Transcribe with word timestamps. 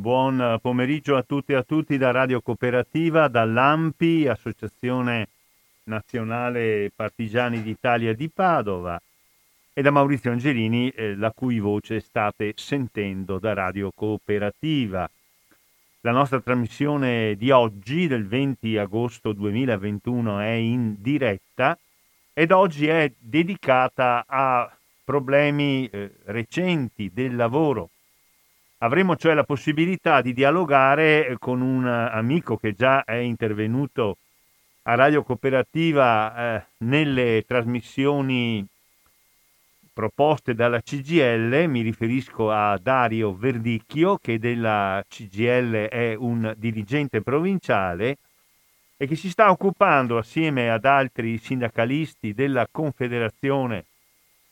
buon 0.00 0.58
pomeriggio 0.62 1.14
a 1.14 1.22
tutti 1.22 1.52
e 1.52 1.56
a 1.56 1.62
tutti 1.62 1.98
da 1.98 2.10
Radio 2.10 2.40
Cooperativa, 2.40 3.28
dall'AMPI, 3.28 4.28
Associazione 4.28 5.28
Nazionale 5.84 6.90
Partigiani 6.94 7.62
d'Italia 7.62 8.14
di 8.14 8.30
Padova, 8.30 9.00
e 9.74 9.82
da 9.82 9.90
Maurizio 9.90 10.32
Angelini, 10.32 10.88
eh, 10.88 11.14
la 11.16 11.32
cui 11.32 11.58
voce 11.58 12.00
state 12.00 12.54
sentendo 12.56 13.38
da 13.38 13.52
Radio 13.52 13.92
Cooperativa. 13.94 15.08
La 16.00 16.12
nostra 16.12 16.40
trasmissione 16.40 17.36
di 17.36 17.50
oggi, 17.50 18.06
del 18.06 18.26
20 18.26 18.78
agosto 18.78 19.32
2021, 19.32 20.40
è 20.40 20.48
in 20.48 20.96
diretta 20.98 21.78
ed 22.32 22.52
oggi 22.52 22.86
è 22.86 23.12
dedicata 23.18 24.24
a 24.26 24.74
problemi 25.04 25.86
eh, 25.88 26.10
recenti 26.24 27.10
del 27.12 27.36
lavoro. 27.36 27.90
Avremo 28.82 29.14
cioè 29.14 29.34
la 29.34 29.44
possibilità 29.44 30.22
di 30.22 30.32
dialogare 30.32 31.36
con 31.38 31.60
un 31.60 31.86
amico 31.86 32.56
che 32.56 32.72
già 32.72 33.04
è 33.04 33.16
intervenuto 33.16 34.16
a 34.84 34.94
Radio 34.94 35.22
Cooperativa 35.22 36.56
eh, 36.56 36.64
nelle 36.78 37.44
trasmissioni 37.46 38.66
proposte 39.92 40.54
dalla 40.54 40.80
CGL, 40.80 41.66
mi 41.68 41.82
riferisco 41.82 42.50
a 42.50 42.78
Dario 42.78 43.36
Verdicchio 43.36 44.16
che 44.16 44.38
della 44.38 45.04
CGL 45.06 45.88
è 45.88 46.14
un 46.14 46.54
dirigente 46.56 47.20
provinciale 47.20 48.16
e 48.96 49.06
che 49.06 49.14
si 49.14 49.28
sta 49.28 49.50
occupando 49.50 50.16
assieme 50.16 50.70
ad 50.70 50.86
altri 50.86 51.36
sindacalisti 51.36 52.32
della 52.32 52.66
Confederazione, 52.70 53.84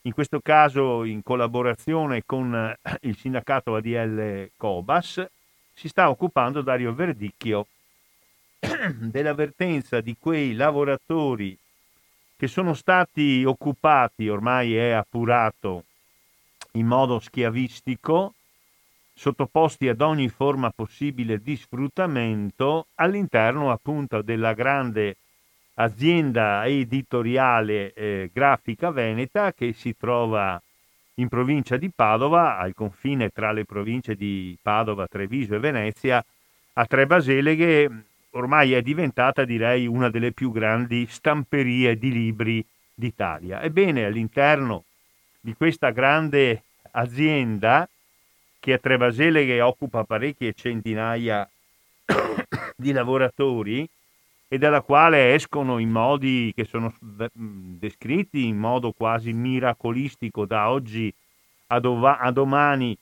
in 0.03 0.13
questo 0.13 0.39
caso 0.39 1.03
in 1.03 1.23
collaborazione 1.23 2.23
con 2.25 2.75
il 3.01 3.17
sindacato 3.17 3.75
ADL 3.75 4.51
Cobas, 4.55 5.25
si 5.73 5.87
sta 5.87 6.09
occupando 6.09 6.61
Dario 6.61 6.93
Verdicchio. 6.93 7.67
Dell'avvertenza 8.95 10.01
di 10.01 10.15
quei 10.19 10.53
lavoratori 10.53 11.57
che 12.35 12.47
sono 12.47 12.73
stati 12.73 13.43
occupati, 13.45 14.29
ormai 14.29 14.75
è 14.75 14.91
appurato, 14.91 15.83
in 16.73 16.85
modo 16.85 17.19
schiavistico, 17.19 18.33
sottoposti 19.13 19.89
ad 19.89 19.99
ogni 19.99 20.29
forma 20.29 20.69
possibile 20.69 21.41
di 21.41 21.57
sfruttamento 21.57 22.87
all'interno 22.95 23.71
appunto 23.71 24.21
della 24.21 24.53
grande 24.53 25.17
azienda 25.81 26.65
editoriale 26.65 27.93
eh, 27.93 28.29
grafica 28.33 28.91
veneta 28.91 29.53
che 29.53 29.73
si 29.73 29.95
trova 29.97 30.61
in 31.15 31.27
provincia 31.27 31.77
di 31.77 31.89
Padova, 31.93 32.57
al 32.57 32.73
confine 32.73 33.29
tra 33.29 33.51
le 33.51 33.65
province 33.65 34.15
di 34.15 34.57
Padova, 34.61 35.07
Treviso 35.07 35.55
e 35.55 35.59
Venezia, 35.59 36.23
a 36.73 36.85
Tre 36.85 37.05
Baseleghe, 37.05 37.89
ormai 38.31 38.73
è 38.73 38.81
diventata, 38.81 39.43
direi, 39.43 39.85
una 39.85 40.09
delle 40.09 40.31
più 40.31 40.51
grandi 40.51 41.05
stamperie 41.09 41.97
di 41.97 42.11
libri 42.11 42.65
d'Italia. 42.93 43.61
Ebbene, 43.61 44.05
all'interno 44.05 44.85
di 45.41 45.53
questa 45.53 45.89
grande 45.89 46.63
azienda, 46.91 47.87
che 48.59 48.73
a 48.73 48.77
Trebaseleghe 48.77 49.59
occupa 49.61 50.03
parecchie 50.03 50.53
centinaia 50.53 51.49
di 52.75 52.91
lavoratori 52.91 53.89
e 54.51 54.57
dalla 54.57 54.81
quale 54.81 55.35
escono 55.35 55.77
in 55.77 55.91
modi 55.91 56.51
che 56.55 56.65
sono 56.65 56.91
descritti 57.31 58.47
in 58.47 58.57
modo 58.57 58.91
quasi 58.91 59.31
miracolistico 59.31 60.45
da 60.45 60.71
oggi 60.71 61.13
a, 61.67 61.79
dova- 61.79 62.17
a 62.17 62.31
domani. 62.31 62.97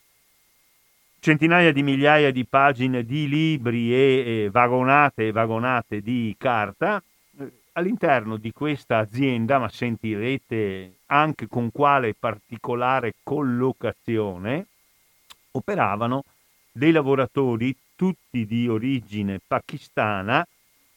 Centinaia 1.19 1.71
di 1.71 1.83
migliaia 1.83 2.31
di 2.31 2.45
pagine 2.45 3.03
di 3.03 3.29
libri 3.29 3.93
e, 3.93 4.43
e 4.43 4.49
vagonate 4.51 5.27
e 5.27 5.31
vagonate 5.31 6.01
di 6.01 6.35
carta 6.37 7.01
eh, 7.39 7.51
all'interno 7.73 8.35
di 8.35 8.51
questa 8.51 8.97
azienda, 8.97 9.57
ma 9.57 9.69
sentirete 9.69 10.97
anche 11.07 11.47
con 11.47 11.71
quale 11.71 12.13
particolare 12.13 13.13
collocazione, 13.23 14.67
operavano 15.51 16.23
dei 16.73 16.91
lavoratori 16.91 17.75
tutti 17.95 18.45
di 18.45 18.67
origine 18.67 19.39
pakistana, 19.45 20.45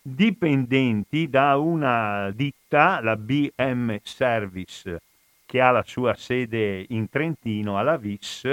dipendenti 0.02 1.28
da 1.28 1.56
una 1.56 2.30
ditta, 2.30 3.00
la 3.00 3.16
BM 3.16 3.98
Service, 4.02 5.00
che 5.44 5.60
ha 5.60 5.70
la 5.70 5.84
sua 5.86 6.14
sede 6.14 6.86
in 6.88 7.08
Trentino 7.08 7.78
alla 7.78 7.96
VIS, 7.96 8.44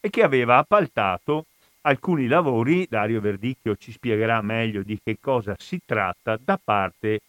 e 0.00 0.10
che 0.10 0.22
aveva 0.22 0.56
appaltato 0.56 1.46
alcuni 1.82 2.26
lavori, 2.26 2.86
Dario 2.88 3.20
Verdicchio 3.20 3.76
ci 3.76 3.92
spiegherà 3.92 4.40
meglio 4.42 4.82
di 4.82 4.98
che 5.02 5.18
cosa 5.20 5.54
si 5.58 5.80
tratta, 5.84 6.38
da 6.42 6.58
parte 6.62 7.20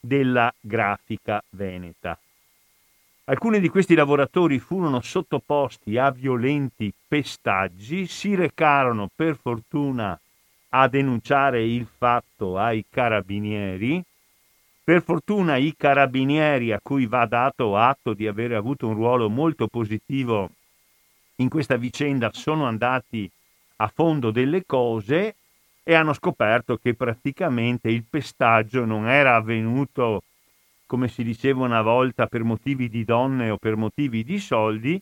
della 0.00 0.52
grafica 0.60 1.42
veneta. 1.50 2.18
Alcuni 3.26 3.58
di 3.58 3.70
questi 3.70 3.94
lavoratori 3.94 4.58
furono 4.58 5.00
sottoposti 5.00 5.96
a 5.96 6.10
violenti 6.10 6.92
pestaggi, 7.08 8.06
si 8.06 8.34
recarono 8.34 9.08
per 9.14 9.38
fortuna 9.40 10.18
a 10.76 10.88
denunciare 10.88 11.62
il 11.62 11.86
fatto 11.86 12.58
ai 12.58 12.84
carabinieri. 12.90 14.02
Per 14.82 15.02
fortuna 15.02 15.56
i 15.56 15.74
carabinieri 15.76 16.72
a 16.72 16.80
cui 16.82 17.06
va 17.06 17.26
dato 17.26 17.76
atto 17.76 18.12
di 18.12 18.26
aver 18.26 18.52
avuto 18.52 18.88
un 18.88 18.94
ruolo 18.94 19.30
molto 19.30 19.68
positivo 19.68 20.50
in 21.36 21.48
questa 21.48 21.76
vicenda 21.76 22.30
sono 22.32 22.66
andati 22.66 23.28
a 23.76 23.88
fondo 23.92 24.30
delle 24.30 24.64
cose 24.66 25.36
e 25.82 25.94
hanno 25.94 26.12
scoperto 26.12 26.76
che 26.76 26.94
praticamente 26.94 27.88
il 27.88 28.04
pestaggio 28.08 28.84
non 28.84 29.08
era 29.08 29.36
avvenuto, 29.36 30.22
come 30.86 31.08
si 31.08 31.24
diceva 31.24 31.64
una 31.64 31.82
volta, 31.82 32.26
per 32.26 32.42
motivi 32.42 32.88
di 32.88 33.04
donne 33.04 33.50
o 33.50 33.56
per 33.58 33.76
motivi 33.76 34.22
di 34.22 34.38
soldi, 34.38 35.00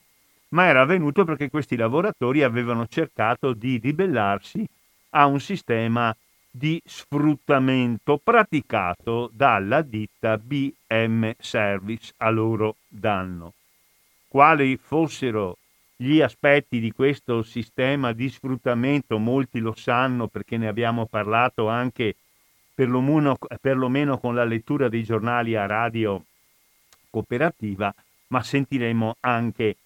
ma 0.48 0.66
era 0.66 0.82
avvenuto 0.82 1.24
perché 1.24 1.50
questi 1.50 1.76
lavoratori 1.76 2.42
avevano 2.42 2.86
cercato 2.86 3.52
di 3.52 3.78
ribellarsi 3.78 4.66
a 5.14 5.26
un 5.26 5.40
sistema 5.40 6.14
di 6.50 6.80
sfruttamento 6.84 8.20
praticato 8.22 9.30
dalla 9.32 9.80
ditta 9.80 10.36
BM 10.36 11.32
Service 11.38 12.12
a 12.18 12.28
loro 12.28 12.76
danno. 12.86 13.54
Quali 14.28 14.76
fossero 14.76 15.56
gli 15.96 16.20
aspetti 16.20 16.80
di 16.80 16.92
questo 16.92 17.42
sistema 17.42 18.12
di 18.12 18.28
sfruttamento, 18.28 19.18
molti 19.18 19.60
lo 19.60 19.74
sanno 19.74 20.26
perché 20.26 20.56
ne 20.56 20.68
abbiamo 20.68 21.06
parlato 21.06 21.68
anche 21.68 22.16
perlomeno, 22.74 23.38
perlomeno 23.60 24.18
con 24.18 24.34
la 24.34 24.44
lettura 24.44 24.88
dei 24.88 25.04
giornali 25.04 25.54
a 25.54 25.66
radio 25.66 26.22
cooperativa, 27.08 27.94
ma 28.28 28.42
sentiremo 28.42 29.16
anche 29.20 29.76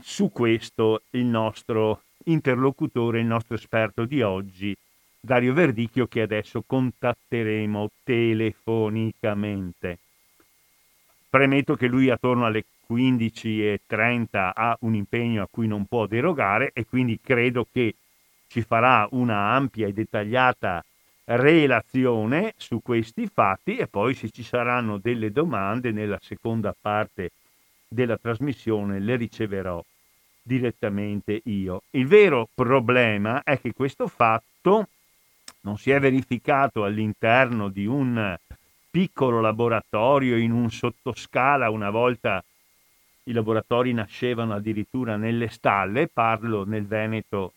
su 0.00 0.30
questo 0.30 1.02
il 1.10 1.24
nostro 1.24 2.02
interlocutore, 2.24 3.20
il 3.20 3.26
nostro 3.26 3.54
esperto 3.54 4.04
di 4.04 4.22
oggi, 4.22 4.76
Dario 5.20 5.52
Verdicchio, 5.52 6.06
che 6.06 6.22
adesso 6.22 6.62
contatteremo 6.66 7.90
telefonicamente. 8.02 9.98
Premetto 11.28 11.76
che 11.76 11.86
lui 11.86 12.10
attorno 12.10 12.46
alle 12.46 12.64
15 12.86 13.66
e 13.66 13.80
30 13.86 14.54
ha 14.54 14.76
un 14.80 14.94
impegno 14.94 15.42
a 15.42 15.48
cui 15.48 15.68
non 15.68 15.84
può 15.84 16.06
derogare 16.06 16.72
e 16.72 16.86
quindi 16.86 17.20
credo 17.22 17.66
che 17.70 17.94
ci 18.48 18.62
farà 18.62 19.06
una 19.12 19.52
ampia 19.52 19.86
e 19.86 19.92
dettagliata 19.92 20.84
relazione 21.24 22.54
su 22.56 22.82
questi 22.82 23.28
fatti 23.28 23.76
e 23.76 23.86
poi 23.86 24.14
se 24.14 24.30
ci 24.30 24.42
saranno 24.42 24.98
delle 24.98 25.30
domande 25.30 25.92
nella 25.92 26.18
seconda 26.20 26.74
parte 26.78 27.30
della 27.86 28.16
trasmissione 28.16 28.98
le 28.98 29.14
riceverò 29.14 29.84
direttamente 30.42 31.40
io. 31.44 31.82
Il 31.90 32.06
vero 32.06 32.48
problema 32.54 33.42
è 33.42 33.60
che 33.60 33.72
questo 33.72 34.06
fatto 34.06 34.88
non 35.62 35.76
si 35.78 35.90
è 35.90 36.00
verificato 36.00 36.84
all'interno 36.84 37.68
di 37.68 37.86
un 37.86 38.36
piccolo 38.90 39.40
laboratorio 39.40 40.36
in 40.36 40.52
un 40.52 40.70
sottoscala 40.70 41.70
una 41.70 41.90
volta 41.90 42.42
i 43.24 43.32
laboratori 43.32 43.92
nascevano 43.92 44.54
addirittura 44.54 45.16
nelle 45.16 45.48
stalle, 45.48 46.08
parlo 46.08 46.64
nel 46.64 46.86
Veneto 46.86 47.52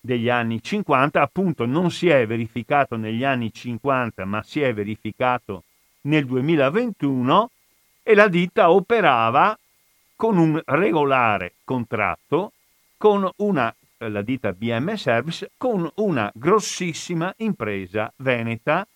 degli 0.00 0.28
anni 0.28 0.62
50, 0.62 1.22
appunto 1.22 1.64
non 1.64 1.90
si 1.90 2.08
è 2.08 2.26
verificato 2.26 2.96
negli 2.96 3.24
anni 3.24 3.52
50, 3.52 4.24
ma 4.26 4.42
si 4.42 4.60
è 4.60 4.74
verificato 4.74 5.62
nel 6.02 6.26
2021 6.26 7.50
e 8.02 8.14
la 8.14 8.28
ditta 8.28 8.70
operava 8.70 9.58
con 10.16 10.38
un 10.38 10.60
regolare 10.64 11.54
contratto 11.64 12.52
con 12.96 13.28
una 13.36 13.74
la 13.98 14.22
ditta 14.22 14.52
BM 14.52 14.94
Service 14.94 15.50
con 15.56 15.90
una 15.96 16.30
grossissima 16.34 17.32
impresa 17.38 18.12
veneta 18.16 18.86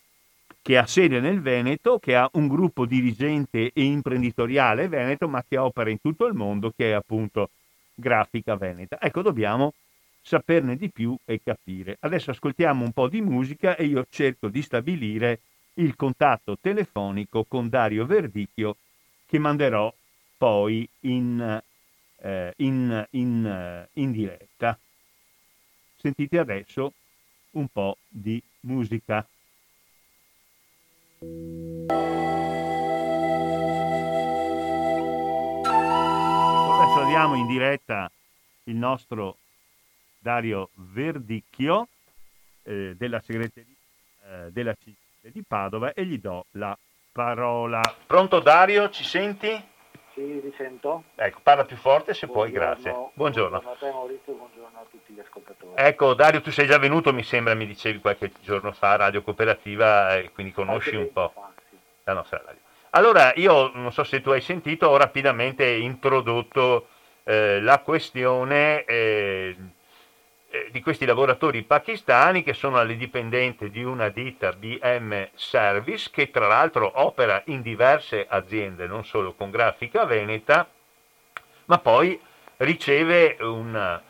che 0.60 0.76
ha 0.76 0.86
sede 0.86 1.20
nel 1.20 1.40
Veneto, 1.40 1.98
che 1.98 2.14
ha 2.14 2.28
un 2.32 2.46
gruppo 2.46 2.84
dirigente 2.84 3.70
e 3.72 3.82
imprenditoriale 3.84 4.88
veneto, 4.88 5.26
ma 5.26 5.42
che 5.48 5.56
opera 5.56 5.88
in 5.88 5.98
tutto 5.98 6.26
il 6.26 6.34
mondo, 6.34 6.74
che 6.76 6.90
è 6.90 6.92
appunto 6.92 7.48
Grafica 7.94 8.54
Veneta. 8.54 9.00
Ecco, 9.00 9.22
dobbiamo 9.22 9.72
saperne 10.20 10.76
di 10.76 10.90
più 10.90 11.16
e 11.24 11.40
capire. 11.42 11.96
Adesso 12.00 12.32
ascoltiamo 12.32 12.84
un 12.84 12.92
po' 12.92 13.08
di 13.08 13.22
musica 13.22 13.76
e 13.76 13.86
io 13.86 14.04
cerco 14.10 14.48
di 14.48 14.60
stabilire 14.60 15.40
il 15.74 15.96
contatto 15.96 16.58
telefonico 16.60 17.44
con 17.48 17.70
Dario 17.70 18.04
Verdicchio 18.04 18.76
che 19.26 19.38
manderò 19.38 19.90
poi 20.38 20.88
in, 21.00 21.60
eh, 22.22 22.54
in, 22.56 23.06
in, 23.10 23.46
eh, 23.46 23.88
in 24.00 24.12
diretta. 24.12 24.78
Sentite 25.96 26.38
adesso 26.38 26.92
un 27.52 27.68
po' 27.68 27.98
di 28.08 28.40
musica. 28.60 29.26
Adesso 36.78 37.00
abbiamo 37.02 37.34
in 37.34 37.46
diretta 37.48 38.10
il 38.64 38.76
nostro 38.76 39.36
Dario 40.20 40.70
Verdicchio 40.74 41.88
eh, 42.62 42.94
della 42.96 43.20
segreteria 43.20 43.74
eh, 44.28 44.52
della 44.52 44.74
CISL 44.74 45.30
di 45.32 45.42
Padova 45.42 45.92
e 45.92 46.04
gli 46.04 46.18
do 46.18 46.46
la 46.52 46.76
parola. 47.12 47.80
Pronto 48.06 48.40
Dario, 48.40 48.90
ci 48.90 49.04
senti? 49.04 49.76
Sì, 50.18 50.40
vi 50.40 50.52
sento. 50.56 51.04
Ecco, 51.14 51.38
parla 51.44 51.64
più 51.64 51.76
forte 51.76 52.12
se 52.12 52.26
puoi, 52.26 52.50
grazie. 52.50 52.90
Buongiorno. 53.12 53.60
Buongiorno 53.60 53.70
a 53.70 53.76
te 53.76 53.90
Maurizio, 53.92 54.32
buongiorno 54.32 54.78
a 54.80 54.84
tutti 54.90 55.12
gli 55.12 55.20
ascoltatori. 55.20 55.72
Ecco, 55.76 56.14
Dario, 56.14 56.40
tu 56.40 56.50
sei 56.50 56.66
già 56.66 56.76
venuto, 56.76 57.12
mi 57.12 57.22
sembra, 57.22 57.54
mi 57.54 57.66
dicevi 57.66 58.00
qualche 58.00 58.32
giorno 58.40 58.72
fa 58.72 58.90
a 58.90 58.96
Radio 58.96 59.22
Cooperativa 59.22 60.16
e 60.16 60.32
quindi 60.32 60.52
conosci 60.52 60.96
un 60.96 61.12
po' 61.12 61.30
fa, 61.32 61.52
sì. 61.70 61.76
la 62.02 62.14
nostra 62.14 62.42
radio. 62.44 62.60
Allora, 62.90 63.32
io 63.36 63.70
non 63.74 63.92
so 63.92 64.02
se 64.02 64.20
tu 64.20 64.30
hai 64.30 64.40
sentito, 64.40 64.88
ho 64.88 64.96
rapidamente 64.96 65.64
introdotto 65.64 66.88
eh, 67.22 67.60
la 67.60 67.78
questione 67.78 68.82
eh, 68.86 69.56
eh, 70.50 70.68
di 70.70 70.80
questi 70.80 71.04
lavoratori 71.04 71.62
pakistani 71.62 72.42
che 72.42 72.54
sono 72.54 72.78
alle 72.78 72.96
dipendenti 72.96 73.68
di 73.70 73.84
una 73.84 74.08
ditta 74.08 74.52
BM 74.52 75.28
Service 75.34 76.08
che 76.10 76.30
tra 76.30 76.46
l'altro 76.46 76.90
opera 77.02 77.42
in 77.46 77.60
diverse 77.60 78.26
aziende, 78.26 78.86
non 78.86 79.04
solo 79.04 79.34
con 79.34 79.50
grafica 79.50 80.06
veneta, 80.06 80.66
ma 81.66 81.78
poi 81.78 82.18
riceve 82.56 83.36
un, 83.40 84.00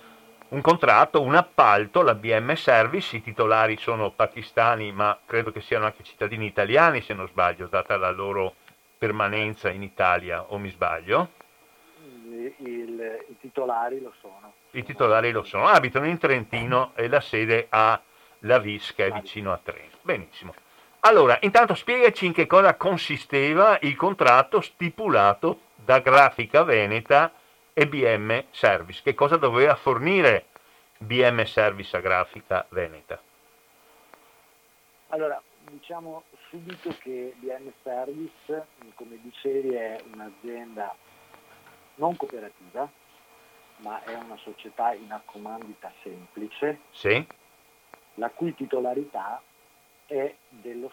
un 0.48 0.60
contratto, 0.60 1.20
un 1.22 1.34
appalto, 1.34 2.02
la 2.02 2.14
BM 2.14 2.54
Service, 2.54 3.16
i 3.16 3.22
titolari 3.22 3.76
sono 3.76 4.12
pakistani 4.12 4.92
ma 4.92 5.18
credo 5.26 5.50
che 5.50 5.60
siano 5.60 5.86
anche 5.86 6.04
cittadini 6.04 6.46
italiani 6.46 7.00
se 7.00 7.14
non 7.14 7.26
sbaglio, 7.26 7.66
data 7.66 7.96
la 7.96 8.10
loro 8.10 8.54
permanenza 8.96 9.70
in 9.70 9.82
Italia 9.82 10.44
o 10.44 10.58
mi 10.58 10.70
sbaglio? 10.70 11.30
Il, 12.04 12.54
il, 12.58 13.24
I 13.28 13.36
titolari 13.40 14.00
lo 14.00 14.12
sono. 14.20 14.57
I 14.72 14.82
titolari 14.84 15.30
lo 15.30 15.42
sono, 15.42 15.66
abitano 15.66 16.06
in 16.06 16.18
Trentino 16.18 16.92
e 16.94 17.08
la 17.08 17.20
sede 17.20 17.66
ha 17.70 18.00
la 18.40 18.58
Vis 18.58 18.94
che 18.94 19.06
è 19.06 19.10
vicino 19.10 19.52
a 19.52 19.60
Trento. 19.62 19.98
Benissimo. 20.02 20.54
Allora, 21.00 21.38
intanto 21.42 21.74
spiegaci 21.74 22.26
in 22.26 22.32
che 22.32 22.46
cosa 22.46 22.74
consisteva 22.74 23.78
il 23.82 23.96
contratto 23.96 24.60
stipulato 24.60 25.60
da 25.74 26.00
Grafica 26.00 26.64
Veneta 26.64 27.32
e 27.72 27.86
BM 27.86 28.44
Service. 28.50 29.00
Che 29.02 29.14
cosa 29.14 29.36
doveva 29.36 29.74
fornire 29.76 30.46
BM 30.98 31.44
Service 31.44 31.96
a 31.96 32.00
Grafica 32.00 32.66
Veneta? 32.70 33.20
Allora, 35.08 35.40
diciamo 35.70 36.24
subito 36.50 36.94
che 37.00 37.32
BM 37.36 37.72
Service, 37.82 38.66
come 38.94 39.18
dicevi, 39.22 39.74
è 39.74 40.02
un'azienda 40.12 40.94
non 41.94 42.16
cooperativa, 42.16 42.90
ma 43.78 44.02
è 44.02 44.14
una 44.14 44.36
società 44.38 44.92
in 44.94 45.10
accomandita 45.12 45.92
semplice, 46.02 46.80
sì. 46.90 47.26
la 48.14 48.30
cui 48.30 48.54
titolarità 48.54 49.40
è 50.06 50.34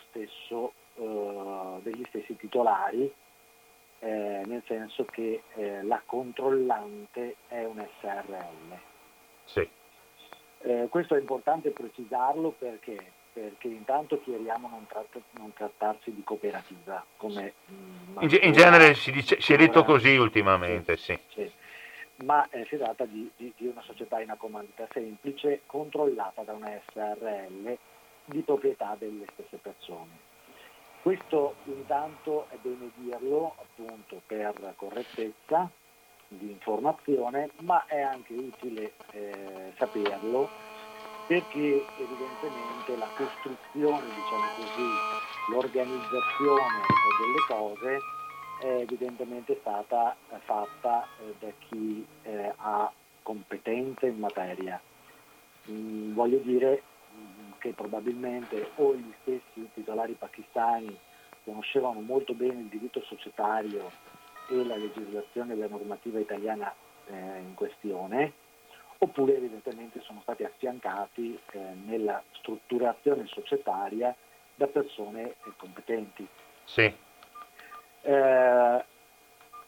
stesso, 0.09 0.73
uh, 0.95 1.79
degli 1.81 2.03
stessi 2.09 2.35
titolari, 2.35 3.11
eh, 3.99 4.41
nel 4.45 4.61
senso 4.67 5.05
che 5.05 5.43
eh, 5.55 5.81
la 5.83 6.01
controllante 6.05 7.37
è 7.47 7.63
un 7.63 7.83
SRL. 7.99 8.77
Sì. 9.45 9.67
Eh, 10.59 10.87
questo 10.89 11.15
è 11.15 11.19
importante 11.19 11.69
precisarlo 11.69 12.51
perché, 12.51 12.97
perché 13.31 13.67
intanto 13.67 14.21
chiariamo 14.21 14.67
non, 14.67 14.85
tratt- 14.87 15.21
non 15.37 15.53
trattarsi 15.53 16.13
di 16.13 16.23
cooperativa. 16.23 17.03
Come, 17.17 17.53
in, 18.19 18.37
in, 18.41 18.51
genere 18.51 18.93
si, 18.95 19.11
dice, 19.11 19.39
si, 19.39 19.53
è 19.53 19.57
detto 19.57 19.83
così 19.83 20.15
ultimamente, 20.17 20.97
sì. 20.97 21.17
sì. 21.29 21.41
sì 21.41 21.63
ma 22.23 22.47
eh, 22.49 22.65
si 22.69 22.77
tratta 22.77 23.05
di, 23.05 23.29
di, 23.35 23.53
di, 23.57 23.67
una 23.67 23.81
società 23.81 24.21
in 24.21 24.29
accomandita 24.29 24.87
semplice 24.91 25.61
controllata 25.65 26.43
da 26.43 26.53
una 26.53 26.71
SRL 26.89 27.77
di 28.25 28.41
proprietà 28.41 28.95
delle 28.97 29.25
stesse 29.33 29.57
persone. 29.57 30.33
Questo 31.01 31.55
intanto 31.65 32.47
è 32.49 32.55
bene 32.61 32.89
dirlo 32.95 33.55
appunto 33.59 34.21
per 34.25 34.73
correttezza 34.75 35.69
di 36.27 36.49
informazione, 36.49 37.51
ma 37.59 37.85
è 37.85 38.01
anche 38.01 38.33
utile 38.33 38.93
eh, 39.11 39.73
saperlo 39.77 40.49
perché 41.27 41.85
evidentemente 41.97 42.97
la 42.97 43.09
costruzione, 43.15 44.05
diciamo 44.05 44.47
così, 44.55 45.51
l'organizzazione 45.51 46.81
delle 47.19 47.45
cose 47.47 47.99
è 48.59 48.67
evidentemente 48.67 49.57
stata 49.61 50.15
eh, 50.29 50.37
fatta 50.45 51.07
eh, 51.19 51.35
da 51.39 51.51
chi 51.67 52.05
eh, 52.23 52.53
ha 52.55 52.91
competenze 53.21 54.07
in 54.07 54.19
materia. 54.19 54.79
Mm, 55.69 56.13
voglio 56.13 56.37
dire 56.39 56.83
mm, 57.13 57.51
che 57.59 57.73
probabilmente 57.73 58.71
o 58.75 58.95
gli 58.95 59.13
stessi 59.21 59.69
titolari 59.73 60.13
pakistani 60.13 60.97
conoscevano 61.43 61.99
molto 62.01 62.33
bene 62.33 62.61
il 62.61 62.67
diritto 62.67 63.01
societario 63.01 63.91
e 64.49 64.63
la 64.63 64.75
legislazione 64.75 65.53
e 65.53 65.57
la 65.57 65.67
normativa 65.67 66.19
italiana 66.19 66.73
in 67.07 67.53
questione, 67.53 68.33
oppure 68.97 69.37
evidentemente 69.37 70.01
sono 70.01 70.21
stati 70.23 70.43
affiancati 70.43 71.39
nella 71.85 72.21
strutturazione 72.31 73.27
societaria 73.27 74.15
da 74.55 74.65
persone 74.65 75.35
competenti. 75.57 76.27
Sì. 76.63 76.91
Eh, 78.05 78.85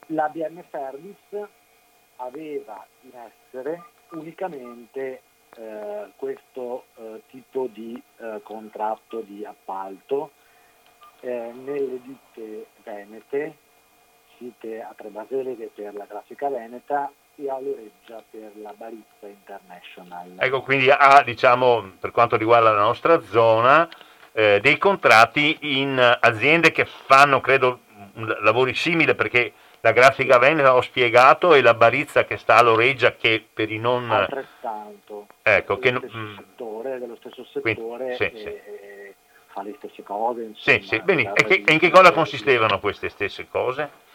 L'ABM 0.10 0.64
Service 0.72 1.50
aveva 2.18 2.86
in 3.02 3.12
essere 3.14 3.84
unicamente 4.12 5.22
eh, 5.56 6.12
questo 6.16 6.86
eh, 6.96 7.22
tipo 7.30 7.68
di 7.72 8.02
eh, 8.18 8.40
contratto 8.44 9.22
di 9.22 9.44
appalto 9.44 10.32
eh, 11.22 11.52
nelle 11.54 12.00
ditte 12.02 12.68
venete, 12.84 13.58
site 14.38 14.82
a 14.82 14.94
Trebaseleghe 14.96 15.72
per 15.74 15.96
la 15.96 16.06
grafica 16.06 16.48
veneta 16.48 17.12
e 17.36 17.50
a 17.50 17.60
Loreggia 17.60 18.24
per 18.30 18.52
la 18.62 18.74
Barizza 18.78 19.28
International. 19.28 20.36
Ecco, 20.38 20.62
quindi 20.62 20.90
ha, 20.90 21.22
diciamo, 21.24 21.94
per 22.00 22.12
quanto 22.12 22.38
riguarda 22.38 22.72
la 22.72 22.82
nostra 22.82 23.20
zona, 23.22 23.90
eh, 24.32 24.60
dei 24.62 24.78
contratti 24.78 25.58
in 25.62 26.00
aziende 26.20 26.72
che 26.72 26.86
fanno, 26.86 27.42
credo, 27.42 27.82
lavori 28.42 28.74
simili 28.74 29.16
perché 29.16 29.54
la 29.82 29.92
grafica 29.92 30.38
veneta 30.38 30.76
ho 30.76 30.82
spiegato 30.82 31.54
e 31.54 31.62
la 31.62 31.74
barizza 31.74 32.26
che 32.26 32.38
sta 32.38 32.58
a 32.58 32.64
Loreggia 32.64 33.14
che 33.14 33.46
per 33.54 33.72
i 33.72 33.78
non... 33.78 34.10
Altrettanto. 34.10 35.28
Ecco, 35.42 35.78
che... 35.78 35.90
stesso 35.96 36.18
mm. 36.18 36.36
settore, 36.36 37.00
dello 37.00 37.16
stesso 37.18 37.46
settore 37.46 38.16
Quindi, 38.16 38.16
sì, 38.16 38.24
e, 38.46 39.14
sì. 39.16 39.16
fa 39.48 39.62
le 39.62 39.76
stesse 39.78 40.04
cose. 40.04 40.42
Insomma, 40.44 40.78
sì, 40.80 40.88
sì, 40.88 41.00
benissimo. 41.02 41.36
E, 41.36 41.44
che, 41.44 41.64
e 41.66 41.74
in 41.74 41.80
che 41.80 41.90
cosa 41.90 42.12
consistevano 42.12 42.80
queste 42.80 43.10
stesse 43.10 43.48
cose? 43.48 44.06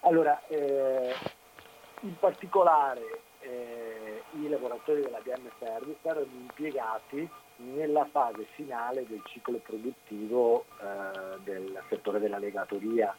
Allora, 0.00 0.40
eh, 0.48 1.14
in 2.00 2.18
particolare 2.18 3.20
eh, 3.40 4.22
i 4.40 4.48
lavoratori 4.48 5.02
della 5.02 5.20
BM 5.22 5.50
Service 5.58 5.98
erano 6.02 6.26
impiegati 6.30 7.28
nella 7.58 8.06
fase 8.10 8.46
finale 8.54 9.06
del 9.06 9.22
ciclo 9.26 9.58
produttivo 9.58 10.64
eh, 10.80 11.38
del 11.44 11.82
settore 11.88 12.18
della 12.18 12.38
legatoria, 12.38 13.16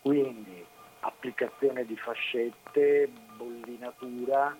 quindi 0.00 0.64
applicazione 1.00 1.84
di 1.84 1.96
fascette, 1.96 3.10
bollinatura, 3.36 4.56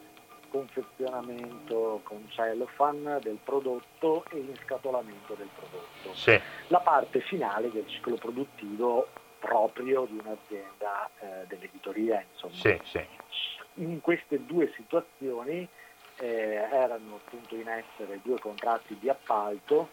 confezionamento 0.51 2.01
con 2.03 2.29
cellophane 2.29 3.21
del 3.21 3.39
prodotto 3.43 4.25
e 4.31 4.39
inscatolamento 4.39 5.35
del 5.35 5.49
prodotto. 5.55 6.15
Sì. 6.15 6.39
La 6.69 6.81
parte 6.81 7.21
finale 7.21 7.71
del 7.71 7.87
ciclo 7.89 8.17
produttivo 8.17 9.09
proprio 9.39 10.05
di 10.05 10.19
un'azienda 10.19 11.11
eh, 11.19 11.47
dell'editoria. 11.47 12.25
Insomma. 12.31 12.55
Sì, 12.55 12.79
sì. 12.85 13.05
In 13.75 14.01
queste 14.03 14.45
due 14.45 14.71
situazioni 14.77 15.67
eh, 16.23 16.69
erano 16.71 17.17
appunto 17.17 17.57
in 17.57 17.69
essere 17.69 18.21
due 18.23 18.39
contratti 18.39 18.97
di 19.01 19.09
appalto 19.09 19.89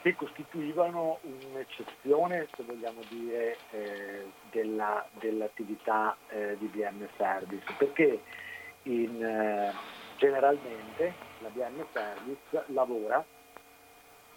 che 0.00 0.14
costituivano 0.14 1.18
un'eccezione, 1.20 2.48
se 2.54 2.62
vogliamo 2.62 3.00
dire, 3.08 3.58
eh, 3.72 4.26
della, 4.50 5.06
dell'attività 5.18 6.16
eh, 6.28 6.56
di 6.58 6.66
BM 6.66 7.06
Service, 7.18 7.64
perché 7.76 8.22
in, 8.84 9.22
eh, 9.22 9.72
generalmente 10.16 11.12
la 11.40 11.48
BM 11.48 11.84
Service 11.92 12.64
lavora, 12.68 13.22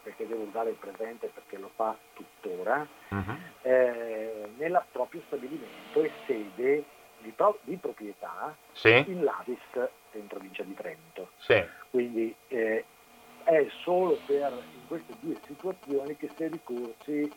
perché 0.04 0.28
devo 0.28 0.44
usare 0.44 0.72
il 0.72 0.78
presente 0.78 1.28
perché 1.28 1.58
lo 1.58 1.72
fa 1.76 1.96
tuttora, 2.14 2.86
uh-huh. 3.10 3.36
eh, 3.62 4.50
nel 4.58 4.84
proprio 4.92 5.22
stabilimento 5.28 6.02
e 6.02 6.12
sede 6.26 6.84
di, 7.20 7.32
pro- 7.32 7.60
di 7.64 7.76
proprietà 7.78 8.56
sì. 8.72 9.04
in 9.08 9.24
Lavis 9.24 9.60
in 10.14 10.28
provincia 10.28 10.64
di 10.64 10.74
Trento. 10.74 11.32
Sì. 11.38 11.64
Quindi 11.90 12.34
eh, 12.48 12.84
è 13.44 13.68
solo 13.84 14.18
per 14.26 14.52
in 14.52 14.88
queste 14.88 15.14
due 15.20 15.36
situazioni 15.46 16.16
che 16.18 16.30
si 16.36 16.44
è 16.44 16.50
ricorsi 16.50 17.32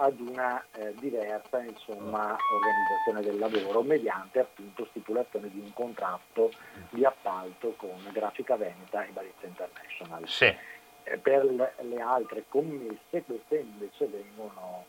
ad 0.00 0.20
una 0.20 0.64
eh, 0.74 0.94
diversa 1.00 1.60
insomma, 1.60 2.36
organizzazione 2.52 3.20
del 3.22 3.38
lavoro 3.38 3.82
mediante 3.82 4.38
appunto 4.38 4.86
stipulazione 4.90 5.48
di 5.50 5.58
un 5.58 5.72
contratto 5.72 6.50
di 6.90 7.04
appalto 7.04 7.74
con 7.76 7.98
Grafica 8.12 8.56
Veneta 8.56 9.04
e 9.04 9.10
Barizza 9.10 9.46
International. 9.46 10.28
Sì. 10.28 10.54
Eh, 11.02 11.18
per 11.18 11.44
le, 11.44 11.72
le, 11.80 12.00
altre 12.00 12.44
commesse 12.48 13.22
queste 13.24 13.58
invece 13.58 14.06
vengono 14.06 14.86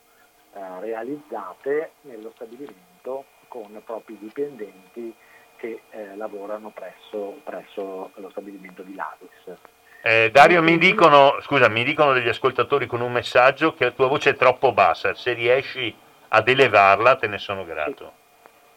eh, 0.54 0.80
realizzate 0.80 1.94
nello 2.02 2.32
stabilimento 2.36 3.26
con 3.50 3.82
propri 3.84 4.18
dipendenti 4.18 5.14
che 5.58 5.82
eh, 5.90 6.16
lavorano 6.16 6.70
presso, 6.70 7.42
presso, 7.44 8.12
lo 8.14 8.30
stabilimento 8.30 8.82
di 8.82 8.96
Lavis. 8.96 9.60
Eh, 10.02 10.30
Dario, 10.32 10.62
mi 10.62 10.78
dicono, 10.78 11.38
scusa, 11.42 11.68
mi 11.68 11.84
dicono 11.84 12.14
degli 12.14 12.30
ascoltatori 12.30 12.88
con 12.88 13.02
un 13.02 13.12
messaggio 13.12 13.74
che 13.74 13.84
la 13.84 13.92
tua 13.92 14.08
voce 14.08 14.30
è 14.30 14.36
troppo 14.36 14.72
bassa, 14.72 15.14
se 15.14 15.34
riesci 15.34 15.94
ad 16.30 16.48
elevarla 16.48 17.18
te 17.18 17.28
ne 17.28 17.38
sono 17.38 17.66
grato. 17.66 18.14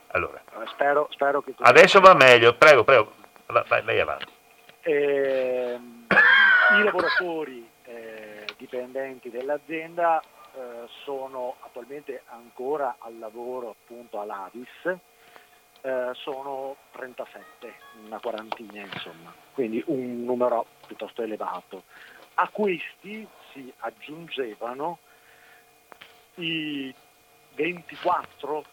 Allora. 0.08 0.42
Eh, 0.60 0.66
spero, 0.66 1.06
spero 1.10 1.40
che... 1.42 1.54
Adesso 1.58 2.00
va 2.00 2.14
meglio, 2.14 2.54
prego, 2.54 2.82
prego, 2.82 3.12
vai, 3.46 3.82
vai 3.82 4.00
avanti. 4.00 4.26
Eh, 4.80 5.78
I 6.78 6.82
lavoratori 6.82 7.68
eh, 7.84 8.44
dipendenti 8.56 9.30
dell'azienda 9.30 10.20
eh, 10.54 10.86
sono 11.04 11.56
attualmente 11.60 12.22
ancora 12.26 12.96
al 12.98 13.18
lavoro 13.18 13.70
appunto 13.70 14.20
all'Avis, 14.20 14.68
eh, 15.84 16.10
sono 16.12 16.76
37, 16.92 17.74
una 18.04 18.20
quarantina 18.20 18.82
insomma, 18.82 19.32
quindi 19.52 19.82
un 19.86 20.24
numero 20.24 20.66
piuttosto 20.86 21.22
elevato. 21.22 21.84
A 22.34 22.48
questi 22.48 23.26
si 23.52 23.72
aggiungevano 23.78 24.98
i 26.36 26.94
24, 27.54 28.64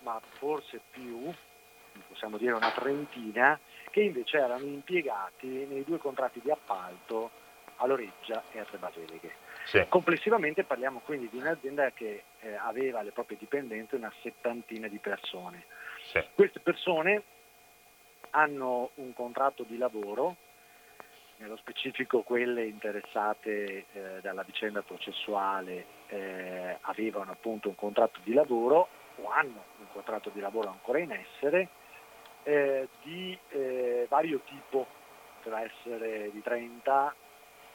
ma 0.00 0.20
forse 0.38 0.80
più, 0.90 1.32
possiamo 2.08 2.36
dire 2.36 2.52
una 2.52 2.70
trentina, 2.70 3.58
che 3.90 4.00
invece 4.00 4.38
erano 4.38 4.64
impiegati 4.64 5.46
nei 5.46 5.84
due 5.84 5.98
contratti 5.98 6.40
di 6.42 6.50
appalto 6.50 7.30
a 7.76 7.86
Loreggia 7.86 8.42
e 8.52 8.58
a 8.58 8.64
Tre 8.64 8.78
Baseleghe. 8.78 9.45
Sì. 9.66 9.84
Complessivamente 9.88 10.62
parliamo 10.62 11.00
quindi 11.00 11.28
di 11.28 11.38
un'azienda 11.38 11.90
che 11.90 12.22
eh, 12.40 12.54
aveva 12.54 13.00
alle 13.00 13.10
proprie 13.10 13.36
dipendenze 13.36 13.96
una 13.96 14.12
settantina 14.22 14.86
di 14.86 14.98
persone. 14.98 15.64
Sì. 16.12 16.24
Queste 16.34 16.60
persone 16.60 17.22
hanno 18.30 18.90
un 18.94 19.12
contratto 19.12 19.64
di 19.64 19.76
lavoro, 19.76 20.36
nello 21.38 21.56
specifico 21.56 22.22
quelle 22.22 22.64
interessate 22.64 23.86
eh, 23.92 24.20
dalla 24.22 24.42
vicenda 24.42 24.82
processuale 24.82 25.84
eh, 26.08 26.78
avevano 26.82 27.32
appunto 27.32 27.68
un 27.68 27.74
contratto 27.74 28.20
di 28.22 28.32
lavoro 28.32 28.88
o 29.16 29.28
hanno 29.30 29.64
un 29.80 29.86
contratto 29.92 30.30
di 30.30 30.40
lavoro 30.40 30.70
ancora 30.70 30.98
in 30.98 31.10
essere 31.10 31.68
eh, 32.44 32.88
di 33.02 33.36
eh, 33.48 34.06
vario 34.08 34.40
tipo, 34.46 34.86
poteva 35.38 35.60
essere 35.62 36.30
di 36.30 36.40
30, 36.40 37.14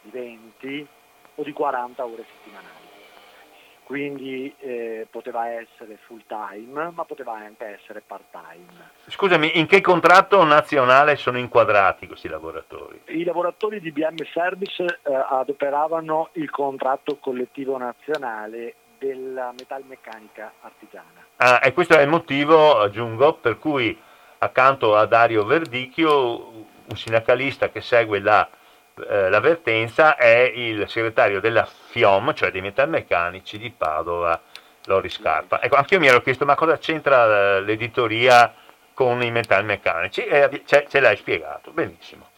di 0.03 0.09
20 0.09 0.87
o 1.41 1.43
di 1.43 1.53
40 1.53 2.05
ore 2.05 2.23
settimanali 2.23 2.81
quindi 3.91 4.55
eh, 4.59 5.05
poteva 5.11 5.49
essere 5.49 5.97
full 6.05 6.21
time, 6.25 6.91
ma 6.93 7.03
poteva 7.03 7.33
anche 7.33 7.77
essere 7.77 8.01
part 8.07 8.23
time. 8.31 8.89
Scusami, 9.07 9.59
in 9.59 9.67
che 9.67 9.81
contratto 9.81 10.41
nazionale 10.45 11.17
sono 11.17 11.37
inquadrati 11.37 12.07
questi 12.07 12.29
lavoratori? 12.29 13.01
I 13.07 13.25
lavoratori 13.25 13.81
di 13.81 13.91
BM 13.91 14.15
Service 14.31 14.81
eh, 14.85 15.13
adoperavano 15.13 16.29
il 16.33 16.49
contratto 16.49 17.17
collettivo 17.17 17.77
nazionale 17.77 18.75
della 18.97 19.51
metalmeccanica 19.59 20.53
artigiana. 20.61 21.25
Ah, 21.35 21.59
e 21.61 21.73
questo 21.73 21.97
è 21.97 22.01
il 22.01 22.07
motivo, 22.07 22.79
aggiungo, 22.79 23.33
per 23.33 23.59
cui 23.59 23.99
accanto 24.37 24.95
a 24.95 25.05
Dario 25.05 25.43
Verdicchio, 25.43 26.49
un 26.85 26.95
sindacalista 26.95 27.67
che 27.67 27.81
segue 27.81 28.21
la 28.21 28.47
eh, 29.07 29.29
l'avvertenza 29.29 30.15
è 30.15 30.51
il 30.53 30.87
segretario 30.89 31.39
della 31.39 31.65
FIOM, 31.65 32.33
cioè 32.33 32.51
dei 32.51 32.61
metalmeccanici 32.61 33.57
di 33.57 33.71
Padova, 33.71 34.39
Lori 34.85 35.09
Scarpa. 35.09 35.61
Ecco, 35.61 35.75
anche 35.75 35.95
io 35.95 35.99
mi 35.99 36.07
ero 36.07 36.21
chiesto 36.21 36.45
ma 36.45 36.55
cosa 36.55 36.77
c'entra 36.77 37.57
eh, 37.57 37.61
l'editoria 37.61 38.53
con 38.93 39.21
i 39.21 39.31
metalmeccanici 39.31 40.25
e 40.25 40.63
ce, 40.65 40.85
ce 40.87 40.99
l'hai 40.99 41.15
spiegato, 41.15 41.71
benissimo. 41.71 42.29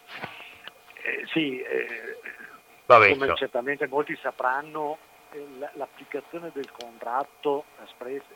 Eh, 1.02 1.26
sì, 1.26 1.60
eh, 1.60 2.18
come 2.86 3.34
certamente 3.34 3.86
molti 3.86 4.16
sapranno, 4.20 4.98
l'applicazione 5.74 6.50
del 6.52 6.70
contratto 6.70 7.64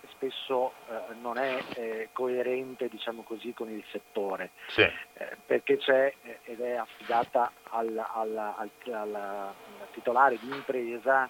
spesso 0.09 0.73
eh, 0.89 1.15
non 1.21 1.39
è 1.39 1.63
eh, 1.75 2.09
coerente 2.13 2.89
diciamo 2.89 3.23
così, 3.23 3.53
con 3.53 3.71
il 3.71 3.85
settore 3.91 4.51
sì. 4.69 4.83
eh, 4.83 5.37
perché 5.47 5.79
c'è 5.79 6.13
eh, 6.23 6.39
ed 6.45 6.61
è 6.61 6.75
affidata 6.75 7.53
al, 7.71 7.97
al, 7.97 8.37
al, 8.37 8.93
al, 8.93 9.55
titolare 9.93 10.39
di 10.41 10.49
impresa 10.49 11.29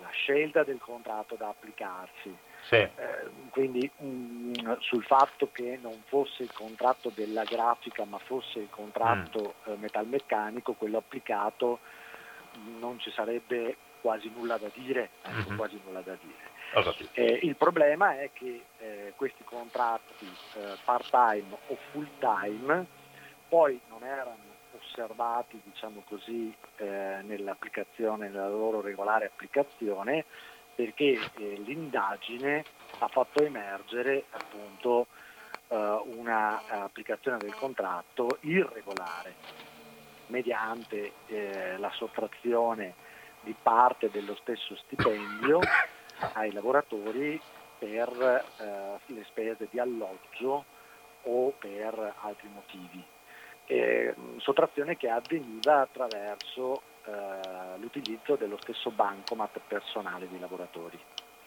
la 0.00 0.08
scelta 0.10 0.64
del 0.64 0.78
contratto 0.78 1.36
da 1.36 1.48
applicarsi. 1.48 2.36
Sì. 2.62 2.76
Eh, 2.76 2.90
quindi 3.50 3.88
mh, 3.96 4.06
mm, 4.06 4.72
sul 4.78 5.04
fatto 5.04 5.50
che 5.52 5.78
non 5.80 6.02
fosse 6.06 6.42
il 6.42 6.52
contratto 6.52 7.12
della 7.14 7.44
grafica 7.44 8.04
ma 8.04 8.18
fosse 8.18 8.58
il 8.58 8.70
contratto 8.70 9.54
mm. 9.68 9.72
Eh, 9.72 9.76
metalmeccanico, 9.76 10.72
quello 10.72 10.98
applicato, 10.98 11.80
non 12.78 12.98
ci 12.98 13.10
sarebbe 13.10 13.76
quasi 14.04 14.30
nulla 14.36 14.58
da 14.58 14.68
dire, 14.74 15.08
ecco, 15.22 15.48
mm-hmm. 15.48 15.56
quasi 15.56 15.80
nulla 15.82 16.02
da 16.02 16.14
dire. 16.20 16.52
Eh, 17.14 17.38
il 17.44 17.56
problema 17.56 18.20
è 18.20 18.28
che 18.34 18.64
eh, 18.76 19.14
questi 19.16 19.42
contratti 19.44 20.26
eh, 20.56 20.76
part-time 20.84 21.56
o 21.68 21.78
full-time 21.90 22.84
poi 23.48 23.80
non 23.88 24.02
erano 24.04 24.36
osservati, 24.78 25.58
diciamo 25.64 26.02
così, 26.06 26.54
eh, 26.76 27.20
nell'applicazione, 27.22 28.28
nella 28.28 28.50
loro 28.50 28.82
regolare 28.82 29.24
applicazione, 29.24 30.26
perché 30.74 31.18
eh, 31.38 31.54
l'indagine 31.64 32.62
ha 32.98 33.08
fatto 33.08 33.42
emergere 33.42 34.24
appunto 34.32 35.06
eh, 35.68 36.02
una 36.16 36.60
applicazione 36.68 37.38
del 37.38 37.54
contratto 37.54 38.36
irregolare 38.40 39.62
mediante 40.26 41.12
la 41.76 41.90
sottrazione 41.92 42.94
di 43.44 43.54
parte 43.60 44.10
dello 44.10 44.34
stesso 44.40 44.74
stipendio 44.76 45.60
ai 46.34 46.52
lavoratori 46.52 47.40
per 47.78 48.08
eh, 48.58 49.12
le 49.12 49.24
spese 49.28 49.68
di 49.70 49.78
alloggio 49.78 50.64
o 51.22 51.52
per 51.58 52.14
altri 52.22 52.48
motivi. 52.52 53.04
E, 53.66 54.14
sottrazione 54.38 54.96
che 54.96 55.08
avveniva 55.08 55.80
attraverso 55.80 56.82
eh, 57.04 57.78
l'utilizzo 57.78 58.36
dello 58.36 58.58
stesso 58.60 58.90
bancomat 58.90 59.60
personale 59.66 60.28
dei 60.28 60.38
lavoratori. 60.38 60.98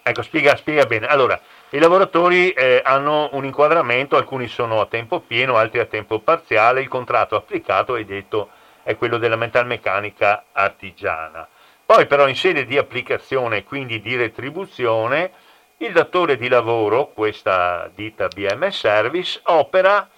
Ecco, 0.03 0.21
spiega, 0.21 0.55
spiega 0.55 0.85
bene. 0.85 1.05
Allora, 1.07 1.37
i 1.71 1.79
lavoratori 1.79 2.51
eh, 2.51 2.81
hanno 2.83 3.27
un 3.33 3.43
inquadramento, 3.43 4.15
alcuni 4.15 4.47
sono 4.47 4.79
a 4.79 4.85
tempo 4.85 5.19
pieno, 5.19 5.57
altri 5.57 5.79
a 5.79 5.85
tempo 5.85 6.19
parziale, 6.19 6.79
il 6.79 6.87
contratto 6.87 7.35
applicato, 7.35 7.95
hai 7.95 8.05
detto, 8.05 8.49
è 8.83 8.95
quello 8.95 9.17
della 9.17 9.35
metalmeccanica 9.35 10.45
artigiana. 10.53 11.45
Poi 11.87 12.05
però 12.05 12.27
in 12.27 12.35
sede 12.35 12.65
di 12.65 12.77
applicazione, 12.77 13.63
quindi 13.63 14.01
di 14.01 14.17
retribuzione, 14.17 15.31
il 15.77 15.93
datore 15.93 16.35
di 16.35 16.49
lavoro, 16.49 17.13
questa 17.13 17.89
ditta 17.95 18.27
BM 18.27 18.67
Service, 18.67 19.39
opera 19.45 20.09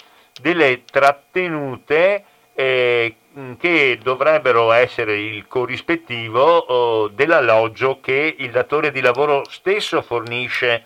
delle 0.41 0.83
trattenute 0.83 2.23
eh, 2.55 3.15
che 3.59 3.99
dovrebbero 4.01 4.71
essere 4.71 5.19
il 5.19 5.45
corrispettivo 5.45 6.41
oh, 6.41 7.07
dell'alloggio 7.09 7.99
che 8.01 8.33
il 8.35 8.49
datore 8.49 8.91
di 8.91 9.01
lavoro 9.01 9.43
stesso 9.47 10.01
fornisce 10.01 10.85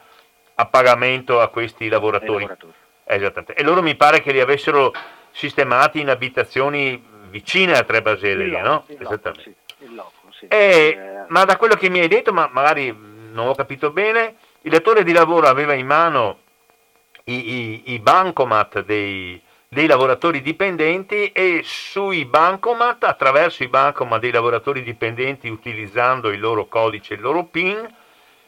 a 0.56 0.66
pagamento 0.66 1.40
a 1.40 1.48
questi 1.48 1.88
lavoratori. 1.88 2.46
Esattamente. 3.06 3.54
E 3.54 3.64
loro 3.64 3.82
mi 3.82 3.96
pare 3.96 4.22
che 4.22 4.34
li 4.34 4.42
avessero 4.42 4.92
sistemati 5.32 6.02
in 6.02 6.10
abitazioni 6.10 7.02
vicine 7.30 7.72
a 7.72 7.84
Tre 7.84 8.02
no? 8.02 8.86
Esattamente. 8.86 9.42
Sì. 9.44 9.56
Sì. 10.50 10.56
Eh, 10.56 11.26
ma 11.28 11.46
da 11.46 11.58
quello 11.58 11.76
che 11.76 11.90
mi 11.90 12.00
hai 12.00 12.08
detto, 12.08 12.34
ma 12.34 12.50
magari 12.52 12.96
non 13.32 13.48
ho 13.48 13.56
capito 13.56 13.92
bene, 13.92 14.36
il 14.62 14.72
datore 14.72 15.04
di 15.04 15.12
lavoro 15.12 15.48
aveva 15.48 15.74
in 15.74 15.86
mano 15.86 16.40
i, 17.26 17.54
i, 17.54 17.94
i 17.94 18.00
bancomat 18.00 18.84
dei, 18.84 19.42
dei 19.68 19.88
lavoratori 19.88 20.42
dipendenti 20.42 21.32
e 21.32 21.62
sui 21.64 22.26
bancomat, 22.26 23.04
attraverso 23.04 23.64
i 23.64 23.68
bancomat 23.68 24.20
dei 24.20 24.32
lavoratori 24.32 24.84
dipendenti 24.84 25.50
utilizzando 25.50 26.30
il 26.30 26.40
loro 26.40 26.66
codice, 26.66 27.16
il 27.16 27.22
loro 27.22 27.46
PIN, 27.46 27.96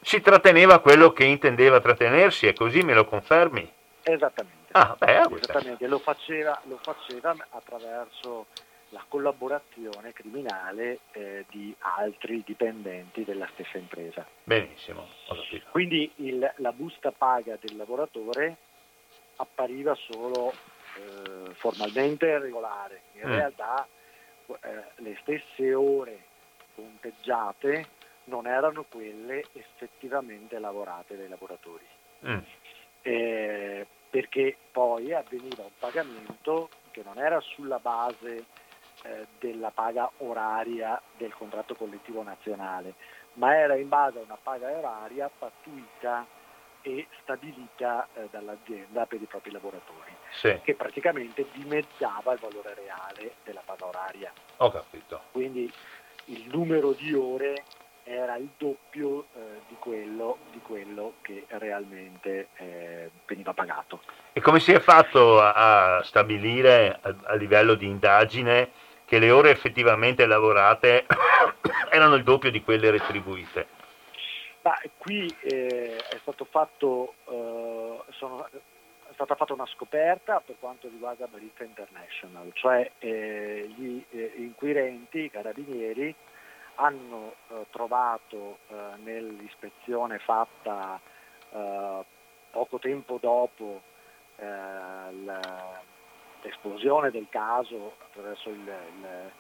si 0.02 0.22
tratteneva 0.22 0.80
quello 0.80 1.12
che 1.14 1.24
intendeva 1.24 1.80
trattenersi, 1.80 2.46
e 2.48 2.54
così 2.54 2.82
me 2.82 2.94
lo 2.94 3.06
confermi? 3.06 3.72
Esattamente. 4.04 4.70
Ah, 4.74 4.96
beh, 4.98 5.22
Esattamente. 5.40 5.88
Lo, 5.88 6.00
faceva, 6.00 6.60
lo 6.66 6.78
faceva 6.82 7.36
attraverso 7.50 8.46
la 8.96 9.04
collaborazione 9.10 10.14
criminale 10.14 11.00
eh, 11.12 11.46
di 11.50 11.76
altri 11.80 12.42
dipendenti 12.46 13.26
della 13.26 13.46
stessa 13.52 13.78
impresa. 13.78 14.26
Benissimo. 14.46 15.06
Quindi 15.70 16.10
il, 16.16 16.54
la 16.58 16.72
busta 16.72 17.12
paga 17.12 17.58
del 17.60 17.76
lavoratore 17.76 18.56
appariva 19.36 19.94
solo 19.96 20.54
eh, 20.96 21.54
formalmente 21.56 22.40
regolare, 22.40 23.02
in 23.16 23.28
mm. 23.28 23.34
realtà 23.34 23.86
eh, 24.48 24.84
le 24.96 25.18
stesse 25.20 25.74
ore 25.74 26.24
conteggiate 26.74 27.88
non 28.26 28.48
erano 28.48 28.86
quelle 28.88 29.44
effettivamente 29.52 30.58
lavorate 30.58 31.18
dai 31.18 31.28
lavoratori. 31.28 31.86
Mm. 32.26 32.40
Eh, 33.02 33.86
perché 34.10 34.56
poi 34.72 35.14
avveniva 35.14 35.64
un 35.64 35.78
pagamento 35.78 36.70
che 36.92 37.04
non 37.04 37.18
era 37.18 37.42
sulla 37.42 37.80
base 37.80 38.46
eh, 39.06 39.28
della 39.40 39.72
paga 39.72 40.10
oraria 40.18 41.00
del 41.18 41.34
contratto 41.34 41.76
collettivo 41.76 42.24
nazionale, 42.24 42.96
ma 43.34 43.56
era 43.56 43.76
in 43.76 43.88
base 43.88 44.20
a 44.20 44.24
una 44.24 44.38
paga 44.42 44.70
oraria 44.72 45.30
pattuita 45.30 46.26
e 46.82 47.08
stabilita 47.22 48.08
eh, 48.14 48.28
dall'azienda 48.30 49.06
per 49.06 49.22
i 49.22 49.26
propri 49.26 49.52
lavoratori, 49.52 50.12
sì. 50.32 50.60
che 50.64 50.76
praticamente 50.76 51.48
dimezzava 51.54 52.34
il 52.34 52.40
valore 52.40 52.76
reale 52.76 53.36
della 53.44 53.62
paga 53.64 53.86
oraria. 53.86 54.32
Ho 54.58 54.70
capito. 54.70 55.22
Quindi 55.32 55.72
il 56.26 56.48
numero 56.52 56.92
di 56.94 57.14
ore 57.14 57.64
era 58.04 58.36
il 58.36 58.50
doppio 58.56 59.26
eh, 59.36 59.62
di, 59.68 59.76
quello, 59.80 60.38
di, 60.52 60.60
quello, 60.62 61.16
che 61.22 61.46
realmente 61.48 62.50
eh, 62.58 63.10
veniva 63.26 63.54
pagato. 63.54 64.02
E 64.32 64.42
come 64.42 64.60
si 64.60 64.72
è 64.72 64.80
fatto 64.80 65.42
a, 65.42 66.02
stabilire 66.04 67.00
a, 67.02 67.16
a, 67.24 67.34
livello 67.34 67.74
di 67.74 67.88
indagine 67.88 68.70
che 69.06 69.20
le 69.20 69.32
ore 69.32 69.52
effettivamente 69.52 70.26
lavorate 70.26 71.06
erano 71.90 72.16
il 72.16 72.24
doppio 72.24 72.52
di 72.52 72.64
quelle 72.64 72.90
retribuite? 72.92 73.68
Ma 74.62 74.74
qui 74.98 75.28
eh, 75.42 75.96
è, 75.96 76.20
fatto, 76.50 77.14
eh, 77.30 78.00
sono, 78.14 78.48
è, 78.48 79.14
stata 79.14 79.36
fatta 79.36 79.54
una 79.54 79.68
scoperta 79.68 80.42
per 80.44 80.56
quanto 80.60 80.88
riguarda 80.88 81.28
Barizza 81.28 81.64
International, 81.64 82.50
cioè 82.54 82.90
eh, 82.98 83.72
gli 83.78 84.04
eh, 84.10 84.34
inquirenti, 84.38 85.26
i 85.26 85.30
carabinieri, 85.30 86.14
hanno 86.78 87.36
eh, 87.50 87.68
trovato 87.70 88.58
eh, 88.68 88.76
nell'ispezione 89.04 90.20
fatta 90.20 91.00
poco 92.52 92.80
tempo 92.80 93.18
dopo 93.22 93.82
l'esplosione 96.46 97.12
del 97.12 97.28
caso 97.30 97.96
attraverso 98.00 98.50
il, 98.50 98.60
il 98.60 99.32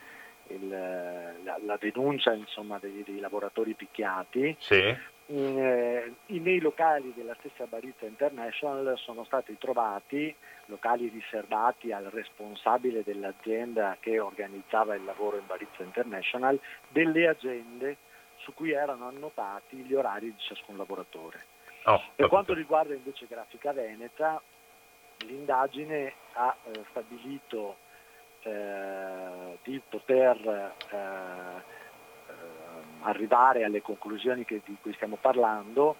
il, 0.47 0.67
la, 0.67 1.57
la, 1.63 1.77
denuncia 1.79 2.33
insomma, 2.33 2.77
dei, 2.77 3.03
dei, 3.03 3.19
lavoratori 3.19 3.73
picchiati, 3.73 4.55
sì. 4.59 5.13
Eh, 5.27 6.13
nei 6.27 6.59
locali 6.59 7.11
della 7.15 7.35
stessa 7.39 7.65
Barizza 7.65 8.05
International 8.05 8.95
sono 8.95 9.23
stati 9.23 9.57
trovati 9.57 10.33
locali 10.65 11.09
riservati 11.09 11.91
al 11.91 12.03
responsabile 12.03 13.01
dell'azienda 13.03 13.97
che 13.99 14.19
organizzava 14.19 14.93
il 14.93 15.03
lavoro 15.03 15.37
in 15.37 15.47
Barizza 15.47 15.81
International, 15.81 16.59
delle 16.89 17.27
agende 17.27 17.97
su 18.37 18.53
cui 18.53 18.71
erano 18.71 19.07
annotati 19.07 19.77
gli 19.77 19.95
orari 19.95 20.27
di 20.27 20.37
ciascun 20.37 20.77
lavoratore. 20.77 21.43
Oh, 21.85 22.01
per 22.15 22.27
quanto 22.27 22.53
riguarda 22.53 22.93
invece 22.93 23.25
Grafica 23.27 23.73
Veneta, 23.73 24.39
l'indagine 25.25 26.13
ha 26.35 26.55
eh, 26.63 26.83
stabilito 26.89 27.77
eh, 28.43 29.57
di 29.63 29.81
poter 29.89 30.73
eh, 30.91 31.73
arrivare 33.01 33.63
alle 33.63 33.81
conclusioni 33.81 34.45
che, 34.45 34.61
di 34.65 34.75
cui 34.81 34.93
stiamo 34.93 35.17
parlando 35.19 35.97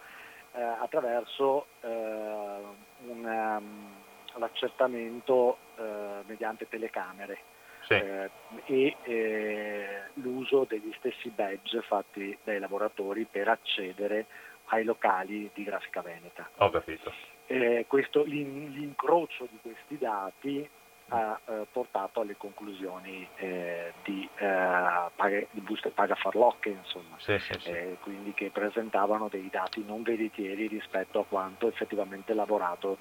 eh, 0.54 0.62
attraverso 0.62 1.68
eh, 1.82 1.88
un, 1.88 3.26
um, 3.26 3.94
l'accertamento 4.38 5.58
eh, 5.78 6.24
mediante 6.26 6.68
telecamere 6.68 7.54
sì. 7.82 7.94
Eh, 7.94 8.30
e 8.66 8.96
eh, 9.04 9.88
l'uso 10.16 10.66
degli 10.68 10.92
stessi 10.98 11.30
badge 11.30 11.82
fatti 11.82 12.36
dai 12.44 12.60
lavoratori 12.60 13.28
per 13.30 13.48
accedere 13.48 14.26
ai 14.70 14.84
locali 14.84 15.50
di 15.54 15.64
Grafica 15.64 16.02
Veneta. 16.02 16.50
Ho 16.58 16.70
capito. 16.72 17.14
Eh, 17.48 17.86
questo, 17.88 18.24
l'incrocio 18.24 19.48
di 19.50 19.58
questi 19.62 19.98
dati 19.98 20.68
ha 21.10 21.40
eh, 21.46 21.68
portato 21.72 22.22
alle 22.22 22.36
conclusioni 22.36 23.28
eh, 23.36 23.94
di, 24.04 24.28
eh, 24.38 25.48
di 25.52 25.62
buste 25.62 25.90
paga 25.90 26.16
farlocche, 26.16 26.70
insomma, 26.70 27.16
sì, 27.18 27.38
sì, 27.38 27.54
sì. 27.60 27.70
Eh, 27.70 27.98
quindi 28.02 28.34
che 28.34 28.50
presentavano 28.52 29.28
dei 29.30 29.48
dati 29.52 29.84
non 29.86 30.02
veritieri 30.02 30.68
rispetto 30.68 31.20
a 31.20 31.26
quanto 31.26 31.68
effettivamente 31.68 32.34
lavorato 32.34 32.98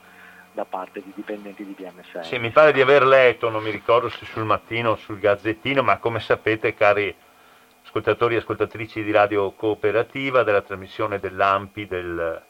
da 0.53 0.67
parte 0.67 1.03
di 1.03 1.13
dipendenti 1.15 1.65
di 1.65 1.75
BMS. 1.77 2.21
Sì, 2.21 2.39
mi 2.39 2.51
pare 2.51 2.73
di 2.73 2.81
aver 2.81 3.05
letto, 3.05 3.49
non 3.49 3.63
mi 3.63 3.71
ricordo 3.71 4.09
se 4.09 4.25
sul 4.27 4.45
mattino 4.45 4.91
o 4.91 4.97
sul 4.97 5.19
gazzettino, 5.19 5.83
ma 5.83 5.99
come 5.99 6.21
sapete 6.21 6.75
cari 6.75 7.15
ascoltatori 7.83 8.35
e 8.35 8.39
ascoltatrici 8.39 9.03
di 9.03 9.11
Radio 9.11 9.51
Cooperativa 9.53 10.43
della 10.43 10.63
trasmissione 10.63 11.19
dell'AMPI 11.19 11.87
del 11.87 12.43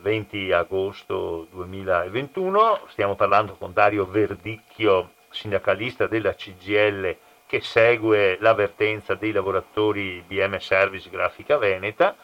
20 0.00 0.52
agosto 0.52 1.46
2021. 1.50 2.86
Stiamo 2.88 3.14
parlando 3.14 3.54
con 3.54 3.72
Dario 3.72 4.06
Verdicchio, 4.06 5.12
sindacalista 5.30 6.06
della 6.06 6.34
CGL 6.34 7.16
che 7.46 7.60
segue 7.60 8.36
l'avvertenza 8.40 9.14
dei 9.14 9.32
lavoratori 9.32 10.22
BM 10.26 10.58
Service 10.58 11.08
Grafica 11.08 11.56
Veneta. 11.56 12.16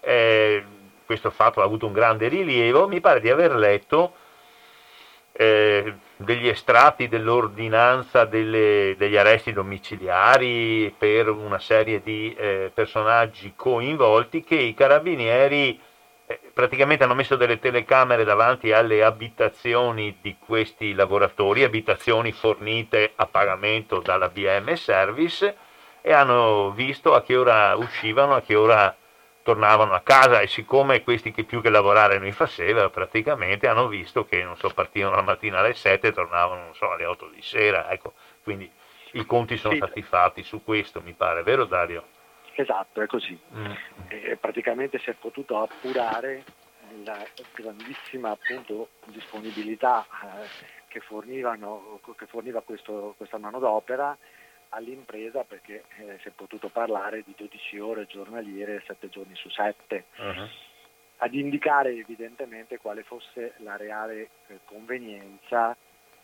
Eh, 0.00 0.64
questo 1.04 1.30
fatto 1.30 1.60
ha 1.60 1.64
avuto 1.64 1.86
un 1.86 1.92
grande 1.92 2.28
rilievo. 2.28 2.86
Mi 2.86 3.00
pare 3.00 3.20
di 3.20 3.30
aver 3.30 3.54
letto 3.54 4.14
eh, 5.32 5.94
degli 6.16 6.48
estratti 6.48 7.08
dell'ordinanza 7.08 8.24
delle, 8.24 8.94
degli 8.98 9.16
arresti 9.16 9.52
domiciliari 9.52 10.94
per 10.96 11.30
una 11.30 11.58
serie 11.58 12.02
di 12.02 12.34
eh, 12.34 12.70
personaggi 12.74 13.52
coinvolti 13.54 14.42
che 14.42 14.56
i 14.56 14.74
carabinieri 14.74 15.80
praticamente 16.52 17.04
hanno 17.04 17.14
messo 17.14 17.36
delle 17.36 17.58
telecamere 17.58 18.24
davanti 18.24 18.72
alle 18.72 19.02
abitazioni 19.02 20.18
di 20.20 20.36
questi 20.38 20.92
lavoratori, 20.92 21.64
abitazioni 21.64 22.32
fornite 22.32 23.12
a 23.16 23.26
pagamento 23.26 24.00
dalla 24.00 24.28
BM 24.28 24.74
Service 24.74 25.56
e 26.02 26.12
hanno 26.12 26.70
visto 26.72 27.14
a 27.14 27.22
che 27.22 27.36
ora 27.36 27.74
uscivano, 27.76 28.34
a 28.34 28.42
che 28.42 28.54
ora 28.54 28.94
tornavano 29.42 29.94
a 29.94 30.00
casa 30.00 30.40
e 30.40 30.46
siccome 30.46 31.02
questi 31.02 31.32
che 31.32 31.44
più 31.44 31.62
che 31.62 31.70
lavorare 31.70 32.18
non 32.18 32.30
facevano 32.32 32.90
praticamente 32.90 33.66
hanno 33.66 33.88
visto 33.88 34.26
che 34.26 34.42
non 34.42 34.56
so, 34.56 34.68
partivano 34.68 35.16
la 35.16 35.22
mattina 35.22 35.60
alle 35.60 35.72
7 35.72 36.08
e 36.08 36.12
tornavano 36.12 36.64
non 36.64 36.74
so, 36.74 36.90
alle 36.90 37.06
8 37.06 37.30
di 37.34 37.40
sera, 37.40 37.90
ecco, 37.90 38.12
quindi 38.42 38.70
i 39.12 39.24
conti 39.24 39.56
sono 39.56 39.72
sì. 39.72 39.78
stati 39.78 40.02
fatti 40.02 40.42
su 40.42 40.62
questo 40.62 41.00
mi 41.00 41.14
pare, 41.14 41.42
vero 41.42 41.64
Dario? 41.64 42.04
Esatto, 42.60 43.00
è 43.00 43.06
così. 43.06 43.38
Mm. 43.54 43.70
E 44.08 44.36
praticamente 44.36 44.98
si 44.98 45.10
è 45.10 45.12
potuto 45.12 45.60
appurare 45.62 46.42
la 47.04 47.24
grandissima 47.54 48.30
appunto, 48.30 48.88
disponibilità 49.04 50.04
eh, 50.04 50.48
che, 50.88 50.98
che, 50.98 52.26
forniva 52.26 52.60
questo, 52.62 53.14
questa 53.16 53.38
manodopera 53.38 54.16
all'impresa 54.70 55.44
perché 55.44 55.84
eh, 55.98 56.18
si 56.20 56.28
è 56.28 56.32
potuto 56.32 56.68
parlare 56.68 57.22
di 57.24 57.32
12 57.36 57.78
ore 57.78 58.06
giornaliere 58.06 58.82
7 58.84 59.08
giorni 59.08 59.36
su 59.36 59.48
7 59.48 60.04
uh-huh. 60.16 60.48
ad 61.18 61.34
indicare 61.34 61.94
evidentemente 61.94 62.78
quale 62.78 63.04
fosse 63.04 63.54
la 63.58 63.76
reale 63.76 64.30
eh, 64.48 64.58
convenienza 64.64 65.76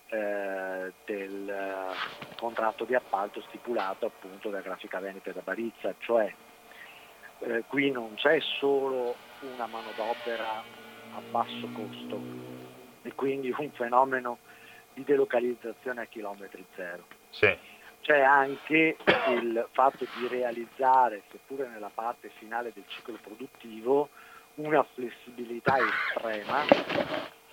eh, 0.09 0.93
del 1.05 1.49
eh, 1.49 2.35
contratto 2.37 2.83
di 2.83 2.95
appalto 2.95 3.41
stipulato 3.47 4.05
appunto 4.05 4.49
da 4.49 4.61
Grafica 4.61 4.99
Veneta 4.99 5.29
e 5.29 5.33
da 5.33 5.41
Barizza, 5.43 5.93
cioè 5.99 6.33
eh, 7.39 7.63
qui 7.67 7.91
non 7.91 8.13
c'è 8.15 8.39
solo 8.59 9.15
una 9.41 9.65
manodopera 9.65 10.63
a 11.15 11.21
basso 11.29 11.69
costo 11.73 12.19
e 13.01 13.13
quindi 13.13 13.53
un 13.57 13.71
fenomeno 13.71 14.37
di 14.93 15.03
delocalizzazione 15.03 16.01
a 16.01 16.05
chilometri 16.05 16.65
zero. 16.75 17.05
Sì. 17.29 17.57
C'è 18.01 18.21
anche 18.21 18.97
il 19.29 19.67
fatto 19.71 20.05
di 20.17 20.27
realizzare, 20.27 21.23
seppure 21.31 21.67
nella 21.67 21.89
parte 21.93 22.29
finale 22.37 22.71
del 22.73 22.83
ciclo 22.87 23.17
produttivo, 23.21 24.09
una 24.55 24.83
flessibilità 24.93 25.75
estrema 25.77 26.63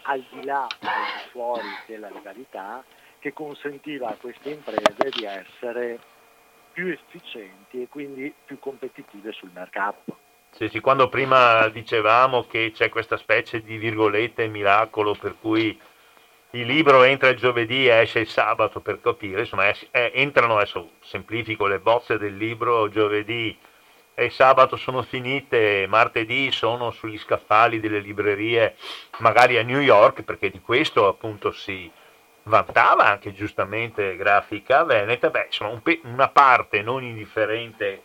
al 0.03 0.25
di 0.31 0.45
là, 0.45 0.62
al 0.62 0.69
di 0.79 1.31
fuori 1.31 1.69
della 1.87 2.11
legalità, 2.11 2.85
che 3.19 3.33
consentiva 3.33 4.09
a 4.09 4.17
queste 4.21 4.51
imprese 4.51 5.11
di 5.11 5.25
essere 5.25 5.99
più 6.73 6.88
efficienti 6.88 7.83
e 7.83 7.88
quindi 7.88 8.33
più 8.45 8.59
competitive 8.59 9.33
sul 9.33 9.51
mercato. 9.53 10.17
Sì, 10.51 10.69
sì, 10.69 10.81
quando 10.81 11.09
prima 11.09 11.69
dicevamo 11.69 12.47
che 12.47 12.73
c'è 12.75 12.88
questa 12.88 13.17
specie 13.17 13.62
di 13.62 13.77
virgolette 13.79 14.47
miracolo 14.49 15.15
per 15.15 15.37
cui 15.41 15.79
il 16.51 16.67
libro 16.67 17.03
entra 17.05 17.31
il 17.31 17.38
giovedì 17.38 17.87
e 17.87 18.01
esce 18.01 18.21
il 18.21 18.29
sabato 18.29 18.81
per 18.81 19.01
capire, 19.01 19.41
insomma 19.41 19.69
es- 19.69 19.88
eh, 19.91 20.12
entrano, 20.15 20.57
adesso 20.57 20.93
semplifico, 21.01 21.67
le 21.67 21.79
bozze 21.79 22.19
del 22.19 22.37
libro 22.37 22.91
giovedì 22.91 23.57
e 24.14 24.31
sabato 24.31 24.77
sono 24.77 25.03
finite, 25.03 25.87
martedì 25.88 26.51
sono 26.51 26.90
sugli 26.90 27.18
scaffali 27.18 27.81
delle 27.81 28.01
librerie, 28.01 28.77
magari 29.18 29.57
a 29.59 29.62
New 29.62 29.81
York, 29.81 30.22
perché 30.22 30.51
di 30.51 30.61
questo 30.61 31.09
appunto 31.09 31.53
si 31.53 31.90
vantava 32.44 33.07
anche 33.07 33.33
giustamente 33.33 34.16
Grafica 34.16 34.85
Veneta, 34.85 35.31
beh, 35.31 35.46
insomma 35.46 35.70
un 35.70 35.83
pe- 35.83 36.01
una 36.05 36.29
parte 36.29 36.83
non 36.83 37.03
indifferente 37.03 38.03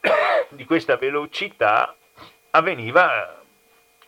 di 0.50 0.64
questa 0.64 0.96
velocità 0.96 1.94
avveniva 2.50 3.36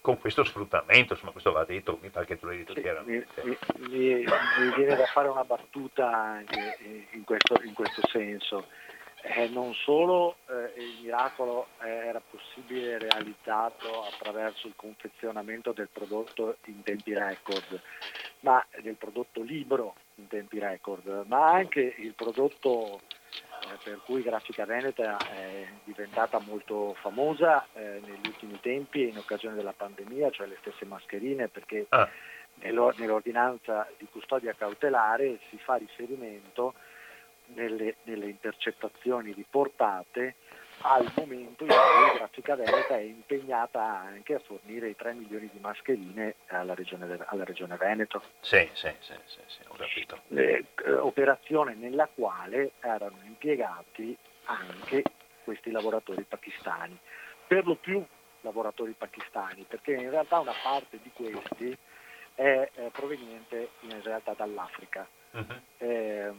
con 0.00 0.18
questo 0.18 0.44
sfruttamento, 0.44 1.12
insomma 1.12 1.32
questo 1.32 1.52
va 1.52 1.64
detto, 1.64 1.98
mi 2.00 2.08
pare 2.08 2.24
che 2.24 2.38
tu 2.38 2.46
l'hai 2.46 2.58
detto 2.58 2.72
chiaramente. 2.72 3.42
Mi, 3.44 3.56
mi, 3.88 4.24
mi, 4.24 4.74
viene 4.74 4.96
da 4.96 5.04
fare 5.06 5.28
una 5.28 5.44
battuta 5.44 6.10
anche 6.10 6.76
in 7.10 7.24
questo, 7.24 7.60
in 7.64 7.74
questo 7.74 8.00
senso. 8.08 8.66
Eh, 9.22 9.48
non 9.48 9.74
solo 9.74 10.36
eh, 10.48 10.80
il 10.80 11.00
miracolo 11.02 11.68
era 11.78 12.20
possibile 12.20 12.98
realizzato 12.98 14.04
attraverso 14.04 14.66
il 14.66 14.72
confezionamento 14.76 15.72
del 15.72 15.88
prodotto 15.92 16.56
in 16.66 16.82
tempi 16.82 17.12
record, 17.12 17.80
ma 18.40 18.64
del 18.80 18.94
prodotto 18.94 19.42
libro 19.42 19.94
in 20.14 20.26
tempi 20.26 20.58
record, 20.58 21.24
ma 21.26 21.50
anche 21.50 21.94
il 21.98 22.14
prodotto 22.14 23.00
eh, 23.70 23.78
per 23.84 24.00
cui 24.04 24.22
Grafica 24.22 24.64
Veneta 24.64 25.18
è 25.18 25.68
diventata 25.84 26.38
molto 26.38 26.94
famosa 27.00 27.66
eh, 27.74 28.00
negli 28.02 28.26
ultimi 28.26 28.58
tempi 28.60 29.08
in 29.08 29.18
occasione 29.18 29.54
della 29.54 29.74
pandemia, 29.76 30.30
cioè 30.30 30.46
le 30.46 30.56
stesse 30.60 30.86
mascherine, 30.86 31.48
perché 31.48 31.84
ah. 31.90 32.08
nell'ordinanza 32.54 33.86
di 33.98 34.06
custodia 34.10 34.54
cautelare 34.54 35.40
si 35.50 35.58
fa 35.58 35.74
riferimento 35.74 36.72
nelle, 37.54 37.96
nelle 38.04 38.26
intercettazioni 38.26 39.32
riportate 39.32 40.36
al 40.82 41.10
momento 41.14 41.64
in 41.64 41.70
cui 41.70 42.18
Grafica 42.18 42.56
Veneta 42.56 42.96
è 42.96 43.02
impegnata 43.02 43.82
anche 43.82 44.34
a 44.34 44.38
fornire 44.38 44.88
i 44.88 44.96
3 44.96 45.12
milioni 45.12 45.50
di 45.52 45.58
mascherine 45.60 46.36
alla 46.46 46.74
Regione, 46.74 47.18
alla 47.26 47.44
regione 47.44 47.76
Veneto. 47.76 48.22
Sì, 48.40 48.68
sì, 48.72 48.90
sì, 49.00 49.14
sì, 49.26 49.40
sì 49.46 49.60
ho 49.66 49.74
capito. 49.74 50.22
Eh, 50.28 50.64
operazione 50.98 51.74
nella 51.74 52.08
quale 52.12 52.72
erano 52.80 53.18
impiegati 53.24 54.16
anche 54.44 55.02
questi 55.44 55.70
lavoratori 55.70 56.22
pakistani, 56.22 56.98
per 57.46 57.66
lo 57.66 57.74
più 57.74 58.02
lavoratori 58.42 58.94
pakistani, 58.96 59.66
perché 59.68 59.92
in 59.92 60.10
realtà 60.10 60.38
una 60.38 60.54
parte 60.62 60.98
di 61.02 61.10
questi 61.12 61.76
è 62.34 62.70
eh, 62.72 62.90
proveniente 62.90 63.70
in 63.80 64.00
realtà 64.02 64.32
dall'Africa, 64.32 65.06
uh-huh. 65.32 65.60
eh, 65.78 66.32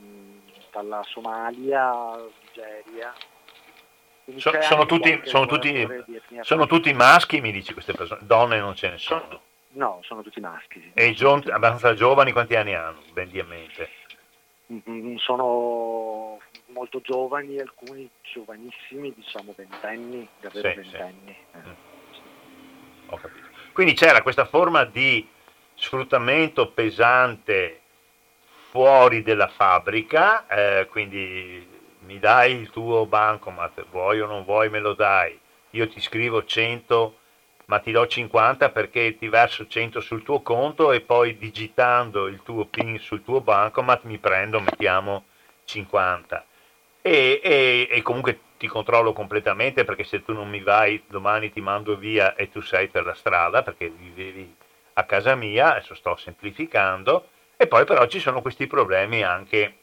dalla 0.71 1.03
Somalia, 1.03 2.15
Nigeria, 2.41 3.13
So, 4.37 4.51
sono, 4.61 4.85
tutti, 4.85 5.19
sono, 5.23 5.45
tutti, 5.45 5.85
sono 6.41 6.67
tutti, 6.67 6.93
maschi, 6.93 7.41
mi 7.41 7.51
dici 7.51 7.73
queste 7.73 7.91
persone, 7.91 8.21
donne 8.23 8.59
non 8.59 8.75
ce 8.75 8.91
ne 8.91 8.97
sono. 8.97 9.21
sono 9.21 9.41
no, 9.71 9.99
sono 10.03 10.21
tutti 10.21 10.39
maschi. 10.39 10.79
Sì. 10.79 10.91
E 10.93 11.07
i 11.07 11.15
giovani, 11.15 11.49
abbastanza 11.51 11.93
giovani, 11.93 12.31
quanti 12.31 12.55
anni 12.55 12.73
hanno? 12.73 13.01
Ben 13.13 13.29
di 13.29 13.41
mente. 13.43 13.89
Mm-hmm, 14.71 15.15
sono 15.17 16.39
molto 16.67 17.01
giovani, 17.01 17.59
alcuni 17.59 18.09
giovanissimi, 18.21 19.13
diciamo 19.13 19.53
ventenni, 19.55 20.27
davvero 20.39 20.69
sì, 20.69 20.89
ventenni. 20.89 21.35
Sì. 21.51 21.57
Eh. 21.57 21.67
Mm. 21.67 21.73
Ho 23.07 23.17
capito. 23.17 23.49
Quindi 23.73 23.93
c'era 23.93 24.21
questa 24.21 24.45
forma 24.45 24.83
di 24.85 25.27
sfruttamento 25.75 26.69
pesante 26.71 27.79
fuori 28.71 29.21
della 29.21 29.49
fabbrica, 29.49 30.47
eh, 30.47 30.87
quindi 30.89 31.67
mi 32.05 32.19
dai 32.19 32.53
il 32.55 32.69
tuo 32.69 33.05
bancomat, 33.05 33.85
vuoi 33.91 34.21
o 34.21 34.27
non 34.27 34.45
vuoi 34.45 34.69
me 34.69 34.79
lo 34.79 34.93
dai, 34.93 35.37
io 35.71 35.89
ti 35.89 35.99
scrivo 35.99 36.45
100 36.45 37.17
ma 37.65 37.79
ti 37.79 37.91
do 37.91 38.07
50 38.07 38.69
perché 38.69 39.17
ti 39.17 39.27
verso 39.27 39.67
100 39.67 39.99
sul 39.99 40.23
tuo 40.23 40.41
conto 40.41 40.93
e 40.93 41.01
poi 41.01 41.37
digitando 41.37 42.27
il 42.27 42.41
tuo 42.43 42.65
PIN 42.65 42.97
sul 42.99 43.23
tuo 43.23 43.41
bancomat 43.41 44.03
mi 44.03 44.17
prendo, 44.17 44.61
mettiamo 44.61 45.25
50. 45.65 46.45
E, 47.01 47.41
e, 47.43 47.87
e, 47.91 48.01
comunque 48.01 48.39
ti 48.57 48.67
controllo 48.67 49.11
completamente 49.11 49.83
perché 49.83 50.05
se 50.05 50.23
tu 50.23 50.33
non 50.33 50.49
mi 50.49 50.61
vai 50.61 51.03
domani 51.07 51.51
ti 51.51 51.61
mando 51.61 51.97
via 51.97 52.35
e 52.35 52.49
tu 52.49 52.61
sei 52.61 52.87
per 52.87 53.05
la 53.05 53.15
strada 53.15 53.63
perché 53.63 53.89
vivevi 53.89 54.55
a 54.93 55.03
casa 55.03 55.35
mia, 55.35 55.71
adesso 55.71 55.95
sto 55.95 56.15
semplificando, 56.15 57.27
e 57.61 57.67
poi 57.67 57.85
però 57.85 58.07
ci 58.07 58.19
sono 58.19 58.41
questi 58.41 58.65
problemi 58.65 59.21
anche 59.21 59.75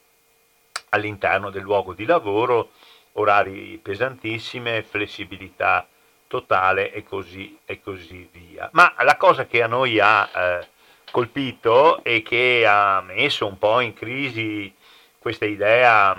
all'interno 0.89 1.49
del 1.49 1.61
luogo 1.61 1.93
di 1.93 2.03
lavoro, 2.03 2.71
orari 3.13 3.79
pesantissime, 3.81 4.83
flessibilità 4.83 5.87
totale 6.27 6.91
e 6.91 7.05
così, 7.05 7.57
e 7.63 7.79
così 7.79 8.27
via. 8.33 8.67
Ma 8.73 8.93
la 8.99 9.15
cosa 9.15 9.45
che 9.45 9.63
a 9.63 9.67
noi 9.67 9.97
ha 9.97 10.29
eh, 10.29 10.67
colpito 11.09 12.03
e 12.03 12.21
che 12.21 12.65
ha 12.67 12.99
messo 12.99 13.47
un 13.47 13.57
po' 13.57 13.79
in 13.79 13.93
crisi 13.93 14.75
questa 15.17 15.45
idea 15.45 16.13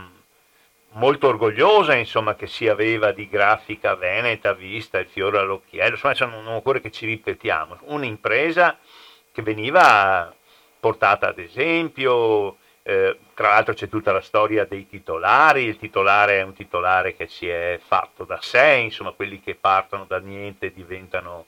molto 0.93 1.29
orgogliosa 1.29 1.95
insomma, 1.95 2.37
che 2.37 2.47
si 2.47 2.69
aveva 2.69 3.13
di 3.13 3.29
grafica 3.29 3.97
veneta 3.97 4.55
vista 4.55 4.99
il 4.99 5.09
fiore 5.09 5.39
all'occhiello, 5.41 5.99
insomma 6.03 6.41
non 6.41 6.55
occorre 6.55 6.81
che 6.81 6.91
ci 6.91 7.05
ripetiamo, 7.05 7.81
un'impresa 7.83 8.79
che 9.31 9.43
veniva 9.43 10.35
portata 10.81 11.29
ad 11.29 11.39
esempio, 11.39 12.57
eh, 12.83 13.19
tra 13.35 13.51
l'altro 13.51 13.75
c'è 13.75 13.89
tutta 13.89 14.11
la 14.13 14.23
storia 14.23 14.65
dei 14.65 14.89
titolari, 14.89 15.65
il 15.65 15.77
titolare 15.77 16.41
è 16.41 16.43
un 16.43 16.55
titolare 16.55 17.15
che 17.15 17.29
si 17.29 17.47
è 17.47 17.79
fatto 17.81 18.25
da 18.25 18.39
sé, 18.41 18.81
insomma 18.83 19.13
quelli 19.13 19.41
che 19.41 19.55
partono 19.55 20.07
da 20.07 20.19
niente 20.19 20.73
diventano 20.73 21.47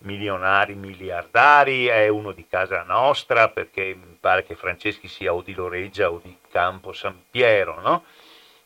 milionari, 0.00 0.74
miliardari, 0.74 1.86
è 1.86 2.08
uno 2.08 2.32
di 2.32 2.46
casa 2.46 2.82
nostra 2.82 3.48
perché 3.48 3.96
mi 3.98 4.16
pare 4.20 4.44
che 4.44 4.54
Franceschi 4.54 5.08
sia 5.08 5.32
o 5.32 5.40
di 5.40 5.54
Loreggia 5.54 6.10
o 6.10 6.20
di 6.22 6.36
Campo 6.50 6.92
San 6.92 7.22
Piero, 7.30 7.80
no? 7.80 8.04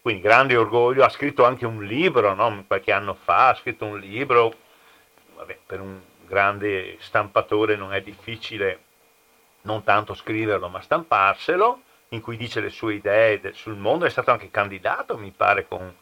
Quindi 0.03 0.23
grande 0.23 0.57
orgoglio, 0.57 1.05
ha 1.05 1.11
scritto 1.11 1.44
anche 1.44 1.66
un 1.66 1.85
libro, 1.85 2.35
no? 2.35 2.64
qualche 2.66 2.90
anno 2.90 3.14
fa 3.14 3.49
ha 3.49 3.55
scritto 3.55 3.85
un 3.85 3.99
libro, 3.99 4.53
vabbè, 5.37 5.59
per 5.66 5.81
un 5.81 6.01
grande 6.27 6.96
stampatore 7.01 7.77
non 7.77 7.92
è 7.92 8.01
difficile 8.01 8.85
non 9.62 9.83
tanto 9.83 10.14
scriverlo 10.14 10.68
ma 10.68 10.81
stamparselo, 10.81 11.83
in 12.11 12.20
cui 12.20 12.37
dice 12.37 12.61
le 12.61 12.70
sue 12.70 12.94
idee 12.94 13.53
sul 13.53 13.77
mondo, 13.77 14.05
è 14.05 14.11
stato 14.11 14.31
anche 14.31 14.51
candidato, 14.51 15.16
mi 15.16 15.33
pare, 15.37 15.66
con, 15.68 15.96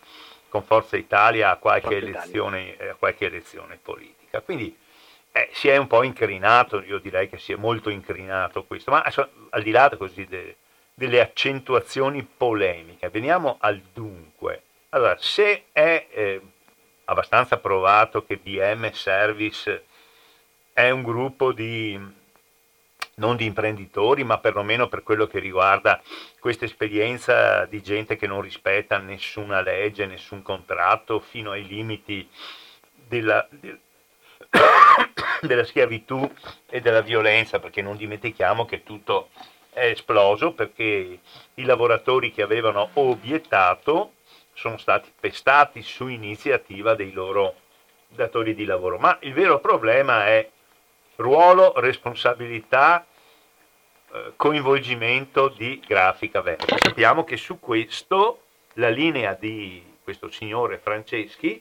con 0.49 0.63
Forza 0.63 0.97
Italia 0.97 1.51
a 1.51 1.57
qualche, 1.57 1.97
elezione, 1.97 2.77
a 2.79 2.95
qualche 2.95 3.27
elezione, 3.27 3.79
politica. 3.81 4.41
Quindi 4.41 4.77
eh, 5.33 5.51
si 5.53 5.69
è 5.69 5.77
un 5.77 5.87
po' 5.87 6.03
incrinato, 6.03 6.83
io 6.83 6.99
direi 6.99 7.29
che 7.29 7.39
si 7.39 7.53
è 7.53 7.57
molto 7.57 7.91
incrinato 7.91 8.65
questo, 8.65 8.91
ma 8.91 9.01
adesso, 9.01 9.29
al 9.51 9.63
di 9.63 9.71
là 9.71 9.91
così 9.99 10.25
de, 10.27 10.57
delle 10.95 11.21
accentuazioni 11.21 12.23
polemiche, 12.25 13.11
veniamo 13.11 13.57
al 13.61 13.81
dunque. 13.93 14.63
Allora, 14.91 15.17
se 15.19 15.65
è 15.73 16.07
eh, 16.11 16.41
abbastanza 17.05 17.59
provato 17.59 18.25
che 18.25 18.39
BM 18.39 18.91
Service 18.93 19.85
è 20.73 20.89
un 20.89 21.03
gruppo 21.03 21.53
di 21.53 22.17
non 23.19 23.37
di 23.37 23.45
imprenditori, 23.45 24.25
ma 24.25 24.39
perlomeno 24.39 24.89
per 24.89 25.03
quello 25.03 25.27
che 25.27 25.39
riguarda 25.39 26.01
questa 26.41 26.65
esperienza 26.65 27.65
di 27.67 27.83
gente 27.83 28.17
che 28.17 28.27
non 28.27 28.41
rispetta 28.41 28.99
nessuna 28.99 29.61
legge, 29.61 30.07
nessun 30.07 30.43
contratto, 30.43 31.21
fino 31.21 31.53
ai 31.53 31.67
limiti 31.67 32.29
della, 33.07 33.47
de, 33.51 33.79
della 35.43 35.65
schiavitù 35.65 36.31
e 36.69 36.81
della 36.81 37.03
violenza, 37.03 37.59
perché 37.59 37.83
non 37.83 37.97
dimentichiamo 37.97 38.65
che 38.65 38.83
tutto 38.83 39.29
è 39.79 39.91
esploso 39.91 40.53
perché 40.53 41.21
i 41.55 41.65
lavoratori 41.65 42.33
che 42.33 42.43
avevano 42.43 42.91
obiettato 42.95 44.15
sono 44.53 44.77
stati 44.77 45.13
pestati 45.19 45.83
su 45.83 46.09
iniziativa 46.09 46.95
dei 46.95 47.13
loro 47.13 47.55
datori 48.09 48.55
di 48.55 48.65
lavoro. 48.65 48.99
Ma 48.99 49.17
il 49.21 49.33
vero 49.33 49.61
problema 49.61 50.27
è 50.27 50.49
ruolo, 51.19 51.73
responsabilità, 51.77 53.05
eh, 54.13 54.33
coinvolgimento 54.37 55.49
di 55.49 55.83
grafica 55.87 56.41
veneta. 56.41 56.77
Sappiamo 56.79 57.25
che 57.25 57.37
su 57.37 57.59
questo 57.59 58.43
la 58.75 58.89
linea 58.89 59.35
di 59.35 59.85
questo 60.03 60.31
signore 60.31 60.79
Franceschi 60.79 61.61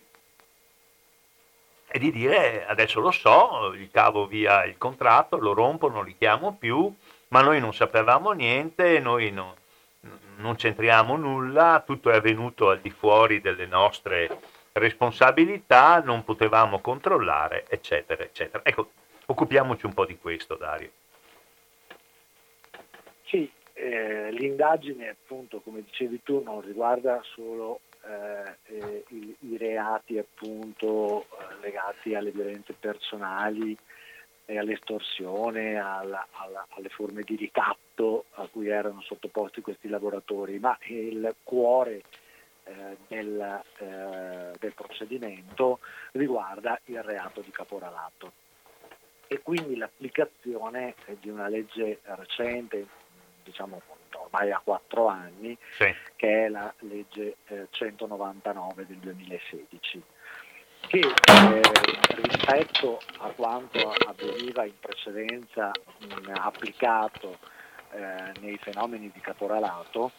è 1.90 1.98
di 1.98 2.12
dire 2.12 2.66
adesso 2.68 3.00
lo 3.00 3.12
so, 3.12 3.74
gli 3.74 3.90
cavo 3.90 4.28
via 4.28 4.64
il 4.66 4.78
contratto, 4.78 5.38
lo 5.38 5.54
rompo, 5.54 5.90
non 5.90 6.06
li 6.06 6.16
chiamo 6.18 6.56
più, 6.56 6.94
ma 7.30 7.42
noi 7.42 7.60
non 7.60 7.74
sapevamo 7.74 8.32
niente, 8.32 9.00
noi 9.00 9.32
non, 9.32 9.54
non 10.38 10.56
c'entriamo 10.56 11.16
nulla, 11.16 11.84
tutto 11.86 12.12
è 12.12 12.16
avvenuto 12.16 12.70
al 12.70 12.80
di 12.80 12.92
fuori 12.92 13.42
delle 13.42 13.66
nostre 13.66 14.40
responsabilità, 14.74 16.02
non 16.02 16.24
potevamo 16.24 16.80
controllare, 16.80 17.66
eccetera, 17.68 18.24
eccetera. 18.24 18.64
Ecco, 18.64 18.92
occupiamoci 19.28 19.86
un 19.86 19.94
po' 19.94 20.06
di 20.06 20.18
questo, 20.18 20.56
Dario. 20.56 20.92
Sì, 23.26 23.50
eh, 23.74 24.32
l'indagine, 24.32 25.10
appunto, 25.10 25.60
come 25.60 25.82
dicevi 25.84 26.22
tu, 26.24 26.42
non 26.42 26.62
riguarda 26.62 27.22
solo 27.24 27.82
eh, 28.04 28.56
eh 28.74 29.04
i, 29.10 29.36
i, 29.42 29.58
reati 29.58 30.18
appunto, 30.18 31.24
eh, 31.24 31.60
legati 31.62 32.16
alle 32.16 32.32
violenze 32.32 32.74
personali 32.74 33.78
e 34.46 34.58
all'estorsione, 34.58 35.76
alla, 35.76 36.26
alla, 36.32 36.66
alle 36.70 36.88
forme 36.88 37.22
di 37.24 37.36
ricatto 37.36 38.26
a 38.36 38.48
cui 38.48 38.70
erano 38.70 39.02
sottoposti 39.02 39.60
questi 39.60 39.90
lavoratori, 39.90 40.58
ma 40.58 40.78
il 40.88 41.36
cuore 41.44 42.04
eh, 42.64 42.98
del, 43.08 43.62
eh, 43.80 44.52
del, 44.58 44.74
procedimento 44.74 45.80
riguarda 46.14 46.80
il 46.86 47.04
reato 47.04 47.42
di 47.42 47.52
caporalato 47.52 48.46
e 49.28 49.42
quindi 49.42 49.76
l'applicazione 49.76 50.96
di 51.20 51.30
una 51.30 51.48
legge 51.48 52.00
recente, 52.04 52.86
diciamo 53.44 53.82
ormai 54.14 54.52
a 54.52 54.62
quattro 54.64 55.08
anni, 55.08 55.58
sì. 55.78 55.94
che 56.16 56.46
è 56.46 56.50
la 56.50 56.74
legge 56.80 57.38
eh, 57.48 57.68
199 57.70 58.86
del 58.86 58.98
2016 58.98 60.04
che 60.88 61.00
eh, 61.00 61.62
rispetto 62.22 63.00
a 63.20 63.30
quanto 63.30 63.94
avveniva 64.08 64.64
in 64.64 64.80
precedenza 64.80 65.72
mh, 65.72 66.32
applicato 66.34 67.38
eh, 67.92 68.32
nei 68.40 68.58
fenomeni 68.58 69.12
di 69.14 69.20
caporalato 69.20 70.12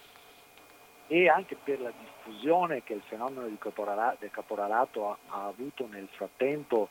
e 1.06 1.28
anche 1.28 1.56
per 1.56 1.80
la 1.80 1.92
diffusione 1.98 2.82
che 2.82 2.92
il 2.92 3.02
fenomeno 3.06 3.48
caporala- 3.58 4.16
del 4.18 4.30
caporalato 4.30 5.10
ha, 5.10 5.18
ha, 5.28 5.46
avuto 5.46 5.86
nel 5.90 6.08
frattempo 6.10 6.90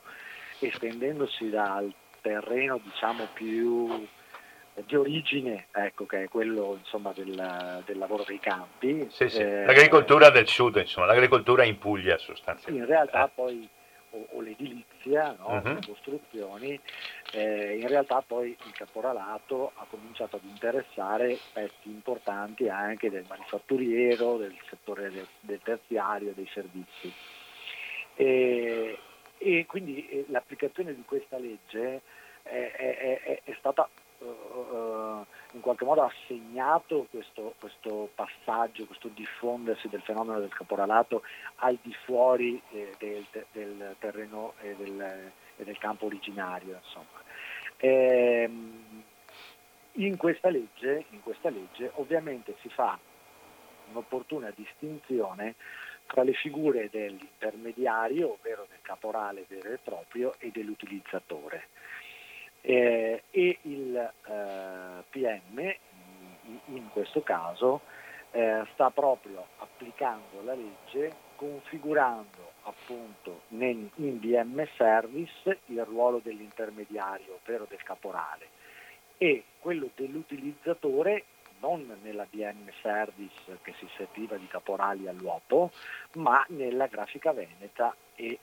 estendendosi 0.58 1.50
dal 1.50 1.92
terreno 2.20 2.80
diciamo 2.82 3.28
più 3.32 4.06
di 4.86 4.96
origine, 4.96 5.66
ecco, 5.72 6.06
che 6.06 6.24
è 6.24 6.28
quello 6.28 6.76
insomma, 6.78 7.12
del, 7.12 7.82
del, 7.84 7.98
lavoro 7.98 8.24
dei 8.26 8.38
campi. 8.38 9.08
Sì, 9.10 9.28
sì. 9.28 9.40
Eh, 9.40 9.64
l'agricoltura 9.64 10.30
del 10.30 10.46
sud, 10.46 10.76
insomma, 10.76 11.06
l'agricoltura 11.06 11.64
in 11.64 11.78
Puglia 11.78 12.18
sostanzialmente. 12.18 12.86
In 12.86 12.86
realtà 12.86 13.26
eh. 13.26 13.30
poi, 13.34 13.68
o, 14.10 14.26
o 14.30 14.40
l'edilizia, 14.40 15.34
no? 15.38 15.60
uh-huh. 15.62 15.74
le 15.74 15.80
costruzioni, 15.86 16.80
eh, 17.32 17.78
in 17.78 17.88
realtà 17.88 18.22
poi 18.26 18.50
il 18.50 18.72
caporalato 18.72 19.72
ha 19.74 19.86
cominciato 19.88 20.36
ad 20.36 20.44
interessare 20.44 21.38
pezzi 21.52 21.88
importanti 21.88 22.68
anche 22.68 23.10
del 23.10 23.24
manifatturiero, 23.28 24.36
del 24.36 24.54
settore 24.68 25.10
del, 25.10 25.26
del 25.40 25.60
terziario, 25.62 26.32
dei 26.34 26.48
servizi. 26.52 27.12
E, 28.14 28.98
e 29.38 29.66
quindi 29.66 30.08
eh, 30.08 30.24
l'applicazione 30.28 30.94
di 30.94 31.02
questa 31.04 31.38
legge 31.38 32.02
è, 32.42 32.72
è, 32.76 33.20
è, 33.22 33.40
è 33.44 33.56
stata 33.58 33.88
uh, 34.18 35.24
in 35.52 35.60
qualche 35.60 35.84
modo 35.84 36.02
ha 36.02 36.12
questo, 37.10 37.54
questo, 37.58 38.10
passaggio, 38.14 38.86
questo 38.86 39.08
diffondersi 39.08 39.88
del 39.88 40.02
fenomeno 40.02 40.40
del 40.40 40.52
caporalato 40.52 41.22
al 41.56 41.78
di 41.80 41.94
fuori 42.04 42.60
eh, 42.72 42.94
del, 42.98 43.24
del, 43.52 43.96
terreno 43.98 44.54
e 44.60 44.74
del, 44.76 45.30
e 45.56 45.64
del, 45.64 45.78
campo 45.78 46.06
originario. 46.06 46.80
Ehm, 47.78 49.04
in, 49.92 50.16
questa 50.16 50.50
legge, 50.50 51.06
in 51.10 51.22
questa 51.22 51.48
legge 51.48 51.90
ovviamente 51.94 52.56
si 52.60 52.68
fa 52.68 52.98
un'opportuna 53.90 54.52
distinzione 54.54 55.54
tra 56.08 56.22
le 56.22 56.32
figure 56.32 56.88
dell'intermediario, 56.90 58.32
ovvero 58.32 58.66
del 58.68 58.80
caporale 58.82 59.44
vero 59.46 59.70
e 59.70 59.78
proprio, 59.82 60.34
e 60.38 60.50
dell'utilizzatore. 60.50 61.68
Eh, 62.62 63.22
e 63.30 63.58
il 63.62 63.96
eh, 63.96 65.04
PM 65.10 65.74
in 66.66 66.88
questo 66.90 67.22
caso 67.22 67.82
eh, 68.32 68.64
sta 68.72 68.90
proprio 68.90 69.46
applicando 69.58 70.42
la 70.42 70.54
legge 70.54 71.26
configurando 71.36 72.52
appunto 72.62 73.42
nel, 73.48 73.88
in 73.96 74.18
DM 74.18 74.66
Service 74.76 75.60
il 75.66 75.84
ruolo 75.84 76.20
dell'intermediario, 76.22 77.38
ovvero 77.42 77.66
del 77.68 77.82
caporale, 77.82 78.48
e 79.18 79.44
quello 79.60 79.90
dell'utilizzatore 79.94 81.24
non 81.60 81.98
nella 82.02 82.26
DM 82.30 82.70
Service 82.82 83.58
che 83.62 83.74
si 83.78 83.88
serviva 83.96 84.36
di 84.36 84.46
caporali 84.46 85.08
all'uopo, 85.08 85.70
ma 86.14 86.44
nella 86.48 86.86
grafica 86.86 87.32
veneta 87.32 87.94
e 88.14 88.38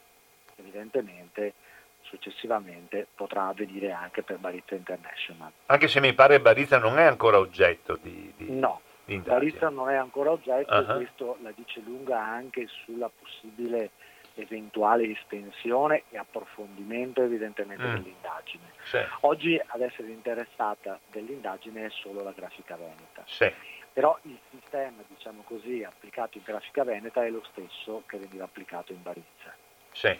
evidentemente 0.56 1.54
successivamente 2.02 3.06
potrà 3.14 3.48
avvenire 3.48 3.90
anche 3.92 4.22
per 4.22 4.38
Barizza 4.38 4.74
International. 4.74 5.50
Anche 5.66 5.88
se 5.88 6.00
mi 6.00 6.14
pare 6.14 6.40
Barizza 6.40 6.78
non 6.78 6.98
è 6.98 7.04
ancora 7.04 7.38
oggetto 7.38 7.98
di... 8.00 8.32
di 8.36 8.50
no, 8.50 8.80
Barizza 9.04 9.68
non 9.68 9.88
è 9.88 9.94
ancora 9.94 10.30
oggetto 10.30 10.74
uh-huh. 10.74 10.90
e 10.90 10.94
questo 10.94 11.36
la 11.42 11.52
dice 11.54 11.80
lunga 11.80 12.20
anche 12.20 12.66
sulla 12.84 13.08
possibile 13.08 13.90
eventuale 14.36 15.10
estensione 15.10 16.04
e 16.10 16.18
approfondimento 16.18 17.22
evidentemente 17.22 17.84
mm. 17.84 17.94
dell'indagine. 17.94 18.64
Sì. 18.84 18.98
Oggi 19.20 19.60
ad 19.64 19.80
essere 19.80 20.08
interessata 20.08 20.98
dell'indagine 21.10 21.86
è 21.86 21.90
solo 21.90 22.22
la 22.22 22.32
grafica 22.32 22.76
veneta. 22.76 23.24
Sì. 23.26 23.50
Però 23.92 24.18
il 24.22 24.38
sistema, 24.50 25.02
diciamo 25.08 25.42
così, 25.42 25.82
applicato 25.82 26.36
in 26.36 26.44
grafica 26.44 26.84
veneta 26.84 27.24
è 27.24 27.30
lo 27.30 27.42
stesso 27.50 28.02
che 28.06 28.18
veniva 28.18 28.44
applicato 28.44 28.92
in 28.92 29.02
Barizza. 29.02 29.54
Sì. 29.92 30.18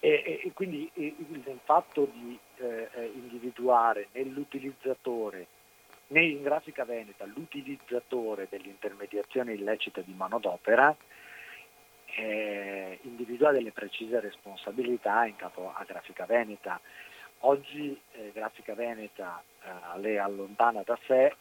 E, 0.00 0.40
e 0.44 0.50
quindi 0.52 0.90
il, 0.94 1.58
fatto 1.64 2.08
di 2.12 2.38
eh, 2.58 2.88
eh, 2.92 3.10
individuare 3.14 4.08
nell'utilizzatore, 4.12 5.46
in 6.08 6.42
grafica 6.42 6.84
veneta, 6.84 7.24
l'utilizzatore 7.24 8.46
dell'intermediazione 8.48 9.54
illecita 9.54 10.00
di 10.02 10.12
manodopera, 10.12 10.94
eh, 12.18 12.98
individua 13.02 13.52
delle 13.52 13.70
precise 13.70 14.18
responsabilità 14.18 15.24
in 15.24 15.36
capo 15.36 15.72
a 15.72 15.84
Grafica 15.84 16.26
Veneta. 16.26 16.80
Oggi 17.40 17.98
eh, 18.12 18.32
Grafica 18.34 18.74
Veneta 18.74 19.40
eh, 19.62 20.00
le 20.00 20.18
allontana 20.18 20.82
da 20.84 20.98
sé 21.06 21.32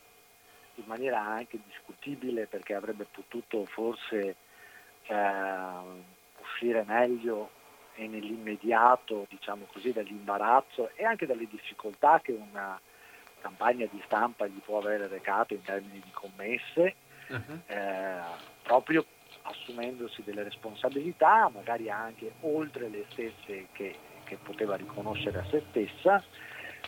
in 0.75 0.83
maniera 0.85 1.19
anche 1.19 1.57
discutibile 1.65 2.45
perché 2.45 2.75
avrebbe 2.75 3.07
potuto 3.09 3.65
forse 3.65 4.35
eh, 5.07 5.15
uscire 6.39 6.83
meglio 6.85 7.49
e 7.95 8.05
nell'immediato, 8.05 9.25
diciamo 9.27 9.65
così, 9.71 9.91
dall'imbarazzo 9.91 10.91
e 10.93 11.03
anche 11.03 11.25
dalle 11.25 11.47
difficoltà 11.49 12.19
che 12.19 12.33
una 12.33 12.79
campagna 13.41 13.87
di 13.89 13.99
stampa 14.05 14.45
gli 14.45 14.59
può 14.63 14.77
avere 14.77 15.07
recato 15.07 15.55
in 15.55 15.63
termini 15.63 15.99
di 15.99 16.11
commesse, 16.11 16.93
uh-huh. 17.29 17.61
eh, 17.65 18.19
proprio 18.61 19.03
assumendosi 19.49 20.23
delle 20.23 20.43
responsabilità, 20.43 21.49
magari 21.53 21.89
anche 21.89 22.33
oltre 22.41 22.89
le 22.89 23.05
stesse 23.09 23.67
che, 23.71 23.95
che 24.23 24.37
poteva 24.41 24.75
riconoscere 24.75 25.39
a 25.39 25.45
se 25.49 25.63
stessa, 25.69 26.23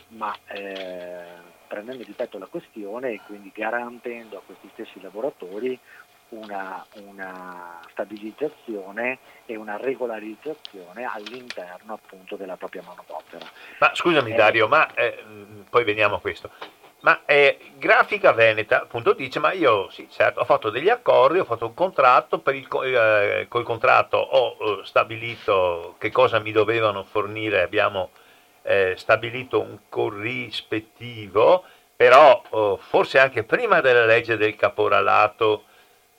ma 0.08 0.34
eh, 0.48 1.24
prendendo, 1.66 2.02
ripeto, 2.04 2.38
la 2.38 2.46
questione 2.46 3.12
e 3.12 3.20
quindi 3.26 3.52
garantendo 3.54 4.38
a 4.38 4.42
questi 4.44 4.68
stessi 4.72 5.00
lavoratori 5.00 5.78
una, 6.30 6.84
una, 7.06 7.80
stabilizzazione 7.90 9.18
e 9.46 9.56
una 9.56 9.76
regolarizzazione 9.76 11.04
all'interno 11.04 11.94
appunto 11.94 12.36
della 12.36 12.56
propria 12.56 12.82
manodopera. 12.86 13.44
Ma 13.78 13.90
scusami 13.94 14.32
eh, 14.32 14.34
Dario, 14.34 14.68
ma 14.68 14.92
eh, 14.94 15.24
poi 15.68 15.84
veniamo 15.84 16.16
a 16.16 16.20
questo. 16.20 16.50
Ma 17.00 17.22
eh, 17.24 17.58
Grafica 17.76 18.32
Veneta 18.32 18.82
appunto 18.82 19.14
dice, 19.14 19.38
ma 19.38 19.52
io 19.52 19.88
sì, 19.90 20.06
certo, 20.10 20.40
ho 20.40 20.44
fatto 20.44 20.68
degli 20.68 20.90
accordi, 20.90 21.38
ho 21.38 21.44
fatto 21.44 21.66
un 21.66 21.74
contratto, 21.74 22.42
il, 22.48 22.68
eh, 22.84 23.46
col 23.48 23.64
contratto 23.64 24.18
ho 24.18 24.80
eh, 24.80 24.84
stabilito 24.84 25.94
che 25.98 26.10
cosa 26.10 26.40
mi 26.40 26.52
dovevano 26.52 27.04
fornire, 27.04 27.62
abbiamo 27.62 28.10
eh, 28.62 28.94
stabilito 28.98 29.60
un 29.60 29.78
corrispettivo, 29.88 31.64
però 31.96 32.42
oh, 32.50 32.76
forse 32.76 33.18
anche 33.18 33.44
prima 33.44 33.80
della 33.80 34.04
legge 34.04 34.36
del 34.36 34.56
caporalato 34.56 35.64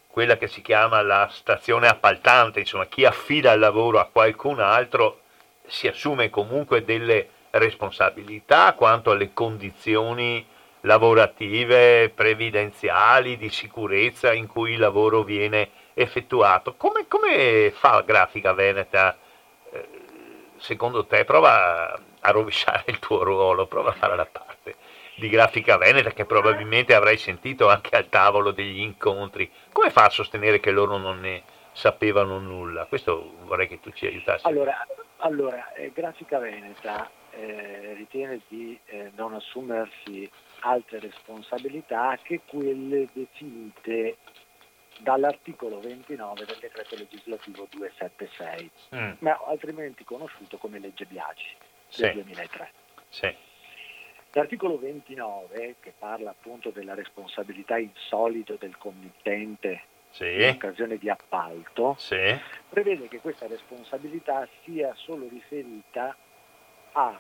quella 0.08 0.38
che 0.38 0.48
si 0.48 0.62
chiama 0.62 1.02
la 1.04 1.30
stazione 1.32 1.88
appaltante, 1.88 2.60
insomma 2.60 2.86
chi 2.88 3.06
affida 3.06 3.54
il 3.54 3.60
lavoro 3.60 4.00
a 4.00 4.10
qualcun 4.12 4.60
altro 4.60 5.20
si 5.68 5.88
assume 5.88 6.30
comunque 6.30 6.84
delle 6.84 7.30
responsabilità 7.52 8.74
quanto 8.74 9.12
alle 9.12 9.32
condizioni 9.34 10.46
lavorative, 10.82 12.10
previdenziali, 12.10 13.38
di 13.38 13.50
sicurezza 13.50 14.34
in 14.34 14.48
cui 14.48 14.74
il 14.74 14.80
lavoro 14.80 15.24
viene 15.24 15.70
effettuato. 15.94 16.76
Come, 16.76 17.08
come 17.08 17.72
fa 17.76 18.02
Grafica 18.02 18.54
Veneta, 18.54 19.18
eh, 19.72 19.88
secondo 20.58 21.06
te? 21.06 21.26
Prova 21.26 22.00
a 22.20 22.32
rovesciare 22.32 22.84
il 22.88 23.00
tuo 23.00 23.24
ruolo, 23.24 23.68
prova 23.68 23.90
a 23.90 23.94
fare 23.94 24.16
la 24.16 24.26
parte 24.26 24.76
di 25.16 25.30
Grafica 25.30 25.78
Veneta 25.78 26.12
che 26.12 26.26
probabilmente 26.26 26.96
avrai 26.96 27.18
sentito 27.18 27.70
anche 27.70 27.96
al 27.96 28.10
tavolo 28.10 28.52
degli 28.52 28.80
incontri. 28.80 29.50
Come 29.72 29.92
fa 29.92 30.06
a 30.06 30.10
sostenere 30.10 30.60
che 30.60 30.72
loro 30.72 30.98
non 30.98 31.20
ne 31.20 31.44
sapevano 31.74 32.40
nulla? 32.40 32.86
Questo 32.86 33.36
vorrei 33.44 33.68
che 33.68 33.80
tu 33.80 33.92
ci 33.92 34.08
aiutassi. 34.08 34.48
Allora, 34.48 34.86
allora 35.18 35.74
eh, 35.74 35.92
Grafica 35.94 36.40
Veneta 36.40 37.10
eh, 37.32 37.94
ritiene 37.96 38.42
di 38.48 38.78
eh, 38.86 39.12
non 39.16 39.34
assumersi 39.34 40.30
altre 40.62 41.00
responsabilità 41.00 42.18
che 42.22 42.42
quelle 42.46 43.08
definite 43.14 44.18
dall'articolo 45.00 45.80
29 45.80 46.46
del 46.46 46.58
decreto 46.60 46.96
legislativo 46.96 47.68
276, 47.70 48.72
mm. 48.96 49.12
ma 49.20 49.40
altrimenti 49.48 50.04
conosciuto 50.04 50.58
come 50.58 50.80
legge 50.80 51.06
Biagi 51.06 51.56
sì. 51.88 52.02
del 52.02 52.14
2003. 52.14 52.72
Sì. 53.10 53.36
L'articolo 54.34 54.78
29, 54.78 55.76
che 55.80 55.94
parla 55.98 56.30
appunto 56.30 56.70
della 56.70 56.94
responsabilità 56.94 57.78
in 57.78 57.90
solido 57.94 58.56
del 58.58 58.78
committente 58.78 59.84
sì. 60.12 60.26
in 60.26 60.50
occasione 60.56 60.98
di 60.98 61.10
appalto, 61.10 61.96
sì. 61.98 62.40
prevede 62.70 63.08
che 63.08 63.20
questa 63.20 63.48
responsabilità 63.48 64.48
sia 64.64 64.94
solo 64.96 65.28
riferita 65.28 66.16
a 66.94 67.20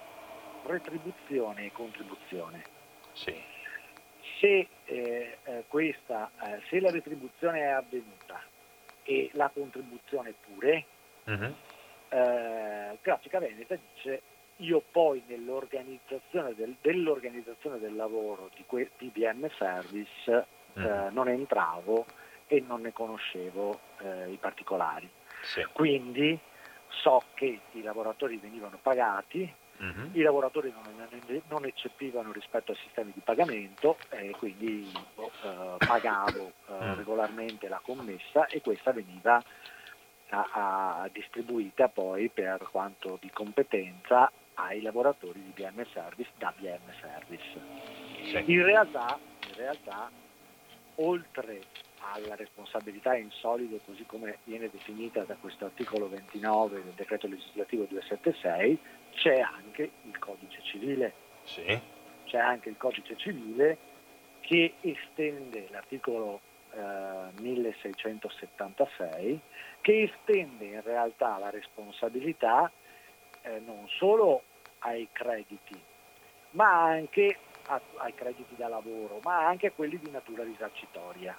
retribuzione 0.65 1.65
e 1.65 1.71
contribuzione. 1.71 2.79
Sì. 3.13 3.35
Se, 4.39 4.67
eh, 4.85 5.37
eh, 5.43 5.63
questa, 5.67 6.31
eh, 6.43 6.61
se 6.69 6.79
la 6.79 6.89
retribuzione 6.89 7.59
è 7.59 7.67
avvenuta 7.67 8.41
e 9.03 9.29
la 9.33 9.49
contribuzione 9.53 10.33
pure, 10.45 10.85
uh-huh. 11.25 11.55
Grafica 13.01 13.39
Veneta 13.39 13.77
dice 13.93 14.21
io 14.57 14.83
poi 14.91 15.23
nell'organizzazione 15.27 16.53
del, 16.55 16.75
dell'organizzazione 16.81 17.79
del 17.79 17.95
lavoro 17.95 18.49
di, 18.55 18.63
que, 18.65 18.91
di 18.97 19.07
BM 19.07 19.49
Service 19.57 20.45
uh-huh. 20.73 21.09
non 21.11 21.29
entravo 21.29 22.05
e 22.47 22.61
non 22.67 22.81
ne 22.81 22.91
conoscevo 22.91 23.79
eh, 23.99 24.29
i 24.29 24.35
particolari. 24.35 25.09
Sì. 25.41 25.65
Quindi 25.71 26.37
so 26.89 27.23
che 27.33 27.59
i 27.71 27.81
lavoratori 27.81 28.37
venivano 28.37 28.77
pagati, 28.81 29.51
uh-huh. 29.81 30.09
i 30.13 30.21
lavoratori 30.21 30.71
non, 30.71 31.43
non, 31.47 31.65
eccepivano 31.65 32.31
rispetto 32.31 32.71
ai 32.71 32.77
sistemi 32.77 33.11
di 33.13 33.21
pagamento 33.21 33.97
e 34.09 34.31
quindi 34.31 34.91
eh, 35.17 35.75
pagavo 35.77 36.51
eh, 36.67 36.71
uh-huh. 36.71 36.95
regolarmente 36.95 37.67
la 37.67 37.81
commessa 37.83 38.45
e 38.45 38.61
questa 38.61 38.91
veniva 38.91 39.43
a, 40.29 41.01
a, 41.01 41.09
distribuita 41.11 41.89
poi 41.89 42.29
per 42.29 42.67
quanto 42.71 43.17
di 43.19 43.29
competenza 43.31 44.31
ai 44.55 44.81
lavoratori 44.81 45.41
di 45.41 45.51
BM 45.53 45.83
Service 45.91 46.29
da 46.37 46.53
BM 46.57 46.91
Service. 46.99 47.59
In, 48.45 48.63
realtà, 48.63 49.17
in 49.47 49.55
realtà, 49.55 50.09
oltre 50.95 51.61
alla 52.13 52.35
responsabilità 52.35 53.15
in 53.15 53.29
solido 53.31 53.79
così 53.85 54.05
come 54.05 54.39
viene 54.43 54.69
definita 54.69 55.23
da 55.23 55.35
questo 55.35 55.65
articolo 55.65 56.09
29 56.09 56.83
del 56.83 56.93
decreto 56.93 57.27
legislativo 57.27 57.85
276 57.85 58.79
c'è 59.13 59.39
anche 59.39 59.91
il 60.03 60.19
codice 60.19 60.61
civile. 60.63 61.13
Sì. 61.43 61.79
C'è 62.25 62.37
anche 62.37 62.69
il 62.69 62.77
codice 62.77 63.17
civile 63.17 63.77
che 64.41 64.75
estende 64.81 65.67
l'articolo 65.69 66.41
eh, 66.73 67.31
1676 67.39 69.39
che 69.81 70.03
estende 70.03 70.65
in 70.65 70.81
realtà 70.83 71.37
la 71.37 71.49
responsabilità 71.49 72.71
eh, 73.41 73.59
non 73.59 73.87
solo 73.97 74.43
ai 74.79 75.07
crediti 75.11 75.79
ma 76.51 76.83
anche 76.83 77.37
a, 77.67 77.79
ai 77.97 78.13
crediti 78.13 78.55
da 78.55 78.67
lavoro 78.67 79.19
ma 79.23 79.45
anche 79.45 79.67
a 79.67 79.71
quelli 79.71 79.99
di 79.99 80.09
natura 80.09 80.43
risarcitoria 80.43 81.37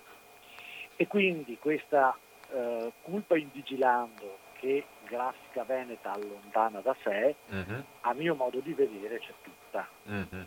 e 0.96 1.06
quindi 1.06 1.58
questa 1.58 2.16
eh, 2.50 2.92
culpa 3.02 3.36
in 3.36 3.50
vigilando 3.52 4.38
che 4.62 4.84
Grafica 5.08 5.64
Veneta 5.64 6.12
allontana 6.12 6.78
da 6.78 6.94
sé, 7.02 7.34
uh-huh. 7.48 7.82
a 8.02 8.14
mio 8.14 8.36
modo 8.36 8.60
di 8.60 8.72
vedere 8.72 9.18
c'è 9.18 9.32
tutta. 9.42 9.88
Uh-huh. 10.04 10.46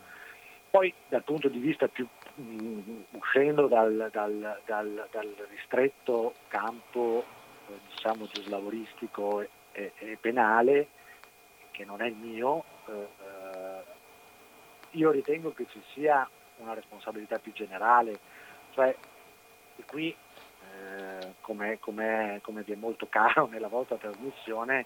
Poi 0.69 0.93
dal 1.09 1.23
punto 1.23 1.49
di 1.49 1.59
vista 1.59 1.89
più 1.89 2.07
mh, 2.35 2.43
mm, 2.43 3.01
uscendo 3.11 3.67
dal, 3.67 4.09
dal, 4.13 4.61
dal, 4.65 5.07
dal, 5.11 5.47
ristretto 5.49 6.33
campo 6.47 7.25
eh, 7.67 7.73
diciamo 7.89 8.25
giuslavoristico 8.31 9.41
e, 9.41 9.49
e, 9.73 9.91
e, 9.97 10.17
penale, 10.17 10.87
che 11.71 11.83
non 11.83 12.01
è 12.01 12.07
il 12.07 12.15
mio, 12.15 12.63
eh, 12.87 12.93
eh, 12.93 13.83
io 14.91 15.11
ritengo 15.11 15.51
che 15.51 15.65
ci 15.69 15.81
sia 15.93 16.27
una 16.59 16.73
responsabilità 16.73 17.37
più 17.37 17.51
generale, 17.51 18.17
cioè 18.71 18.95
qui 19.85 20.15
eh, 20.75 21.33
come, 21.41 21.79
come, 21.79 22.39
come 22.41 22.63
vi 22.63 22.73
è 22.73 22.75
molto 22.75 23.07
caro 23.07 23.47
nella 23.51 23.67
vostra 23.67 23.95
trasmissione, 23.97 24.85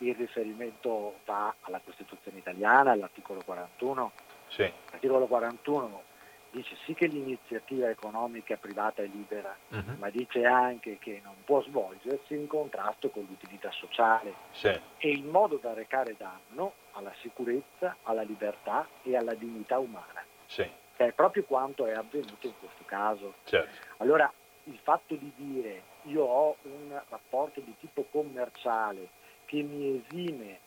il 0.00 0.14
riferimento 0.14 1.20
va 1.24 1.54
alla 1.60 1.80
Costituzione 1.84 2.38
italiana, 2.38 2.92
all'articolo 2.92 3.42
41. 3.44 4.12
Sì. 4.48 4.70
L'articolo 4.90 5.26
41 5.26 6.02
dice 6.54 6.76
sì 6.84 6.94
che 6.94 7.06
l'iniziativa 7.06 7.88
economica 7.88 8.56
privata 8.56 9.02
è 9.02 9.06
libera, 9.06 9.56
uh-huh. 9.70 9.96
ma 9.98 10.08
dice 10.08 10.44
anche 10.44 10.98
che 10.98 11.20
non 11.24 11.34
può 11.44 11.60
svolgersi 11.62 12.34
in 12.34 12.46
contrasto 12.46 13.10
con 13.10 13.26
l'utilità 13.28 13.72
sociale 13.72 14.32
sì. 14.52 14.68
e 14.68 15.08
in 15.10 15.28
modo 15.28 15.56
da 15.56 15.72
recare 15.74 16.14
danno 16.16 16.74
alla 16.92 17.12
sicurezza, 17.20 17.96
alla 18.04 18.22
libertà 18.22 18.86
e 19.02 19.16
alla 19.16 19.34
dignità 19.34 19.78
umana. 19.78 20.22
Sì. 20.46 20.68
Che 20.96 21.06
è 21.06 21.12
proprio 21.12 21.42
quanto 21.42 21.86
è 21.86 21.92
avvenuto 21.92 22.46
in 22.46 22.54
questo 22.60 22.84
caso. 22.84 23.34
Certo. 23.42 23.86
Allora 23.96 24.32
il 24.64 24.78
fatto 24.82 25.14
di 25.14 25.32
dire 25.36 25.82
io 26.04 26.24
ho 26.24 26.56
un 26.62 27.00
rapporto 27.08 27.60
di 27.60 27.74
tipo 27.80 28.04
commerciale 28.10 29.08
che 29.44 29.62
mi 29.62 30.02
esime 30.02 30.60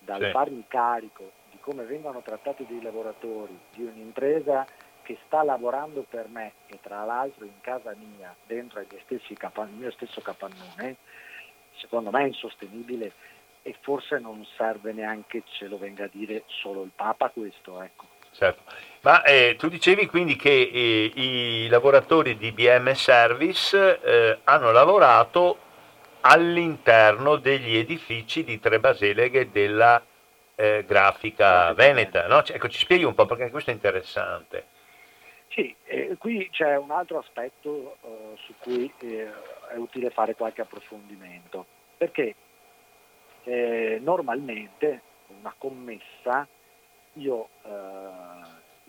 dal 0.00 0.22
sì. 0.22 0.30
farmi 0.30 0.64
carico 0.68 1.30
di 1.50 1.58
come 1.60 1.84
vengono 1.84 2.22
trattati 2.22 2.66
dei 2.66 2.82
lavoratori 2.82 3.58
di 3.72 3.82
un'impresa 3.82 4.66
che 5.02 5.18
sta 5.26 5.44
lavorando 5.44 6.02
per 6.02 6.28
me 6.28 6.52
e 6.66 6.80
tra 6.80 7.04
l'altro 7.04 7.44
in 7.44 7.60
casa 7.60 7.94
mia, 7.94 8.34
dentro 8.44 8.80
il 8.80 8.86
mio 9.70 9.90
stesso 9.92 10.20
capannone, 10.20 10.96
secondo 11.76 12.10
me 12.10 12.22
è 12.24 12.26
insostenibile 12.26 13.12
e 13.62 13.76
forse 13.80 14.18
non 14.18 14.44
serve 14.56 14.92
neanche 14.92 15.44
ce 15.46 15.68
lo 15.68 15.78
venga 15.78 16.04
a 16.04 16.10
dire 16.10 16.42
solo 16.46 16.82
il 16.82 16.90
Papa 16.94 17.30
questo. 17.30 17.80
Ecco. 17.80 18.15
Certo. 18.36 18.62
Ma 19.00 19.22
eh, 19.22 19.56
tu 19.56 19.68
dicevi 19.68 20.06
quindi 20.06 20.36
che 20.36 20.50
eh, 20.50 21.10
i 21.14 21.68
lavoratori 21.68 22.36
di 22.36 22.52
BM 22.52 22.92
Service 22.92 24.00
eh, 24.02 24.38
hanno 24.44 24.72
lavorato 24.72 25.58
all'interno 26.20 27.36
degli 27.36 27.76
edifici 27.76 28.44
di 28.44 28.60
Trebaseleghe 28.60 29.50
della 29.50 30.04
eh, 30.54 30.84
grafica 30.86 31.72
veneta. 31.72 32.26
No? 32.26 32.42
Cioè, 32.42 32.56
ecco, 32.56 32.68
ci 32.68 32.80
spieghi 32.80 33.04
un 33.04 33.14
po' 33.14 33.24
perché 33.24 33.48
questo 33.48 33.70
è 33.70 33.72
interessante. 33.72 34.66
Sì, 35.48 35.74
eh, 35.84 36.16
qui 36.18 36.50
c'è 36.50 36.76
un 36.76 36.90
altro 36.90 37.18
aspetto 37.18 37.96
eh, 38.02 38.36
su 38.44 38.52
cui 38.58 38.92
è 39.00 39.76
utile 39.76 40.10
fare 40.10 40.34
qualche 40.34 40.60
approfondimento, 40.60 41.64
perché 41.96 42.34
normalmente 44.00 45.02
una 45.28 45.54
commessa 45.56 46.48
io 47.16 47.48
eh, 47.62 47.68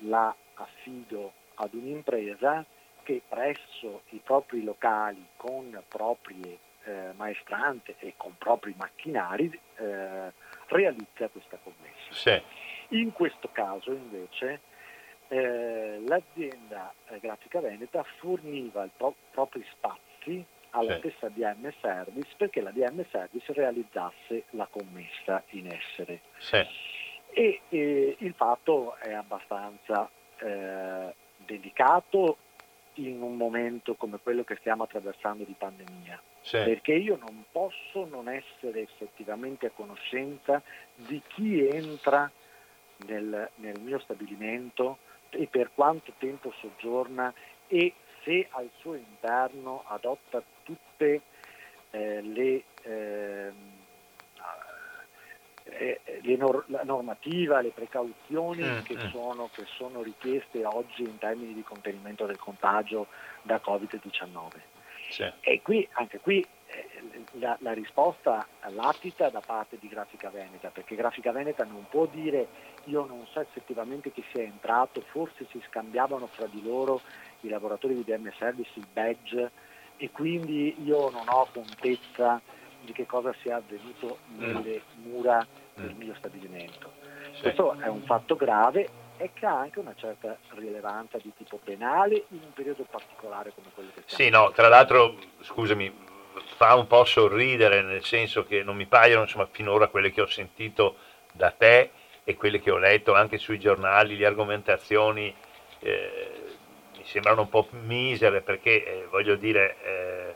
la 0.07 0.35
affido 0.55 1.33
ad 1.55 1.73
un'impresa 1.73 2.65
che 3.03 3.21
presso 3.27 4.01
i 4.09 4.21
propri 4.23 4.63
locali 4.63 5.25
con 5.37 5.81
proprie 5.87 6.57
eh, 6.83 7.11
maestranze 7.15 7.95
e 7.99 8.13
con 8.17 8.35
propri 8.37 8.73
macchinari 8.77 9.59
eh, 9.77 10.31
realizza 10.67 11.27
questa 11.29 11.57
commessa. 11.61 12.11
Sì. 12.11 12.41
In 12.89 13.11
questo 13.13 13.49
caso 13.51 13.91
invece 13.91 14.61
eh, 15.29 16.01
l'azienda 16.05 16.93
eh, 17.07 17.19
Grafica 17.19 17.59
Veneta 17.59 18.03
forniva 18.17 18.83
i 18.85 18.89
pro- 18.95 19.15
propri 19.31 19.65
spazi 19.71 20.45
alla 20.71 20.93
sì. 20.93 20.99
stessa 21.09 21.29
DM 21.29 21.71
Service 21.79 22.33
perché 22.35 22.61
la 22.61 22.71
DM 22.71 23.05
Service 23.09 23.53
realizzasse 23.53 24.43
la 24.51 24.67
commessa 24.69 25.43
in 25.51 25.67
essere. 25.67 26.21
Sì 26.37 26.95
e 27.29 27.61
eh, 27.69 28.15
il 28.19 28.33
fatto 28.35 28.95
è 28.97 29.13
abbastanza 29.13 30.09
eh, 30.39 31.13
delicato 31.45 32.37
in 32.95 33.21
un 33.21 33.35
momento 33.35 33.95
come 33.95 34.17
quello 34.21 34.43
che 34.43 34.55
stiamo 34.59 34.83
attraversando 34.83 35.43
di 35.43 35.55
pandemia, 35.57 36.19
sì. 36.41 36.57
perché 36.57 36.93
io 36.93 37.17
non 37.17 37.45
posso 37.51 38.05
non 38.05 38.27
essere 38.27 38.81
effettivamente 38.81 39.67
a 39.67 39.71
conoscenza 39.71 40.61
di 40.95 41.21
chi 41.27 41.67
entra 41.67 42.29
nel, 43.05 43.49
nel 43.55 43.79
mio 43.81 43.99
stabilimento 43.99 44.97
e 45.29 45.47
per 45.47 45.71
quanto 45.75 46.13
tempo 46.17 46.51
soggiorna 46.59 47.33
e 47.67 47.93
se 48.23 48.47
al 48.51 48.69
suo 48.79 48.95
interno 48.95 49.83
adotta 49.87 50.41
tutte 50.63 51.21
eh, 51.91 52.21
le... 52.21 52.63
Eh, 52.83 53.76
eh, 55.69 56.01
nor- 56.37 56.65
la 56.67 56.83
normativa, 56.83 57.61
le 57.61 57.69
precauzioni 57.69 58.63
mm, 58.63 58.79
che, 58.79 58.95
mm. 58.95 59.09
Sono, 59.09 59.49
che, 59.53 59.65
sono, 59.77 60.01
richieste 60.01 60.63
oggi 60.65 61.03
in 61.03 61.17
termini 61.17 61.53
di 61.53 61.63
contenimento 61.63 62.25
del 62.25 62.37
contagio 62.37 63.07
da 63.41 63.61
Covid-19. 63.63 64.47
Sì. 65.09 65.31
E 65.39 65.61
qui, 65.61 65.87
anche 65.93 66.19
qui 66.19 66.45
eh, 66.67 67.23
la, 67.39 67.57
la, 67.61 67.71
risposta 67.71 68.45
latita 68.69 69.29
da 69.29 69.39
parte 69.39 69.77
di 69.79 69.87
Grafica 69.87 70.29
Veneta, 70.29 70.69
perché 70.69 70.95
Grafica 70.95 71.31
Veneta 71.31 71.63
non 71.63 71.85
può 71.89 72.05
dire 72.05 72.47
io 72.85 73.05
non 73.05 73.25
so 73.31 73.39
effettivamente 73.39 74.11
chi 74.11 74.23
sia 74.31 74.43
entrato, 74.43 75.01
forse 75.01 75.45
si 75.49 75.61
scambiavano 75.67 76.27
fra 76.27 76.45
di 76.47 76.61
loro 76.63 77.01
i 77.41 77.49
lavoratori 77.49 77.93
di 77.93 78.03
DM 78.03 78.31
Service 78.37 78.71
il 78.75 78.87
badge 78.91 79.51
e 79.97 80.11
quindi 80.11 80.75
io 80.83 81.09
non 81.09 81.27
ho 81.27 81.47
contezza 81.51 82.41
di 82.87 82.93
che 82.93 83.05
cosa 83.05 83.35
sia 83.41 83.57
avvenuto 83.57 84.19
nelle 84.37 84.81
mura 85.03 85.45
del 85.73 85.93
mio 85.95 86.15
stabilimento. 86.15 86.93
Questo 87.41 87.77
è 87.79 87.87
un 87.87 88.01
fatto 88.03 88.35
grave 88.35 88.87
e 89.17 89.31
che 89.33 89.45
ha 89.45 89.59
anche 89.59 89.79
una 89.79 89.93
certa 89.95 90.37
rilevanza 90.51 91.17
di 91.17 91.33
tipo 91.35 91.59
penale 91.61 92.23
in 92.29 92.39
un 92.43 92.53
periodo 92.53 92.85
particolare 92.89 93.51
come 93.53 93.67
quello 93.73 93.89
che 93.93 94.03
stiamo 94.05 94.23
Sì, 94.23 94.29
no, 94.29 94.51
tra 94.51 94.69
l'altro, 94.69 95.17
scusami, 95.41 95.93
fa 96.55 96.75
un 96.75 96.87
po' 96.87 97.03
sorridere 97.03 97.81
nel 97.81 98.03
senso 98.05 98.45
che 98.45 98.63
non 98.63 98.77
mi 98.77 98.85
paiono 98.85 99.23
insomma, 99.23 99.47
finora 99.51 99.87
quelle 99.87 100.11
che 100.11 100.21
ho 100.21 100.27
sentito 100.27 100.95
da 101.33 101.51
te 101.51 101.91
e 102.23 102.35
quelle 102.35 102.61
che 102.61 102.71
ho 102.71 102.77
letto 102.77 103.13
anche 103.13 103.37
sui 103.37 103.59
giornali, 103.59 104.17
le 104.17 104.25
argomentazioni 104.25 105.33
eh, 105.79 106.55
mi 106.95 107.03
sembrano 107.03 107.41
un 107.41 107.49
po' 107.49 107.67
misere 107.71 108.41
perché 108.41 108.83
eh, 108.83 109.07
voglio 109.09 109.35
dire, 109.35 109.75
eh, 109.83 110.35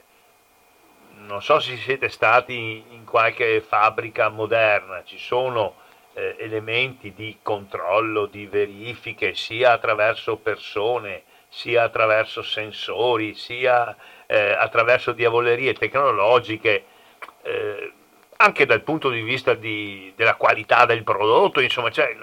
non 1.31 1.41
so 1.41 1.61
se 1.61 1.77
siete 1.77 2.09
stati 2.09 2.83
in 2.89 3.05
qualche 3.05 3.61
fabbrica 3.61 4.27
moderna, 4.27 5.01
ci 5.05 5.17
sono 5.17 5.75
eh, 6.13 6.35
elementi 6.39 7.13
di 7.13 7.37
controllo, 7.41 8.25
di 8.25 8.47
verifiche, 8.47 9.33
sia 9.33 9.71
attraverso 9.71 10.35
persone, 10.35 11.23
sia 11.47 11.83
attraverso 11.83 12.41
sensori, 12.41 13.33
sia 13.33 13.95
eh, 14.27 14.51
attraverso 14.51 15.13
diavolerie 15.13 15.71
tecnologiche, 15.71 16.83
eh, 17.43 17.93
anche 18.35 18.65
dal 18.65 18.81
punto 18.81 19.09
di 19.09 19.21
vista 19.21 19.53
di, 19.53 20.11
della 20.17 20.35
qualità 20.35 20.85
del 20.85 21.03
prodotto, 21.03 21.61
insomma, 21.61 21.91
cioè, 21.91 22.13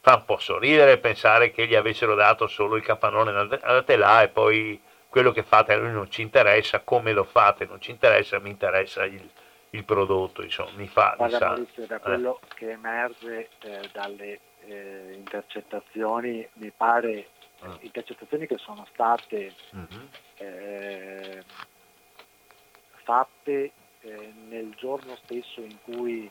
fa 0.00 0.16
un 0.16 0.24
po' 0.24 0.38
sorridere 0.38 0.98
pensare 0.98 1.52
che 1.52 1.68
gli 1.68 1.76
avessero 1.76 2.16
dato 2.16 2.48
solo 2.48 2.74
il 2.74 2.82
capannone 2.82 3.58
alla 3.60 3.82
telà 3.82 4.22
e 4.22 4.28
poi 4.28 4.80
quello 5.08 5.32
che 5.32 5.42
fate 5.42 5.72
a 5.72 5.78
noi 5.78 5.92
non 5.92 6.10
ci 6.10 6.22
interessa, 6.22 6.80
come 6.80 7.12
lo 7.12 7.24
fate 7.24 7.64
non 7.66 7.80
ci 7.80 7.90
interessa, 7.90 8.38
mi 8.38 8.50
interessa 8.50 9.04
il, 9.04 9.28
il 9.70 9.84
prodotto, 9.84 10.42
insomma, 10.42 10.70
mi 10.76 10.86
fa... 10.86 11.14
Guarda, 11.16 11.38
mi 11.38 11.44
Maurizio, 11.46 11.86
da 11.86 11.98
quello 11.98 12.40
eh. 12.42 12.54
che 12.54 12.70
emerge 12.70 13.48
eh, 13.60 13.88
dalle 13.92 14.40
eh, 14.66 15.12
intercettazioni, 15.14 16.46
mi 16.54 16.70
pare 16.76 17.28
mm. 17.64 17.74
intercettazioni 17.80 18.46
che 18.46 18.58
sono 18.58 18.86
state 18.92 19.54
mm-hmm. 19.74 21.40
fatte 23.02 23.72
eh, 24.00 24.32
nel 24.48 24.74
giorno 24.76 25.16
stesso 25.24 25.60
in 25.60 25.76
cui 25.82 26.30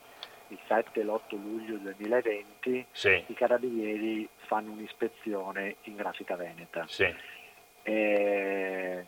il 0.49 0.59
7 0.67 0.99
e 0.99 1.03
l'8 1.03 1.31
luglio 1.31 1.77
2020 1.77 2.85
sì. 2.91 3.23
i 3.27 3.33
carabinieri 3.33 4.27
fanno 4.45 4.71
un'ispezione 4.71 5.77
in 5.83 5.95
Grafica 5.95 6.35
Veneta. 6.35 6.85
Sì. 6.87 7.13
Eh, 7.87 9.05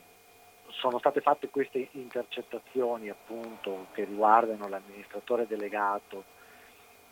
sono 0.69 0.99
state 0.99 1.19
fatte 1.19 1.49
queste 1.49 1.89
intercettazioni 1.91 3.09
appunto 3.09 3.87
che 3.91 4.05
riguardano 4.05 4.69
l'amministratore 4.69 5.45
delegato 5.45 6.23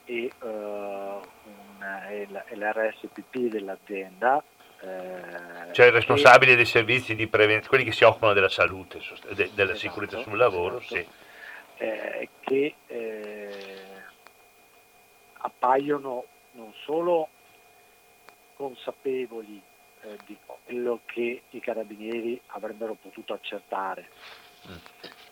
e, 0.06 0.32
uh, 0.40 0.46
un, 0.46 1.84
e 2.10 2.26
l'RSPP 2.56 3.38
dell'azienda. 3.50 4.42
Eh, 4.80 5.74
cioè 5.74 5.88
il 5.88 5.92
responsabile 5.92 6.54
e, 6.54 6.56
dei 6.56 6.66
servizi 6.66 7.16
di 7.16 7.28
prevenzione, 7.28 7.68
quelli 7.68 7.84
che 7.84 7.92
si 7.92 8.06
occupano 8.06 8.32
della 8.32 8.48
salute, 8.48 9.00
de, 9.34 9.50
della 9.54 9.74
esatto, 9.74 9.76
sicurezza 9.76 10.20
sul 10.20 10.38
lavoro, 10.38 10.78
esatto, 10.78 10.96
sì. 10.96 11.08
eh, 11.80 12.30
che 12.40 12.76
eh, 12.88 13.66
appaiono 15.40 16.24
non 16.52 16.72
solo 16.86 17.28
consapevoli 18.56 19.62
eh, 20.08 20.18
di 20.26 20.38
quello 20.46 21.02
che 21.06 21.44
i 21.50 21.60
carabinieri 21.60 22.40
avrebbero 22.48 22.94
potuto 22.94 23.34
accertare, 23.34 24.10
mm. 24.70 24.76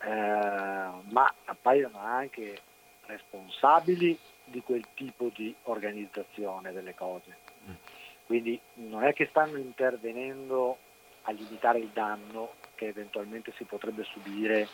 eh, 0.07 0.91
ma 1.09 1.33
appaiono 1.45 1.99
anche 1.99 2.59
responsabili 3.05 4.17
di 4.43 4.61
quel 4.61 4.85
tipo 4.93 5.31
di 5.33 5.55
organizzazione 5.63 6.71
delle 6.71 6.93
cose. 6.93 7.37
Mm. 7.69 7.73
Quindi 8.25 8.59
non 8.75 9.03
è 9.03 9.13
che 9.13 9.27
stanno 9.29 9.57
intervenendo 9.57 10.77
a 11.23 11.31
limitare 11.31 11.79
il 11.79 11.89
danno 11.89 12.53
che 12.75 12.87
eventualmente 12.87 13.53
si 13.55 13.63
potrebbe 13.63 14.03
subire 14.03 14.67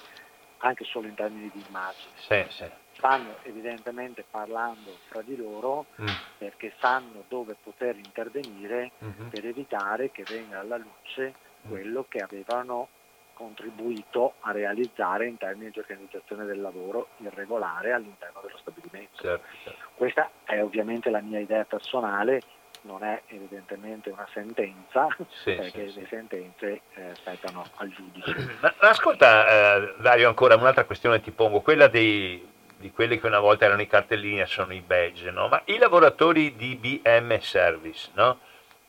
anche 0.59 0.83
solo 0.85 1.07
in 1.07 1.15
termini 1.15 1.49
di 1.53 1.63
immagine. 1.67 2.11
Sì, 2.15 2.45
sì 2.49 2.80
stanno 2.93 3.37
evidentemente 3.43 4.23
parlando 4.29 4.97
fra 5.07 5.21
di 5.21 5.35
loro 5.35 5.87
mm. 6.01 6.07
perché 6.37 6.73
sanno 6.79 7.23
dove 7.27 7.55
poter 7.61 7.95
intervenire 7.95 8.91
mm-hmm. 9.03 9.27
per 9.29 9.45
evitare 9.45 10.11
che 10.11 10.23
venga 10.27 10.59
alla 10.59 10.77
luce 10.77 11.33
mm. 11.65 11.69
quello 11.69 12.05
che 12.07 12.19
avevano 12.19 12.89
contribuito 13.41 14.35
a 14.41 14.51
realizzare 14.51 15.25
in 15.25 15.37
termini 15.37 15.71
di 15.71 15.79
organizzazione 15.79 16.45
del 16.45 16.61
lavoro 16.61 17.09
irregolare 17.17 17.91
all'interno 17.91 18.39
dello 18.43 18.57
stabilimento. 18.57 19.19
Certo, 19.19 19.47
certo. 19.63 19.79
Questa 19.95 20.29
è 20.43 20.61
ovviamente 20.61 21.09
la 21.09 21.21
mia 21.21 21.39
idea 21.39 21.65
personale, 21.65 22.41
non 22.81 23.03
è 23.03 23.21
evidentemente 23.27 24.09
una 24.09 24.27
sentenza, 24.31 25.07
sì, 25.43 25.53
perché 25.55 25.89
sì, 25.89 25.99
le 25.99 26.01
sì. 26.01 26.05
sentenze 26.09 26.81
eh, 26.93 27.15
spettano 27.15 27.63
al 27.75 27.89
giudice. 27.89 28.57
Ma, 28.61 28.73
ascolta 28.79 29.47
eh, 29.47 29.95
Dario, 29.99 30.27
ancora 30.27 30.55
un'altra 30.55 30.85
questione 30.85 31.21
ti 31.21 31.31
pongo, 31.31 31.61
quella 31.61 31.87
dei, 31.87 32.47
di 32.81 32.91
quelli 32.91 33.19
che 33.19 33.27
una 33.27 33.39
volta 33.39 33.65
erano 33.65 33.81
i 33.81 33.87
cartellini 33.87 34.45
sono 34.45 34.73
i 34.73 34.81
badge, 34.85 35.31
no? 35.31 35.47
ma 35.47 35.61
i 35.65 35.77
lavoratori 35.77 36.55
di 36.57 36.75
BM 36.75 37.39
Service 37.39 38.09
no? 38.15 38.39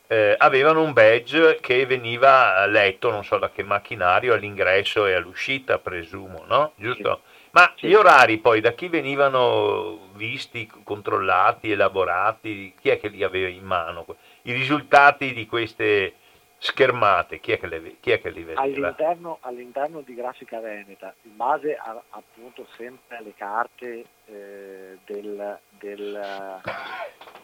eh, 0.07 0.35
avevano 0.37 0.81
un 0.81 0.91
badge 0.91 1.59
che 1.61 1.85
veniva 1.85 2.65
letto, 2.65 3.09
non 3.09 3.23
so 3.23 3.37
da 3.37 3.49
che 3.51 3.63
macchinario, 3.63 4.33
all'ingresso 4.33 5.05
e 5.05 5.13
all'uscita, 5.13 5.79
presumo, 5.79 6.43
no? 6.47 6.73
giusto? 6.75 7.21
Ma 7.51 7.71
gli 7.77 7.93
orari 7.93 8.39
poi 8.39 8.61
da 8.61 8.71
chi 8.71 8.87
venivano 8.87 10.09
visti, 10.15 10.69
controllati, 10.83 11.71
elaborati, 11.71 12.73
chi 12.81 12.89
è 12.89 12.99
che 12.99 13.09
li 13.09 13.23
aveva 13.23 13.47
in 13.47 13.63
mano? 13.63 14.05
I 14.41 14.51
risultati 14.51 15.33
di 15.33 15.45
queste 15.45 16.15
schermate, 16.63 17.41
chi 17.41 17.51
è 17.51 17.59
che, 17.59 17.67
le, 17.67 17.97
chi 17.99 18.11
è 18.11 18.21
che 18.21 18.29
li 18.29 18.43
vedeva? 18.43 18.61
All'interno, 18.61 19.37
all'interno, 19.41 19.99
di 19.99 20.15
Grafica 20.15 20.61
Veneta, 20.61 21.13
in 21.23 21.35
base 21.35 21.75
a, 21.75 22.01
appunto 22.11 22.65
sempre 22.77 23.17
alle 23.17 23.33
carte 23.35 24.05
eh, 24.27 24.97
del, 25.03 25.59
del, 25.77 26.61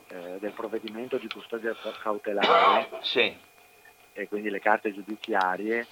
eh, 0.07 0.37
del, 0.39 0.51
provvedimento 0.53 1.17
di 1.17 1.27
custodia 1.27 1.75
cautelare, 2.01 2.87
sì. 3.01 3.35
e 4.13 4.27
quindi 4.29 4.49
le 4.49 4.61
carte 4.61 4.93
giudiziarie, 4.93 5.85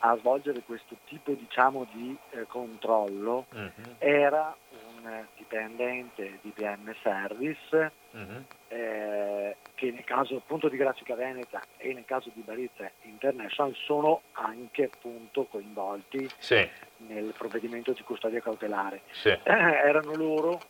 a 0.00 0.16
svolgere 0.18 0.60
questo 0.60 0.96
tipo 1.06 1.32
diciamo, 1.32 1.86
di 1.92 2.14
eh, 2.30 2.44
controllo 2.46 3.46
uh-huh. 3.52 3.94
era 3.98 4.54
un 4.86 4.89
dipendente 5.36 6.38
di 6.42 6.50
PM 6.50 6.94
Service 7.02 7.92
uh-huh. 8.10 8.44
eh, 8.68 9.56
che 9.74 9.90
nel 9.90 10.04
caso 10.04 10.36
appunto 10.36 10.68
di 10.68 10.76
Grafica 10.76 11.14
Veneta 11.14 11.62
e 11.76 11.92
nel 11.92 12.04
caso 12.04 12.30
di 12.34 12.42
Barizza 12.42 12.90
International 13.02 13.74
sono 13.74 14.22
anche 14.32 14.90
appunto 14.92 15.44
coinvolti 15.44 16.28
sì. 16.38 16.68
nel 16.98 17.34
provvedimento 17.36 17.92
di 17.92 18.02
custodia 18.02 18.40
cautelare. 18.40 19.02
Sì. 19.10 19.28
Eh, 19.28 19.40
erano 19.44 20.14
loro 20.14 20.60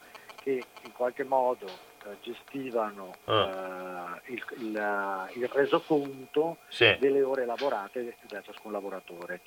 che 0.42 0.62
in 0.82 0.92
qualche 0.92 1.24
modo 1.24 1.66
eh, 1.66 2.16
gestivano 2.22 3.12
uh. 3.24 4.32
il, 4.32 4.44
il, 4.58 5.28
il, 5.34 5.48
resoconto 5.48 6.58
sì. 6.68 6.96
delle 6.98 7.22
ore 7.22 7.44
lavorate 7.44 8.16
da 8.28 8.40
ciascun 8.40 8.72
lavoratore. 8.72 9.40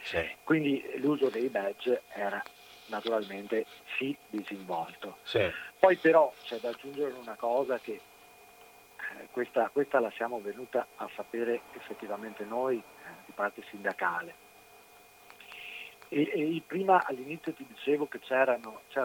Quindi 0.44 0.84
l'uso 0.98 1.30
dei 1.30 1.48
badge 1.48 2.04
era 2.10 2.42
naturalmente 2.88 3.66
sì 3.98 4.16
disinvolto. 4.30 5.18
Sì. 5.24 5.50
Poi 5.80 5.96
però 5.98 6.34
c'è 6.44 6.60
da 6.60 6.70
aggiungere 6.70 7.14
una 7.14 7.36
cosa 7.36 7.80
che 7.80 7.92
eh, 7.94 9.28
questa, 9.32 9.70
questa, 9.70 10.00
la 10.00 10.12
siamo 10.16 10.40
venuta 10.42 10.88
a 10.96 11.10
sapere 11.16 11.62
effettivamente 11.74 12.44
noi 12.44 12.78
eh, 12.78 13.10
di 13.26 13.32
parte 13.34 13.64
sindacale. 13.70 14.42
E, 16.10 16.30
e 16.34 16.62
prima 16.66 17.04
all'inizio 17.06 17.54
ti 17.54 17.66
dicevo 17.68 18.08
che 18.08 18.20
c'era 18.20 18.58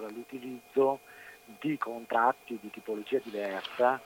l'utilizzo 0.08 1.00
di 1.58 1.78
contratti 1.78 2.58
di 2.60 2.70
tipologia 2.70 3.18
diversa 3.22 4.00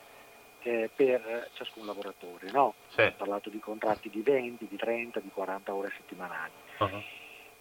eh, 0.63 0.89
per 0.95 1.51
ciascun 1.55 1.87
lavoratore. 1.87 2.51
No? 2.53 2.75
Sì. 2.89 3.03
Ho 3.03 3.15
parlato 3.17 3.51
di 3.51 3.59
contratti 3.59 4.09
di 4.09 4.23
20, 4.23 4.69
di 4.69 4.77
30, 4.77 5.21
di 5.21 5.31
40 5.33 5.75
ore 5.75 5.93
settimanali. 5.97 6.53
Uh-huh. 6.79 7.03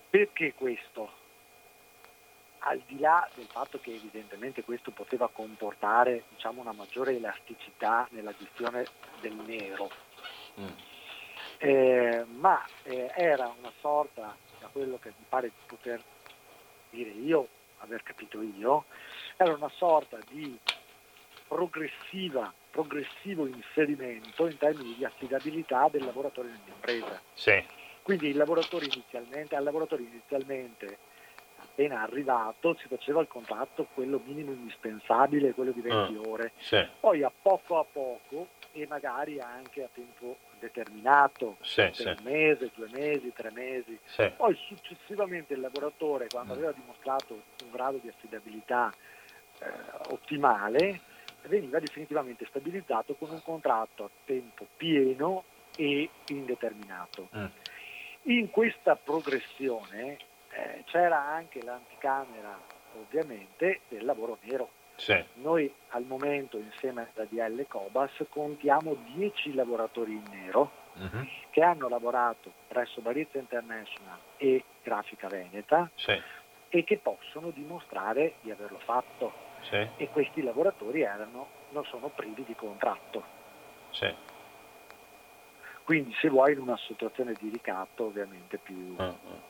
Perché 0.09 0.53
questo? 0.53 1.19
Al 2.63 2.79
di 2.85 2.99
là 2.99 3.27
del 3.33 3.47
fatto 3.47 3.79
che 3.79 3.93
evidentemente 3.93 4.63
questo 4.63 4.91
poteva 4.91 5.29
comportare 5.29 6.23
diciamo, 6.29 6.61
una 6.61 6.73
maggiore 6.73 7.15
elasticità 7.15 8.07
nella 8.11 8.33
gestione 8.37 8.85
del 9.21 9.33
nero, 9.33 9.89
mm. 10.59 10.67
eh, 11.57 12.25
ma 12.37 12.63
eh, 12.83 13.11
era 13.15 13.53
una 13.57 13.71
sorta, 13.79 14.35
da 14.59 14.67
quello 14.67 14.99
che 14.99 15.09
mi 15.17 15.25
pare 15.27 15.47
di 15.47 15.65
poter 15.65 16.03
dire 16.91 17.09
io, 17.09 17.47
aver 17.79 18.03
capito 18.03 18.41
io, 18.41 18.85
era 19.37 19.53
una 19.53 19.71
sorta 19.75 20.19
di 20.29 20.57
progressiva, 21.47 22.53
progressivo 22.69 23.47
inserimento 23.47 24.47
in 24.47 24.57
termini 24.57 24.95
di 24.95 25.03
affidabilità 25.03 25.89
del 25.89 26.05
lavoratore 26.05 26.49
nell'impresa. 26.49 27.19
Sì. 27.33 27.65
Quindi 28.03 28.27
il 28.29 28.37
lavoratore 28.37 28.85
inizialmente, 28.85 29.55
al 29.55 29.63
lavoratore 29.63 30.03
inizialmente 30.03 31.09
appena 31.71 32.01
arrivato 32.01 32.75
si 32.79 32.87
faceva 32.87 33.21
il 33.21 33.27
contratto 33.27 33.87
quello 33.93 34.21
minimo 34.25 34.51
indispensabile, 34.51 35.53
quello 35.53 35.71
di 35.71 35.81
20 35.81 36.13
uh, 36.15 36.29
ore, 36.29 36.51
sì. 36.57 36.85
poi 36.99 37.23
a 37.23 37.31
poco 37.41 37.79
a 37.79 37.85
poco 37.89 38.49
e 38.73 38.85
magari 38.87 39.39
anche 39.39 39.83
a 39.83 39.89
tempo 39.93 40.37
determinato, 40.59 41.57
sì, 41.61 41.81
per 41.81 41.95
sì. 41.95 42.07
un 42.07 42.17
mese, 42.23 42.71
due 42.75 42.87
mesi, 42.91 43.31
tre 43.33 43.51
mesi. 43.51 43.97
Poi 44.35 44.55
successivamente 44.67 45.53
il 45.53 45.61
lavoratore, 45.61 46.27
quando 46.27 46.53
mm. 46.53 46.57
aveva 46.57 46.71
dimostrato 46.71 47.33
un 47.63 47.71
grado 47.71 47.99
di 48.01 48.09
affidabilità 48.09 48.91
eh, 49.59 49.65
ottimale, 50.09 51.01
veniva 51.43 51.79
definitivamente 51.79 52.45
stabilizzato 52.45 53.15
con 53.15 53.31
un 53.31 53.41
contratto 53.41 54.03
a 54.03 54.09
tempo 54.25 54.67
pieno 54.77 55.43
e 55.75 56.09
indeterminato. 56.27 57.29
Mm. 57.35 57.45
In 58.23 58.51
questa 58.51 58.95
progressione 58.95 60.17
eh, 60.51 60.83
c'era 60.85 61.19
anche 61.19 61.63
l'anticamera 61.63 62.57
ovviamente 62.99 63.81
del 63.87 64.05
lavoro 64.05 64.37
nero. 64.41 64.69
Sì. 64.95 65.23
Noi 65.35 65.73
al 65.89 66.03
momento 66.03 66.57
insieme 66.57 67.07
a 67.15 67.25
DL 67.25 67.65
Cobas 67.67 68.11
contiamo 68.29 68.95
10 69.15 69.55
lavoratori 69.55 70.11
in 70.11 70.23
nero 70.29 70.71
uh-huh. 70.93 71.27
che 71.49 71.61
hanno 71.63 71.87
lavorato 71.89 72.51
presso 72.67 73.01
Barizza 73.01 73.39
International 73.39 74.17
e 74.37 74.63
Grafica 74.83 75.27
Veneta 75.27 75.89
sì. 75.95 76.21
e 76.69 76.83
che 76.83 76.97
possono 76.97 77.49
dimostrare 77.49 78.35
di 78.41 78.51
averlo 78.51 78.79
fatto. 78.79 79.49
Sì. 79.61 79.87
E 79.97 80.09
questi 80.09 80.43
lavoratori 80.43 81.01
erano, 81.01 81.47
non 81.69 81.85
sono 81.85 82.09
privi 82.09 82.43
di 82.43 82.55
contratto. 82.55 83.23
Quindi 85.83 86.13
se 86.19 86.29
vuoi 86.29 86.53
in 86.53 86.59
una 86.59 86.77
situazione 86.77 87.33
di 87.39 87.49
ricatto 87.49 88.05
ovviamente 88.05 88.57
più... 88.57 88.95
Uh-huh 88.97 89.49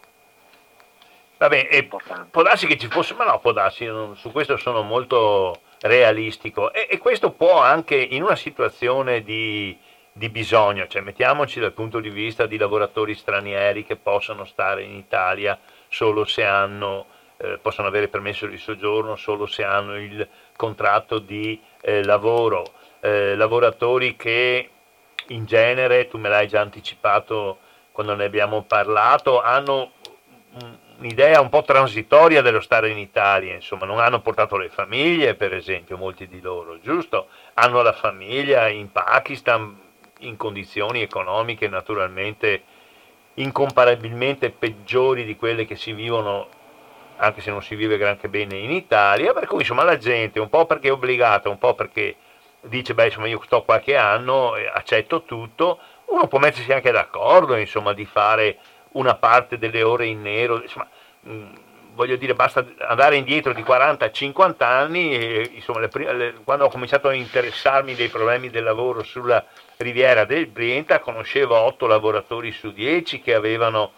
Vabbè, 1.42 1.70
e 1.72 1.90
può 2.30 2.44
darsi 2.44 2.68
che 2.68 2.78
ci 2.78 2.88
fosse, 2.88 3.16
ma 3.16 3.26
no, 3.26 3.40
può 3.40 3.52
darsi, 3.52 3.90
su 4.14 4.32
questo 4.32 4.58
sono 4.58 4.84
molto 4.84 5.62
realistico. 5.80 6.72
E, 6.72 6.86
e 6.88 7.00
questo 7.00 7.32
può 7.32 7.60
anche 7.60 7.96
in 7.96 8.22
una 8.22 8.36
situazione 8.36 9.24
di, 9.24 9.76
di, 10.12 10.30
bisogno, 10.30 10.86
cioè 10.86 11.02
mettiamoci 11.02 11.60
dal 11.60 11.72
punto 11.72 12.00
di 12.00 12.12
vista 12.12 12.46
di 12.46 12.58
lavoratori 12.58 13.16
stranieri 13.16 13.84
che 13.84 13.96
possono 13.96 14.46
stare 14.46 14.84
in 14.84 14.96
Italia 14.96 15.58
solo 15.88 16.26
se 16.26 16.46
hanno, 16.46 17.08
eh, 17.38 17.58
possono 17.60 17.88
avere 17.88 18.08
permesso 18.08 18.46
di 18.46 18.60
soggiorno 18.60 19.16
solo 19.16 19.48
se 19.48 19.64
hanno 19.64 19.98
il 19.98 20.28
contratto 20.56 21.18
di 21.18 21.60
eh, 21.82 22.04
lavoro, 22.04 22.66
eh, 23.00 23.36
lavoratori 23.36 24.16
che 24.16 24.70
in 25.30 25.46
genere, 25.46 26.08
tu 26.08 26.20
me 26.20 26.30
l'hai 26.30 26.48
già 26.48 26.62
anticipato 26.62 27.58
quando 27.92 28.14
ne 28.14 28.26
abbiamo 28.26 28.62
parlato, 28.62 29.42
hanno 29.42 29.94
un'idea 31.02 31.42
un 31.42 31.50
po' 31.50 31.64
transitoria 31.64 32.44
dello 32.44 32.62
stare 32.62 32.90
in 32.90 32.98
Italia, 33.00 33.56
insomma, 33.56 33.86
non 33.86 34.00
hanno 34.00 34.22
portato 34.22 34.56
le 34.56 34.70
famiglie, 34.70 35.34
per 35.34 35.54
esempio, 35.54 35.98
molti 35.98 36.28
di 36.28 36.40
loro, 36.40 36.80
giusto? 36.80 37.28
Hanno 37.56 37.82
la 37.82 37.92
famiglia 37.92 38.68
in 38.68 38.92
Pakistan 38.92 39.80
in 40.20 40.38
condizioni 40.38 41.02
economiche 41.02 41.68
naturalmente 41.68 42.64
incomparabilmente 43.36 44.52
peggiori 44.52 45.26
di 45.26 45.36
quelle 45.36 45.66
che 45.66 45.76
si 45.76 45.94
vivono, 45.94 46.48
anche 47.18 47.42
se 47.42 47.50
non 47.50 47.64
si 47.64 47.74
vive 47.74 47.98
granché 47.98 48.30
bene 48.30 48.58
in 48.58 48.70
Italia, 48.70 49.34
per 49.34 49.48
cui 49.48 49.62
insomma 49.62 49.84
la 49.84 49.98
gente, 49.98 50.40
un 50.40 50.50
po' 50.50 50.68
perché 50.68 50.90
è 50.90 50.92
obbligata, 50.92 51.50
un 51.50 51.58
po' 51.58 51.74
perché 51.74 52.16
dice, 52.62 52.94
beh, 52.94 53.06
insomma, 53.06 53.28
io 53.28 53.42
sto 53.44 53.64
qualche 53.64 53.96
anno, 53.96 54.54
accetto 54.72 55.24
tutto, 55.24 55.80
uno 56.06 56.28
può 56.28 56.38
mettersi 56.38 56.72
anche 56.72 56.92
d'accordo, 56.92 57.56
insomma, 57.56 57.94
di 57.94 58.06
fare 58.06 58.60
una 58.94 59.16
parte 59.16 59.58
delle 59.58 59.84
ore 59.84 60.08
in 60.08 60.22
nero, 60.22 60.62
insomma, 60.62 60.88
mh, 61.22 61.32
mm, 61.32 61.54
voglio 61.94 62.16
dire, 62.16 62.34
basta 62.34 62.66
andare 62.80 63.18
indietro 63.18 63.54
di 63.54 63.64
40-50 63.64 64.64
anni 64.64 65.14
e 65.14 65.50
insomma, 65.54 65.80
le, 65.80 65.90
le, 66.14 66.34
quando 66.44 66.66
ho 66.66 66.70
cominciato 66.70 67.08
a 67.08 67.14
interessarmi 67.14 67.96
dei 67.96 68.08
problemi 68.08 68.50
del 68.50 68.64
lavoro 68.64 69.04
sulla 69.04 69.46
riviera 69.78 70.26
del 70.26 70.48
Brenta, 70.48 71.00
conoscevo 71.00 71.56
8 71.56 71.88
lavoratori 71.88 72.52
su 72.52 72.72
10 72.72 73.22
che 73.22 73.34
avevano 73.34 73.94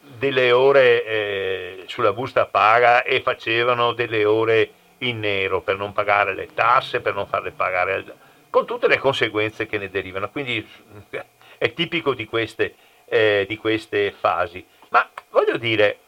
delle 0.00 0.50
ore 0.50 1.04
eh, 1.04 1.84
sulla 1.86 2.12
busta 2.12 2.46
paga 2.46 3.02
e 3.02 3.20
facevano 3.20 3.92
delle 3.92 4.24
ore 4.24 4.70
in 4.98 5.20
nero 5.20 5.60
per 5.60 5.76
non 5.76 5.92
pagare 5.92 6.34
le 6.34 6.48
tasse, 6.52 7.00
per 7.00 7.14
non 7.14 7.26
farle 7.26 7.52
pagare, 7.52 8.04
con 8.48 8.66
tutte 8.66 8.88
le 8.88 8.98
conseguenze 8.98 9.66
che 9.66 9.78
ne 9.78 9.90
derivano. 9.90 10.30
Quindi 10.30 10.66
è 11.58 11.72
tipico 11.72 12.14
di 12.14 12.24
queste 12.24 12.74
eh, 13.10 13.44
di 13.48 13.56
queste 13.58 14.12
fasi. 14.12 14.64
Ma 14.90 15.06
voglio 15.30 15.58
dire, 15.58 15.98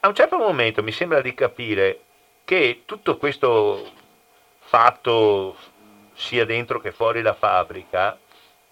a 0.00 0.08
un 0.08 0.14
certo 0.14 0.38
momento 0.38 0.82
mi 0.82 0.90
sembra 0.90 1.20
di 1.20 1.34
capire 1.34 2.00
che 2.44 2.82
tutto 2.86 3.18
questo 3.18 3.84
fatto, 4.58 5.56
sia 6.14 6.46
dentro 6.46 6.80
che 6.80 6.92
fuori 6.92 7.20
la 7.20 7.34
fabbrica, 7.34 8.18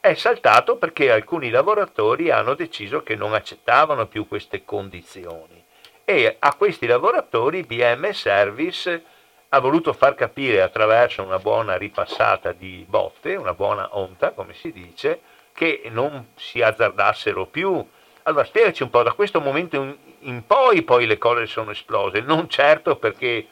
è 0.00 0.14
saltato 0.14 0.76
perché 0.76 1.10
alcuni 1.10 1.50
lavoratori 1.50 2.30
hanno 2.30 2.54
deciso 2.54 3.02
che 3.02 3.16
non 3.16 3.34
accettavano 3.34 4.06
più 4.06 4.26
queste 4.26 4.64
condizioni 4.64 5.62
e 6.04 6.36
a 6.38 6.54
questi 6.54 6.86
lavoratori 6.86 7.62
BM 7.62 8.10
Service 8.10 9.04
ha 9.48 9.58
voluto 9.60 9.92
far 9.92 10.14
capire 10.14 10.60
attraverso 10.62 11.22
una 11.22 11.38
buona 11.38 11.76
ripassata 11.76 12.52
di 12.52 12.84
botte, 12.88 13.36
una 13.36 13.54
buona 13.54 13.96
onta, 13.96 14.32
come 14.32 14.52
si 14.52 14.72
dice, 14.72 15.20
che 15.54 15.82
non 15.90 16.32
si 16.34 16.60
azzardassero 16.60 17.46
più. 17.46 17.86
Allora 18.24 18.44
spiegaci 18.44 18.82
un 18.82 18.90
po', 18.90 19.02
da 19.02 19.12
questo 19.12 19.40
momento 19.40 19.96
in, 20.20 20.46
poi, 20.46 20.82
poi 20.82 21.06
le 21.06 21.16
cose 21.16 21.46
sono 21.46 21.70
esplose, 21.70 22.20
non 22.20 22.48
certo 22.48 22.96
perché 22.96 23.46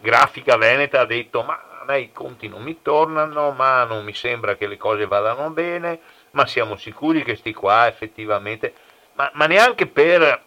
Grafica 0.00 0.56
Veneta 0.56 1.00
ha 1.00 1.04
detto 1.06 1.42
ma 1.42 1.54
a 1.80 1.84
me 1.84 2.00
i 2.00 2.12
conti 2.12 2.48
non 2.48 2.62
mi 2.62 2.80
tornano, 2.82 3.50
ma 3.52 3.84
non 3.84 4.04
mi 4.04 4.14
sembra 4.14 4.56
che 4.56 4.66
le 4.66 4.76
cose 4.76 5.06
vadano 5.06 5.50
bene, 5.50 6.00
ma 6.32 6.46
siamo 6.46 6.76
sicuri 6.76 7.22
che 7.22 7.36
sti 7.36 7.52
qua 7.52 7.86
effettivamente, 7.86 8.74
ma, 9.14 9.30
ma 9.34 9.46
neanche 9.46 9.86
per 9.86 10.42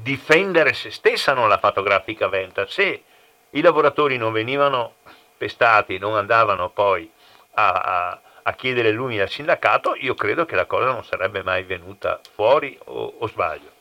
difendere 0.00 0.72
se 0.72 0.90
stessa 0.90 1.32
non 1.32 1.48
l'ha 1.48 1.58
fatto 1.58 1.82
Grafica 1.82 2.28
Veneta, 2.28 2.66
se 2.66 3.02
i 3.50 3.60
lavoratori 3.60 4.16
non 4.16 4.32
venivano 4.32 4.96
pestati, 5.36 5.98
non 5.98 6.16
andavano 6.16 6.70
poi 6.70 7.10
a, 7.54 7.70
a 7.72 8.20
a 8.46 8.52
chiedere 8.52 8.90
lui 8.90 9.18
al 9.20 9.30
sindacato, 9.30 9.94
io 9.96 10.14
credo 10.14 10.44
che 10.44 10.54
la 10.54 10.66
cosa 10.66 10.86
non 10.86 11.04
sarebbe 11.04 11.42
mai 11.42 11.62
venuta 11.64 12.20
fuori 12.34 12.78
o, 12.84 13.14
o 13.18 13.26
sbaglio. 13.26 13.72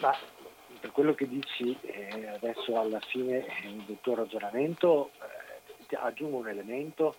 Ma 0.00 0.14
per 0.78 0.90
quello 0.90 1.14
che 1.14 1.26
dici 1.28 1.78
eh, 1.80 2.28
adesso 2.28 2.78
alla 2.78 3.00
fine 3.00 3.46
del 3.86 3.98
tuo 4.00 4.14
ragionamento 4.14 5.10
eh, 5.88 5.96
aggiungo 5.96 6.38
un 6.38 6.48
elemento, 6.48 7.14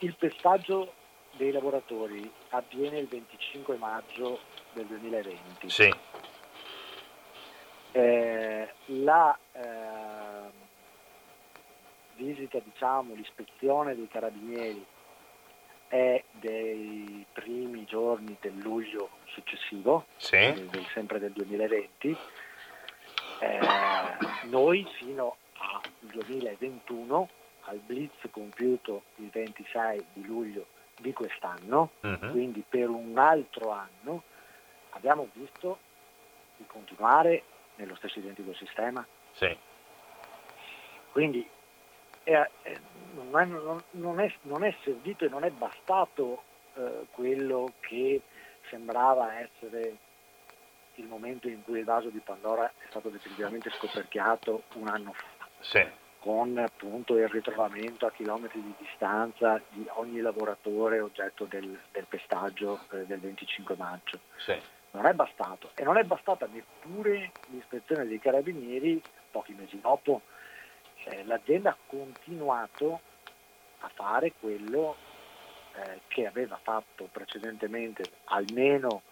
il 0.00 0.14
pestaggio 0.16 0.92
dei 1.36 1.52
lavoratori 1.52 2.30
avviene 2.50 2.98
il 2.98 3.06
25 3.06 3.76
maggio 3.76 4.40
del 4.72 4.86
2020. 4.86 5.70
Sì. 5.70 5.94
Eh, 7.92 8.68
la 8.86 9.38
eh, 9.52 10.61
visita, 12.22 12.58
diciamo, 12.58 13.14
l'ispezione 13.14 13.94
dei 13.94 14.08
carabinieri 14.08 14.84
è 15.88 16.22
dei 16.30 17.26
primi 17.32 17.84
giorni 17.84 18.36
del 18.40 18.56
luglio 18.58 19.10
successivo, 19.26 20.06
sì. 20.16 20.36
del, 20.38 20.86
sempre 20.92 21.18
del 21.18 21.32
2020. 21.32 22.16
Eh, 23.40 23.60
noi 24.44 24.86
fino 24.98 25.36
al 25.58 25.80
2021, 26.00 27.28
al 27.64 27.78
blitz 27.78 28.28
compiuto 28.30 29.02
il 29.16 29.28
26 29.30 30.06
di 30.14 30.24
luglio 30.24 30.66
di 30.98 31.12
quest'anno, 31.12 31.90
uh-huh. 32.00 32.30
quindi 32.30 32.64
per 32.66 32.88
un 32.88 33.18
altro 33.18 33.70
anno, 33.70 34.22
abbiamo 34.90 35.28
visto 35.32 35.78
di 36.56 36.64
continuare 36.66 37.42
nello 37.76 37.96
stesso 37.96 38.18
identico 38.18 38.54
sistema. 38.54 39.04
Sì. 39.32 39.54
Quindi 41.10 41.46
è, 42.24 42.48
non, 43.14 43.40
è, 43.40 43.44
non, 43.92 44.20
è, 44.20 44.32
non, 44.42 44.64
è, 44.64 44.74
servito 44.82 45.24
e 45.24 45.28
non 45.28 45.44
è 45.44 45.50
bastato 45.50 46.42
eh, 46.74 47.06
quello 47.10 47.72
che 47.80 48.20
sembrava 48.68 49.38
essere 49.38 49.96
il 50.96 51.06
momento 51.06 51.48
in 51.48 51.62
cui 51.64 51.78
il 51.78 51.84
vaso 51.84 52.08
di 52.08 52.20
Pandora 52.20 52.68
è 52.68 52.86
stato 52.88 53.08
definitivamente 53.08 53.70
scoperchiato 53.70 54.64
un 54.74 54.88
anno 54.88 55.12
fa. 55.12 55.46
Sì. 55.60 55.86
Con 56.18 56.56
appunto 56.58 57.16
il 57.16 57.28
ritrovamento 57.28 58.06
a 58.06 58.12
chilometri 58.12 58.62
di 58.62 58.74
distanza 58.78 59.60
di 59.70 59.84
ogni 59.94 60.20
lavoratore 60.20 61.00
oggetto 61.00 61.44
del, 61.44 61.78
del 61.90 62.06
pestaggio 62.08 62.80
eh, 62.92 63.06
del 63.06 63.18
25 63.18 63.74
maggio. 63.76 64.20
Sì. 64.36 64.56
Non 64.92 65.06
è 65.06 65.14
bastato 65.14 65.70
e 65.74 65.82
non 65.84 65.96
è 65.96 66.04
bastata 66.04 66.46
neppure 66.46 67.32
l'ispezione 67.46 68.06
dei 68.06 68.20
carabinieri 68.20 69.02
pochi 69.30 69.54
mesi 69.54 69.80
dopo. 69.80 70.20
Eh, 71.04 71.24
l'azienda 71.24 71.70
ha 71.70 71.76
continuato 71.86 73.00
a 73.80 73.90
fare 73.92 74.32
quello 74.38 74.96
eh, 75.74 76.00
che 76.08 76.26
aveva 76.26 76.58
fatto 76.62 77.08
precedentemente 77.10 78.04
almeno 78.24 79.02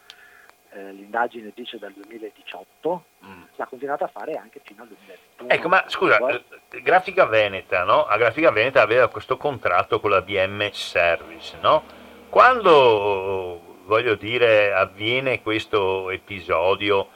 eh, 0.73 0.93
l'indagine 0.93 1.51
dice 1.55 1.79
dal 1.79 1.93
2018, 1.93 3.05
mm. 3.25 3.43
l'ha 3.57 3.67
continuata 3.67 4.05
a 4.05 4.09
fare 4.09 4.35
anche 4.35 4.61
fino 4.65 4.83
al 4.83 4.89
2021. 4.89 5.51
Ecco, 5.51 5.69
ma 5.69 5.85
scusa, 5.89 6.19
Poi... 6.19 6.45
Eh, 6.71 6.83
Grafica 6.83 7.27
Veneta, 7.27 7.83
no? 7.83 8.05
A 8.05 8.17
Grafica 8.17 8.53
Veneta 8.53 8.81
aveva 8.81 9.09
questo 9.09 9.37
contratto 9.37 9.99
con 9.99 10.11
la 10.11 10.23
BM 10.23 10.71
Service, 10.71 11.59
no? 11.61 11.83
Quando, 12.29 13.79
voglio 13.85 14.15
dire, 14.15 14.73
avviene 14.73 15.43
questo 15.43 16.11
episodio, 16.11 17.09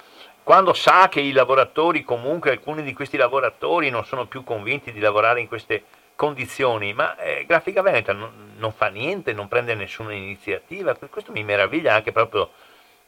quando 0.44 0.74
sa 0.74 1.08
che 1.08 1.20
i 1.20 1.32
lavoratori, 1.32 2.04
comunque 2.04 2.50
alcuni 2.50 2.82
di 2.82 2.92
questi 2.92 3.16
lavoratori 3.16 3.88
non 3.88 4.04
sono 4.04 4.26
più 4.26 4.44
convinti 4.44 4.92
di 4.92 5.00
lavorare 5.00 5.40
in 5.40 5.48
queste 5.48 5.84
condizioni, 6.14 6.92
ma 6.92 7.16
eh, 7.16 7.44
Grafica 7.46 7.82
Veneta 7.82 8.12
non, 8.12 8.52
non, 8.58 8.72
fa 8.72 8.88
niente, 8.88 9.32
non 9.32 9.48
prende 9.48 9.74
nessuna 9.74 10.12
iniziativa, 10.12 10.94
questo 10.94 11.32
mi 11.32 11.42
meraviglia 11.42 11.94
anche 11.94 12.12
proprio 12.12 12.50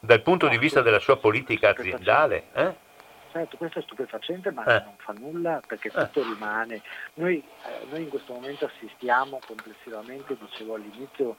dal 0.01 0.23
punto 0.23 0.49
di 0.49 0.59
vista 0.59 0.81
della 0.81 0.99
sua 0.99 1.19
politica 1.19 1.71
aziendale. 1.71 2.45
Eh? 2.53 2.85
Certo, 3.33 3.59
questo 3.59 3.81
è 3.81 3.83
stupefacente, 3.83 4.51
ma 4.51 4.65
eh. 4.65 4.83
non 4.85 4.95
fa 4.97 5.13
nulla 5.13 5.61
perché 5.67 5.89
eh. 5.89 5.91
tutto 5.91 6.23
rimane. 6.23 6.81
Noi, 7.15 7.37
eh, 7.37 7.85
noi, 7.91 8.03
in 8.03 8.09
questo 8.09 8.33
momento 8.33 8.65
assistiamo 8.65 9.41
complessivamente, 9.47 10.39
dicevo 10.41 10.75
all'inizio, 10.75 11.37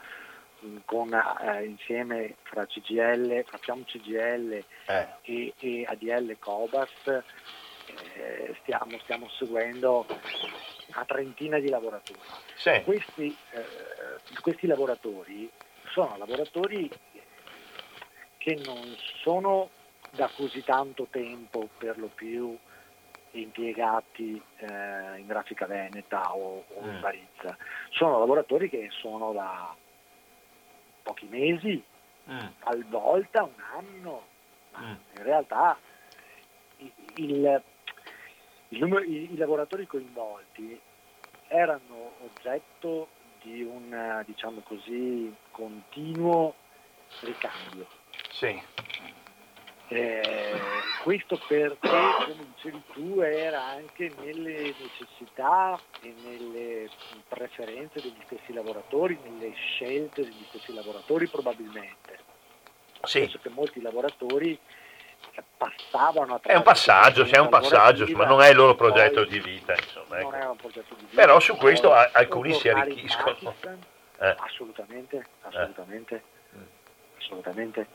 con, 0.85 1.13
eh, 1.13 1.63
insieme 1.65 2.35
fra 2.43 2.65
CGL, 2.65 3.43
fra 3.45 3.57
Fiam 3.57 3.83
CGL 3.85 4.63
eh. 4.87 5.07
e, 5.21 5.53
e, 5.59 5.85
ADL 5.87 6.37
Cobas, 6.39 6.89
stiamo, 8.61 8.97
stiamo 8.99 9.29
seguendo 9.29 10.05
una 10.87 11.05
trentina 11.05 11.59
di 11.59 11.69
lavoratori. 11.69 12.19
Sì. 12.55 12.81
Questi, 12.83 13.35
questi 14.41 14.67
lavoratori 14.67 15.49
sono 15.91 16.17
lavoratori 16.17 16.89
che 18.37 18.61
non 18.65 18.95
sono 19.21 19.69
da 20.11 20.29
così 20.35 20.63
tanto 20.63 21.07
tempo 21.09 21.67
per 21.77 21.97
lo 21.97 22.07
più 22.13 22.57
impiegati 23.31 24.41
eh, 24.57 25.19
in 25.19 25.27
grafica 25.27 25.65
veneta 25.65 26.33
o, 26.35 26.63
o 26.67 26.85
in 26.85 26.97
mm. 26.97 27.01
Barizza. 27.01 27.57
Sono 27.91 28.19
lavoratori 28.19 28.69
che 28.69 28.89
sono 28.91 29.31
da 29.31 29.75
pochi 31.07 31.27
mesi, 31.29 31.81
mm. 32.29 32.47
talvolta 32.59 33.43
un 33.43 33.61
anno, 33.75 34.27
ma 34.73 34.79
mm. 34.79 34.95
in 35.15 35.23
realtà 35.23 35.77
il, 36.77 36.91
il, 37.15 37.63
il 38.69 38.79
numero, 38.79 39.03
i, 39.05 39.31
i, 39.31 39.37
lavoratori 39.37 39.87
coinvolti 39.87 40.77
erano 41.47 42.11
oggetto 42.25 43.07
di 43.41 43.63
un 43.63 44.21
diciamo 44.25 44.59
così 44.61 45.33
continuo 45.51 46.55
ricambio 47.21 47.87
sì. 48.29 48.61
Eh, 49.89 50.59
questo 51.03 51.39
perché, 51.47 51.77
come 51.79 52.45
dicevi 52.55 52.81
tu, 52.93 53.21
era 53.21 53.63
anche 53.63 54.11
nelle 54.19 54.73
necessità 54.77 55.79
e 56.01 56.13
nelle 56.23 56.89
preferenze 57.27 58.01
degli 58.01 58.21
stessi 58.25 58.53
lavoratori, 58.53 59.17
nelle 59.23 59.53
scelte 59.53 60.23
degli 60.23 60.45
stessi 60.49 60.73
lavoratori 60.73 61.27
probabilmente. 61.27 62.19
Sì. 63.03 63.19
Penso 63.19 63.39
che 63.41 63.49
molti 63.49 63.81
lavoratori 63.81 64.59
passavano 65.55 66.35
attraverso... 66.35 66.49
È 66.49 66.55
un 66.55 66.63
passaggio, 66.63 67.23
c'è 67.23 67.39
un 67.39 67.49
passaggio, 67.49 68.05
ma 68.15 68.25
non 68.25 68.41
è 68.41 68.49
il 68.49 68.55
loro 68.55 68.75
progetto 68.75 69.23
di 69.23 69.39
vita. 69.39 69.73
Insomma, 69.73 70.19
ecco. 70.19 70.29
Non 70.29 70.39
è 70.39 70.45
un 70.45 70.57
progetto 70.57 70.95
di 70.95 71.05
vita. 71.05 71.21
Però 71.21 71.39
su 71.39 71.55
questo 71.55 71.93
alcuni 71.93 72.53
si 72.53 72.69
arricchiscono. 72.69 73.55
Eh. 74.19 74.35
Assolutamente, 74.39 75.27
assolutamente. 75.43 76.15
Eh 76.15 76.37
assolutamente, 77.27 77.87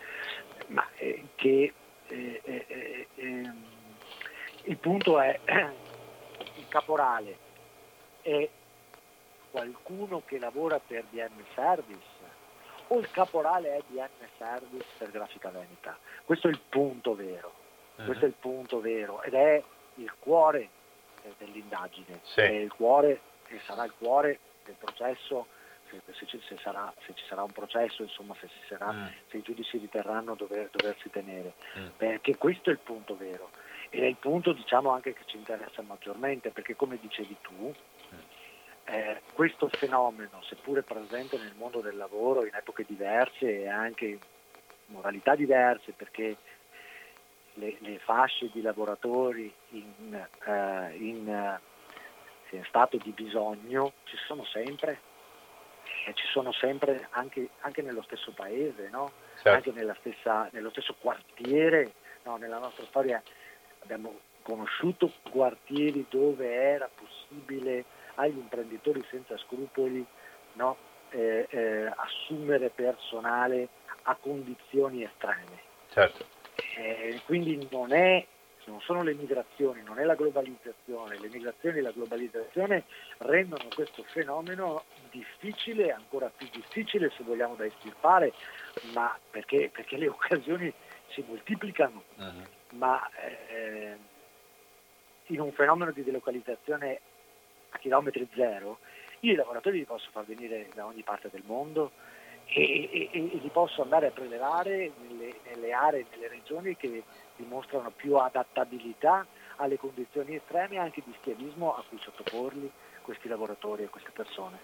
ma 0.68 0.86
eh, 0.96 1.24
che 1.34 1.72
eh, 2.12 2.40
eh, 2.44 2.66
eh 2.68 3.06
ehm, 3.14 3.64
il 4.64 4.76
punto 4.76 5.20
è 5.20 5.38
il 6.56 6.68
caporale 6.68 7.38
è 8.22 8.48
qualcuno 9.50 10.22
che 10.24 10.38
lavora 10.38 10.78
per 10.78 11.04
DM 11.10 11.42
Service 11.54 12.20
o 12.88 12.98
il 12.98 13.10
caporale 13.10 13.76
è 13.76 13.82
DM 13.88 14.28
Service 14.38 14.86
per 14.98 15.10
Grafica 15.10 15.50
Veneta. 15.50 15.98
Questo 16.24 16.48
è 16.48 16.50
il 16.50 16.60
punto 16.68 17.14
vero, 17.14 17.52
uh-huh. 17.96 18.04
questo 18.04 18.24
è 18.24 18.28
il 18.28 18.34
punto 18.38 18.80
vero 18.80 19.22
ed 19.22 19.34
è 19.34 19.62
il 19.96 20.12
cuore 20.18 20.68
dell'indagine, 21.38 22.20
sì. 22.22 22.40
è 22.40 22.50
il 22.50 22.72
cuore 22.72 23.20
e 23.48 23.60
sarà 23.64 23.84
il 23.84 23.92
cuore 23.96 24.38
del 24.64 24.74
processo 24.78 25.46
se, 26.12 26.26
ci, 26.26 26.40
se, 26.46 26.56
sarà, 26.62 26.92
se, 27.06 27.14
ci 27.14 27.24
sarà 27.26 27.42
un 27.42 27.52
processo, 27.52 28.02
insomma, 28.02 28.34
se, 28.40 28.48
sarà, 28.68 28.92
mm. 28.92 29.06
se 29.28 29.36
i 29.38 29.42
giudici 29.42 29.78
riterranno 29.78 30.34
dover, 30.34 30.68
doversi 30.70 31.10
tenere, 31.10 31.54
mm. 31.78 31.86
perché 31.96 32.36
questo 32.36 32.70
è 32.70 32.72
il 32.72 32.78
punto 32.78 33.16
vero 33.16 33.50
ed 33.90 34.02
è 34.02 34.06
il 34.06 34.16
punto 34.16 34.52
diciamo 34.52 34.90
anche 34.90 35.12
che 35.12 35.22
ci 35.26 35.36
interessa 35.36 35.82
maggiormente, 35.82 36.50
perché 36.50 36.74
come 36.74 36.98
dicevi 37.00 37.36
tu, 37.42 37.74
mm. 38.14 38.18
eh, 38.84 39.20
questo 39.34 39.68
fenomeno, 39.68 40.42
seppure 40.42 40.82
presente 40.82 41.36
nel 41.36 41.54
mondo 41.56 41.80
del 41.80 41.96
lavoro 41.96 42.46
in 42.46 42.54
epoche 42.54 42.84
diverse 42.86 43.60
e 43.60 43.68
anche 43.68 44.06
in 44.06 44.18
modalità 44.86 45.34
diverse, 45.34 45.92
perché 45.92 46.36
le, 47.54 47.76
le 47.80 47.98
fasce 47.98 48.50
di 48.52 48.62
lavoratori 48.62 49.52
in, 49.70 50.14
eh, 50.14 50.96
in, 50.96 51.28
eh, 51.28 52.56
in 52.56 52.64
stato 52.64 52.96
di 52.96 53.10
bisogno 53.10 53.92
ci 54.04 54.16
sono 54.26 54.44
sempre 54.44 55.10
ci 56.14 56.26
sono 56.26 56.52
sempre 56.52 57.08
anche, 57.10 57.48
anche 57.60 57.82
nello 57.82 58.02
stesso 58.02 58.32
paese, 58.32 58.88
no? 58.90 59.12
certo. 59.42 59.50
anche 59.50 59.72
stessa, 60.00 60.48
nello 60.52 60.70
stesso 60.70 60.94
quartiere. 61.00 61.92
No? 62.24 62.36
Nella 62.36 62.58
nostra 62.58 62.84
storia 62.86 63.22
abbiamo 63.82 64.18
conosciuto 64.42 65.10
quartieri 65.30 66.06
dove 66.08 66.52
era 66.52 66.88
possibile 66.94 67.84
agli 68.16 68.36
imprenditori 68.36 69.04
senza 69.08 69.36
scrupoli 69.38 70.04
no? 70.54 70.76
eh, 71.10 71.46
eh, 71.48 71.92
assumere 71.94 72.70
personale 72.70 73.68
a 74.02 74.16
condizioni 74.16 75.04
estreme. 75.04 75.70
Certo. 75.90 76.26
Eh, 76.76 77.20
quindi 77.24 77.66
non 77.70 77.92
è 77.92 78.26
non 78.66 78.80
sono 78.80 79.02
le 79.02 79.14
migrazioni, 79.14 79.82
non 79.82 79.98
è 79.98 80.04
la 80.04 80.14
globalizzazione, 80.14 81.18
le 81.18 81.28
migrazioni 81.28 81.78
e 81.78 81.82
la 81.82 81.90
globalizzazione 81.90 82.84
rendono 83.18 83.64
questo 83.74 84.02
fenomeno 84.04 84.84
difficile, 85.10 85.92
ancora 85.92 86.30
più 86.34 86.48
difficile 86.52 87.10
se 87.16 87.24
vogliamo 87.24 87.54
da 87.54 87.64
estirpare, 87.64 88.32
ma 88.94 89.16
perché, 89.30 89.70
perché 89.72 89.96
le 89.96 90.08
occasioni 90.08 90.72
si 91.08 91.24
moltiplicano, 91.26 92.02
uh-huh. 92.16 92.46
ma 92.70 93.08
eh, 93.48 93.96
in 95.26 95.40
un 95.40 95.52
fenomeno 95.52 95.90
di 95.92 96.04
delocalizzazione 96.04 97.00
a 97.70 97.78
chilometri 97.78 98.28
zero, 98.34 98.78
io 99.20 99.32
i 99.32 99.36
lavoratori 99.36 99.78
li 99.78 99.84
posso 99.84 100.08
far 100.10 100.24
venire 100.24 100.68
da 100.74 100.84
ogni 100.86 101.02
parte 101.02 101.30
del 101.30 101.42
mondo 101.46 101.92
e, 102.46 102.88
e, 102.92 103.08
e 103.12 103.38
li 103.40 103.50
posso 103.52 103.82
andare 103.82 104.08
a 104.08 104.10
prelevare 104.10 104.92
nelle, 105.00 105.34
nelle 105.48 105.72
aree, 105.72 106.06
nelle 106.10 106.28
regioni 106.28 106.76
che 106.76 107.02
dimostrano 107.36 107.90
più 107.90 108.16
adattabilità 108.16 109.26
alle 109.56 109.78
condizioni 109.78 110.36
estreme 110.36 110.78
anche 110.78 111.02
di 111.04 111.14
schiavismo 111.20 111.74
a 111.74 111.84
cui 111.88 111.98
sottoporli 111.98 112.70
questi 113.02 113.28
lavoratori 113.28 113.84
e 113.84 113.88
queste 113.88 114.10
persone. 114.10 114.58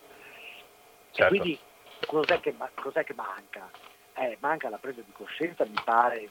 Certo. 1.11 1.35
E 1.35 1.39
quindi 1.39 1.59
cos'è 2.07 2.41
che, 2.41 2.55
cos'è 2.75 3.05
che 3.05 3.15
manca? 3.15 3.71
Eh, 4.15 4.37
manca 4.41 4.69
la 4.69 4.79
presa 4.79 5.01
di 5.01 5.13
coscienza, 5.13 5.65
mi 5.65 5.81
pare, 5.85 6.31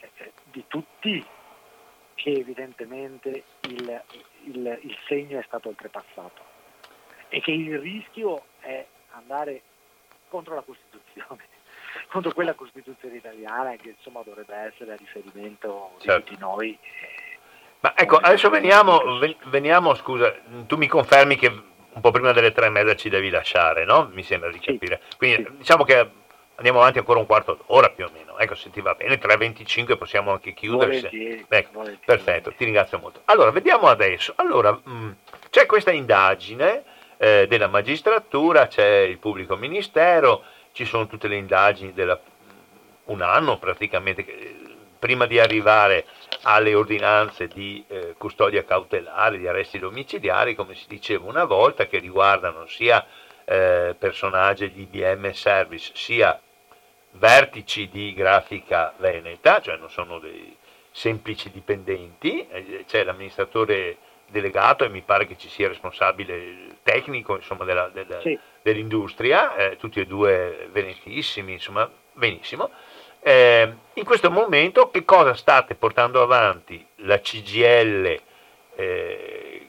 eh, 0.00 0.32
di 0.44 0.64
tutti 0.66 1.24
che 2.14 2.30
evidentemente 2.30 3.44
il, 3.62 4.02
il, 4.44 4.78
il 4.82 4.98
segno 5.06 5.38
è 5.38 5.42
stato 5.46 5.68
oltrepassato 5.68 6.42
e 7.28 7.40
che 7.40 7.50
il 7.50 7.78
rischio 7.78 8.44
è 8.60 8.86
andare 9.10 9.62
contro 10.28 10.54
la 10.54 10.62
Costituzione 10.62 11.53
contro 12.14 12.32
quella 12.32 12.54
Costituzione 12.54 13.16
italiana 13.16 13.74
che 13.74 13.96
insomma 13.96 14.20
dovrebbe 14.24 14.54
essere 14.54 14.92
a 14.92 14.96
riferimento 14.96 15.90
certo. 15.98 16.18
di 16.20 16.24
tutti 16.24 16.40
noi. 16.40 16.78
Ma 17.80 17.92
ecco, 17.96 18.18
adesso 18.18 18.48
veniamo, 18.50 19.18
veniamo, 19.46 19.94
scusa, 19.94 20.32
tu 20.66 20.76
mi 20.76 20.86
confermi 20.86 21.34
che 21.36 21.48
un 21.48 22.00
po' 22.00 22.12
prima 22.12 22.30
delle 22.30 22.52
tre 22.52 22.66
e 22.66 22.70
mezza 22.70 22.94
ci 22.94 23.08
devi 23.08 23.30
lasciare, 23.30 23.84
no? 23.84 24.08
Mi 24.12 24.22
sembra 24.22 24.48
di 24.50 24.60
capire. 24.60 25.00
Sì, 25.08 25.16
Quindi 25.16 25.44
sì. 25.44 25.56
diciamo 25.56 25.82
che 25.84 26.22
Andiamo 26.56 26.78
avanti 26.78 26.98
ancora 26.98 27.18
un 27.18 27.26
quarto 27.26 27.64
d'ora 27.66 27.90
più 27.90 28.04
o 28.04 28.10
meno. 28.12 28.38
Ecco, 28.38 28.54
se 28.54 28.70
ti 28.70 28.80
va 28.80 28.94
bene, 28.94 29.18
3.25 29.18 29.98
possiamo 29.98 30.30
anche 30.30 30.54
chiudere. 30.54 31.00
Volentieri, 31.00 31.44
ecco, 31.48 31.70
volentieri. 31.72 32.04
perfetto, 32.04 32.52
ti 32.52 32.62
ringrazio 32.62 33.00
molto. 33.00 33.22
Allora, 33.24 33.50
vediamo 33.50 33.88
adesso. 33.88 34.34
Allora, 34.36 34.70
mh, 34.70 35.16
c'è 35.50 35.66
questa 35.66 35.90
indagine 35.90 36.84
eh, 37.16 37.46
della 37.48 37.66
magistratura, 37.66 38.68
c'è 38.68 38.98
il 38.98 39.18
pubblico 39.18 39.56
ministero, 39.56 40.44
ci 40.74 40.84
sono 40.84 41.06
tutte 41.06 41.28
le 41.28 41.36
indagini 41.36 41.92
della 41.92 42.20
un 43.04 43.22
anno 43.22 43.58
praticamente 43.58 44.24
prima 44.98 45.26
di 45.26 45.38
arrivare 45.38 46.06
alle 46.42 46.74
ordinanze 46.74 47.46
di 47.46 47.84
eh, 47.86 48.14
custodia 48.18 48.64
cautelare, 48.64 49.38
di 49.38 49.46
arresti 49.46 49.78
domiciliari, 49.78 50.54
come 50.54 50.74
si 50.74 50.86
diceva 50.88 51.28
una 51.28 51.44
volta, 51.44 51.86
che 51.86 51.98
riguardano 51.98 52.66
sia 52.66 53.06
eh, 53.44 53.94
personaggi 53.98 54.72
di 54.72 54.82
IBM 54.82 55.30
Service, 55.32 55.92
sia 55.94 56.40
vertici 57.12 57.88
di 57.88 58.14
grafica 58.14 58.94
veneta, 58.96 59.60
cioè 59.60 59.76
non 59.76 59.90
sono 59.90 60.18
dei 60.18 60.56
semplici 60.90 61.50
dipendenti, 61.50 62.48
eh, 62.48 62.84
c'è 62.86 63.04
l'amministratore 63.04 63.98
delegato 64.34 64.84
e 64.84 64.88
mi 64.88 65.02
pare 65.02 65.26
che 65.26 65.38
ci 65.38 65.48
sia 65.48 65.66
il 65.66 65.70
responsabile 65.70 66.78
tecnico 66.82 67.36
insomma, 67.36 67.64
della, 67.64 67.88
della, 67.88 68.20
sì. 68.20 68.36
dell'industria, 68.62 69.54
eh, 69.54 69.76
tutti 69.76 70.00
e 70.00 70.06
due 70.06 70.68
venetissimi, 70.72 71.52
insomma, 71.52 71.88
benissimo. 72.12 72.70
Eh, 73.20 73.72
in 73.94 74.04
questo 74.04 74.30
momento 74.32 74.90
che 74.90 75.04
cosa 75.04 75.34
state 75.34 75.76
portando 75.76 76.20
avanti 76.20 76.84
la 76.96 77.20
CGL, 77.20 78.20
eh, 78.74 79.68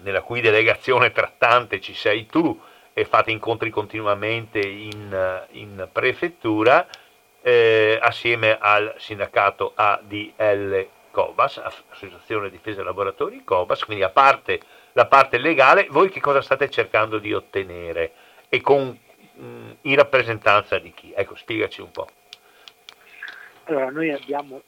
nella 0.00 0.22
cui 0.22 0.40
delegazione 0.40 1.12
trattante 1.12 1.80
ci 1.80 1.94
sei 1.94 2.26
tu 2.26 2.58
e 2.94 3.04
fate 3.04 3.30
incontri 3.30 3.68
continuamente 3.68 4.58
in, 4.58 5.46
in 5.50 5.88
prefettura, 5.92 6.86
eh, 7.42 7.98
assieme 8.00 8.56
al 8.58 8.94
sindacato 8.96 9.72
ADL 9.74 10.88
COBAS, 11.14 11.58
Associazione 11.90 12.50
Difesa 12.50 12.82
Laboratori 12.82 13.44
COBAS, 13.44 13.84
quindi 13.84 14.02
a 14.02 14.10
parte 14.10 14.60
la 14.94 15.06
parte 15.06 15.38
legale, 15.38 15.86
voi 15.90 16.08
che 16.08 16.20
cosa 16.20 16.40
state 16.40 16.68
cercando 16.70 17.18
di 17.18 17.32
ottenere 17.32 18.12
e 18.48 18.60
con, 18.60 18.98
mh, 19.32 19.70
in 19.82 19.94
rappresentanza 19.96 20.78
di 20.78 20.92
chi? 20.92 21.12
Ecco, 21.14 21.36
spiegaci 21.36 21.80
un 21.80 21.90
po'. 21.90 22.08
Allora, 23.64 23.90
noi 23.90 24.12
abbiamo 24.12 24.62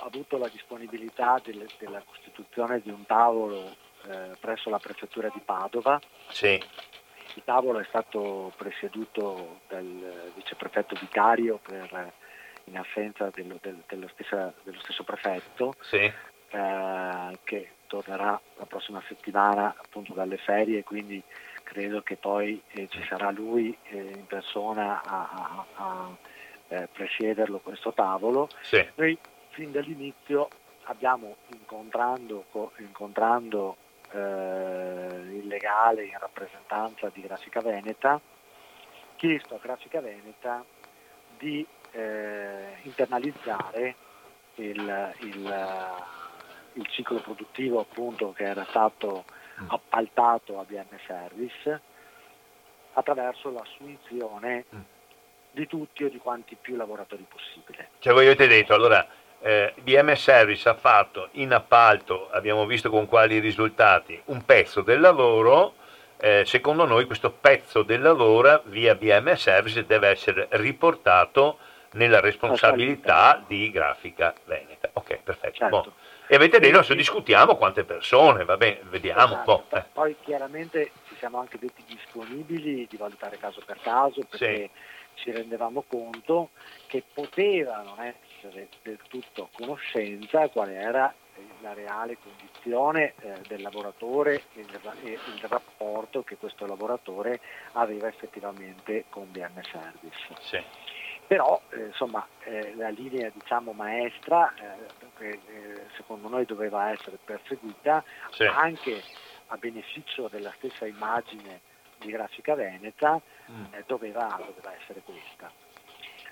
avuto 0.00 0.38
la 0.38 0.48
disponibilità 0.48 1.40
del, 1.44 1.68
della 1.78 2.02
costituzione 2.04 2.80
di 2.80 2.90
un 2.90 3.04
tavolo 3.06 3.76
eh, 4.06 4.36
presso 4.40 4.70
la 4.70 4.78
prefettura 4.78 5.28
di 5.32 5.40
Padova. 5.44 6.00
Sì. 6.28 6.60
Il 7.34 7.42
tavolo 7.44 7.78
è 7.78 7.84
stato 7.84 8.52
presieduto 8.56 9.60
dal 9.68 10.32
viceprefetto 10.34 10.96
vicario 10.98 11.60
per, 11.62 12.12
in 12.70 12.78
assenza 12.78 13.30
dello, 13.34 13.58
del, 13.60 13.82
dello, 13.86 14.08
stessa, 14.14 14.52
dello 14.62 14.78
stesso 14.80 15.02
prefetto, 15.02 15.74
sì. 15.80 15.96
eh, 16.50 17.38
che 17.44 17.70
tornerà 17.86 18.40
la 18.56 18.66
prossima 18.66 19.02
settimana 19.08 19.74
appunto 19.76 20.14
dalle 20.14 20.36
ferie, 20.38 20.84
quindi 20.84 21.22
credo 21.64 22.02
che 22.02 22.16
poi 22.16 22.62
eh, 22.68 22.88
ci 22.88 23.04
sarà 23.08 23.30
lui 23.30 23.76
eh, 23.88 23.96
in 23.98 24.26
persona 24.26 25.02
a, 25.02 25.28
a, 25.32 25.66
a 25.74 26.16
eh, 26.68 26.88
presiederlo 26.92 27.58
questo 27.58 27.92
tavolo. 27.92 28.48
Sì. 28.62 28.84
Noi 28.94 29.18
fin 29.50 29.72
dall'inizio 29.72 30.48
abbiamo 30.84 31.36
incontrando, 31.52 32.44
incontrando 32.78 33.76
eh, 34.12 34.18
il 34.18 35.46
legale 35.46 36.04
in 36.04 36.18
rappresentanza 36.18 37.10
di 37.12 37.22
Grafica 37.22 37.60
Veneta, 37.60 38.20
chiesto 39.16 39.56
a 39.56 39.58
Grafica 39.60 40.00
Veneta 40.00 40.64
di 41.38 41.66
eh, 41.92 42.76
internalizzare 42.82 43.94
il, 44.56 45.14
il, 45.20 45.54
il, 46.74 46.86
ciclo 46.88 47.18
produttivo 47.20 47.80
appunto 47.80 48.32
che 48.32 48.44
era 48.44 48.64
stato 48.68 49.24
mm. 49.62 49.66
appaltato 49.68 50.58
a 50.58 50.64
BM 50.64 50.98
Service 51.06 51.80
attraverso 52.92 53.50
l'assunzione 53.50 54.64
mm 54.74 54.80
di 55.52 55.66
tutti 55.66 56.04
o 56.04 56.08
di 56.08 56.18
quanti 56.18 56.56
più 56.60 56.76
lavoratori 56.76 57.26
possibile. 57.28 57.90
Cioè 57.98 58.12
voi 58.12 58.26
avete 58.26 58.46
detto, 58.46 58.74
allora 58.74 59.06
eh, 59.40 59.74
BM 59.80 60.12
Service 60.14 60.68
ha 60.68 60.74
fatto 60.74 61.28
in 61.32 61.52
appalto, 61.52 62.30
abbiamo 62.30 62.66
visto 62.66 62.90
con 62.90 63.06
quali 63.06 63.38
risultati, 63.38 64.20
un 64.26 64.44
pezzo 64.44 64.82
del 64.82 65.00
lavoro, 65.00 65.74
eh, 66.18 66.44
secondo 66.44 66.84
noi 66.84 67.06
questo 67.06 67.30
pezzo 67.32 67.82
del 67.82 68.02
lavoro 68.02 68.62
via 68.66 68.94
BM 68.94 69.34
Service 69.34 69.84
deve 69.86 70.08
essere 70.08 70.46
riportato 70.50 71.58
nella 71.92 72.20
responsabilità 72.20 73.42
di 73.46 73.70
Grafica 73.70 74.34
Veneta. 74.44 74.90
Ok, 74.94 75.18
perfetto. 75.22 75.56
Certo. 75.56 75.80
Bon. 75.82 75.92
E 76.26 76.36
avete 76.36 76.60
detto, 76.60 76.78
adesso 76.78 76.94
discutiamo 76.94 77.56
quante 77.56 77.84
persone, 77.84 78.44
va 78.44 78.56
bene, 78.56 78.80
vediamo 78.84 79.42
esatto. 79.42 79.64
Eh. 79.70 79.84
Poi 79.92 80.16
chiaramente 80.22 80.92
ci 81.08 81.16
siamo 81.16 81.38
anche 81.38 81.58
detti 81.58 81.82
disponibili 81.86 82.86
di 82.88 82.96
valutare 82.96 83.36
caso 83.38 83.60
per 83.64 83.78
caso, 83.80 84.24
perché 84.28 84.56
sì 84.56 84.70
ci 85.14 85.30
rendevamo 85.30 85.84
conto 85.86 86.50
che 86.86 87.02
poteva 87.12 87.82
non 87.82 88.00
essere 88.00 88.68
del 88.82 88.98
tutto 89.08 89.44
a 89.44 89.48
conoscenza 89.52 90.48
qual 90.48 90.70
era 90.70 91.12
la 91.60 91.72
reale 91.72 92.18
condizione 92.22 93.14
eh, 93.20 93.40
del 93.48 93.62
lavoratore 93.62 94.42
e 94.54 94.60
il, 94.60 94.80
il, 95.04 95.46
rapporto 95.48 96.22
che 96.22 96.36
questo 96.36 96.66
lavoratore 96.66 97.40
aveva 97.72 98.08
effettivamente 98.08 99.04
con 99.08 99.30
BM 99.30 99.60
Service. 99.62 100.34
Sì. 100.40 100.62
Però 101.30 101.62
eh, 101.70 101.84
insomma 101.84 102.26
eh, 102.42 102.74
la 102.74 102.88
linea 102.88 103.30
diciamo, 103.32 103.70
maestra 103.70 104.52
che 105.16 105.28
eh, 105.28 105.30
eh, 105.30 105.82
secondo 105.94 106.26
noi 106.26 106.44
doveva 106.44 106.90
essere 106.90 107.18
perseguita 107.24 108.02
sì. 108.30 108.42
anche 108.42 109.00
a 109.46 109.56
beneficio 109.56 110.26
della 110.26 110.52
stessa 110.56 110.86
immagine 110.86 111.60
di 111.98 112.10
Grafica 112.10 112.56
Veneta 112.56 113.20
mm. 113.48 113.64
eh, 113.70 113.84
doveva, 113.86 114.40
doveva, 114.44 114.74
essere 114.76 115.02
questa. 115.04 115.52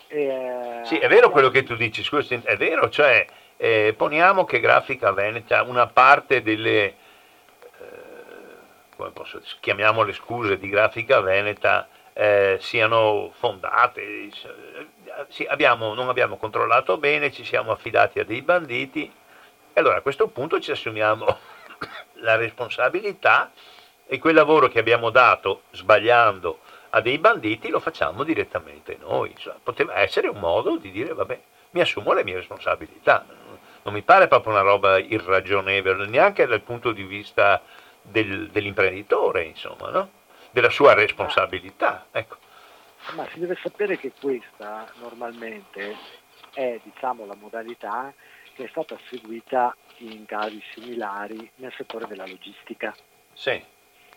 E, 0.08 0.80
sì, 0.82 0.98
è 0.98 1.06
vero 1.06 1.30
quello 1.30 1.50
che 1.50 1.62
tu 1.62 1.76
dici, 1.76 2.02
scusa, 2.02 2.34
è 2.42 2.56
vero, 2.56 2.90
cioè 2.90 3.24
eh, 3.56 3.94
poniamo 3.96 4.44
che 4.44 4.58
Grafica 4.58 5.12
Veneta, 5.12 5.62
una 5.62 5.86
parte 5.86 6.42
delle, 6.42 6.84
eh, 6.86 6.94
come 8.96 9.10
posso, 9.12 9.40
chiamiamole 9.60 10.12
scuse 10.12 10.58
di 10.58 10.68
Grafica 10.68 11.20
Veneta, 11.20 11.88
eh, 12.20 12.58
siano 12.60 13.30
fondate, 13.32 14.28
sì, 15.28 15.44
abbiamo, 15.44 15.94
non 15.94 16.08
abbiamo 16.08 16.36
controllato 16.36 16.98
bene, 16.98 17.30
ci 17.30 17.44
siamo 17.44 17.70
affidati 17.70 18.18
a 18.18 18.24
dei 18.24 18.42
banditi, 18.42 19.04
e 19.72 19.80
allora 19.80 19.98
a 19.98 20.00
questo 20.00 20.26
punto 20.26 20.58
ci 20.58 20.72
assumiamo 20.72 21.38
la 22.18 22.34
responsabilità 22.34 23.52
e 24.04 24.18
quel 24.18 24.34
lavoro 24.34 24.66
che 24.66 24.80
abbiamo 24.80 25.10
dato 25.10 25.62
sbagliando 25.70 26.58
a 26.90 27.00
dei 27.00 27.18
banditi 27.18 27.68
lo 27.68 27.78
facciamo 27.78 28.24
direttamente 28.24 28.96
noi. 28.98 29.32
Cioè, 29.38 29.54
poteva 29.62 29.98
essere 29.98 30.26
un 30.26 30.40
modo 30.40 30.76
di 30.76 30.90
dire 30.90 31.14
vabbè, 31.14 31.40
mi 31.70 31.80
assumo 31.80 32.14
le 32.14 32.24
mie 32.24 32.34
responsabilità. 32.34 33.24
Non 33.82 33.94
mi 33.94 34.02
pare 34.02 34.26
proprio 34.26 34.54
una 34.54 34.62
roba 34.62 34.98
irragionevole, 34.98 36.08
neanche 36.08 36.46
dal 36.46 36.62
punto 36.62 36.90
di 36.90 37.04
vista 37.04 37.62
del, 38.02 38.48
dell'imprenditore, 38.48 39.44
insomma, 39.44 39.90
no? 39.90 40.17
Della 40.58 40.70
sua 40.70 40.94
responsabilità. 40.94 42.06
Ecco. 42.10 42.36
Ma 43.14 43.26
si 43.32 43.38
deve 43.38 43.56
sapere 43.62 43.96
che 43.96 44.12
questa 44.20 44.90
normalmente 45.00 45.96
è 46.52 46.80
diciamo, 46.82 47.24
la 47.26 47.36
modalità 47.36 48.12
che 48.54 48.64
è 48.64 48.68
stata 48.68 48.98
seguita 49.08 49.74
in 49.98 50.26
casi 50.26 50.60
similari 50.74 51.48
nel 51.56 51.72
settore 51.76 52.06
della 52.06 52.26
logistica. 52.26 52.94
Sì. 53.32 53.62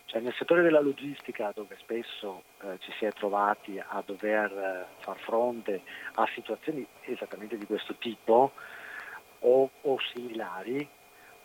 Cioè 0.06 0.20
nel 0.20 0.34
settore 0.34 0.64
della 0.64 0.82
logistica 0.82 1.52
dove 1.54 1.78
spesso 1.80 2.44
eh, 2.64 2.78
ci 2.80 2.92
si 2.98 3.06
è 3.06 3.12
trovati 3.14 3.80
a 3.80 4.04
dover 4.04 4.52
eh, 4.52 5.04
far 5.04 5.18
fronte 5.20 5.82
a 6.16 6.28
situazioni 6.34 6.86
esattamente 7.02 7.58
di 7.58 7.66
questo 7.66 7.96
tipo 7.96 8.52
o, 9.40 9.70
o 9.80 9.98
similari, 10.12 10.88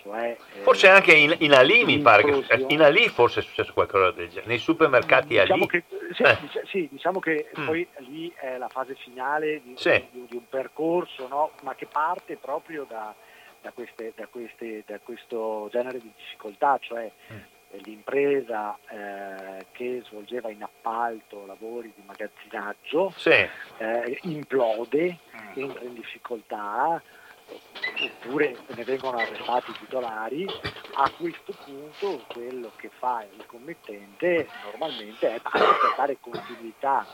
cioè, 0.06 0.36
eh, 0.54 0.62
forse 0.62 0.88
anche 0.88 1.14
in, 1.14 1.34
in 1.40 1.52
Ali 1.52 1.84
mi 1.84 1.98
pare 1.98 2.22
che 2.22 2.64
in 2.68 2.80
Ali 2.80 3.08
forse 3.08 3.40
è 3.40 3.42
successo 3.42 3.72
qualcosa 3.72 4.12
del 4.12 4.28
genere, 4.28 4.46
nei 4.46 4.58
supermercati 4.58 5.28
diciamo 5.28 5.64
Ali. 5.64 5.66
Che, 5.66 5.84
sì, 6.12 6.22
eh. 6.22 6.38
sì, 6.66 6.88
diciamo 6.90 7.18
che 7.18 7.50
mm. 7.58 7.66
poi 7.66 7.86
lì 8.08 8.32
è 8.36 8.56
la 8.56 8.68
fase 8.68 8.94
finale 8.94 9.60
di, 9.62 9.74
sì. 9.76 10.04
di, 10.10 10.26
di 10.28 10.36
un 10.36 10.48
percorso, 10.48 11.26
no? 11.28 11.50
ma 11.62 11.74
che 11.74 11.86
parte 11.86 12.36
proprio 12.36 12.86
da, 12.88 13.14
da, 13.60 13.72
queste, 13.72 14.12
da, 14.14 14.26
queste, 14.26 14.84
da, 14.86 14.98
questo 15.00 15.68
genere 15.72 16.00
di 16.00 16.12
difficoltà, 16.16 16.78
cioè 16.80 17.10
mm 17.32 17.54
l'impresa 17.82 18.78
eh, 18.88 19.66
che 19.72 20.00
svolgeva 20.06 20.50
in 20.50 20.62
appalto 20.62 21.44
lavori 21.46 21.92
di 21.94 22.02
magazzinaggio 22.06 23.12
sì. 23.16 23.46
eh, 23.78 24.18
implode, 24.22 25.18
mm. 25.34 25.60
entra 25.60 25.84
in 25.84 25.94
difficoltà, 25.94 27.02
oppure 27.48 28.56
ne 28.74 28.84
vengono 28.84 29.18
arrestati 29.18 29.70
i 29.70 29.78
titolari, 29.78 30.46
a 30.94 31.10
questo 31.10 31.52
punto 31.64 32.24
quello 32.28 32.72
che 32.76 32.90
fa 32.98 33.24
il 33.36 33.44
committente 33.46 34.48
normalmente 34.64 35.34
è 35.34 35.40
per 35.40 35.94
dare 35.96 36.16
continuità 36.20 37.06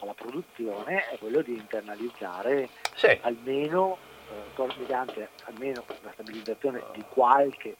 alla 0.00 0.14
produzione 0.14 1.08
è 1.08 1.18
quello 1.18 1.40
di 1.40 1.52
internalizzare 1.54 2.68
sì. 2.94 3.18
almeno 3.22 3.96
eh, 4.30 4.74
mediante 4.78 5.30
almeno 5.44 5.84
la 6.02 6.10
stabilizzazione 6.12 6.82
di 6.92 7.04
qualche 7.08 7.76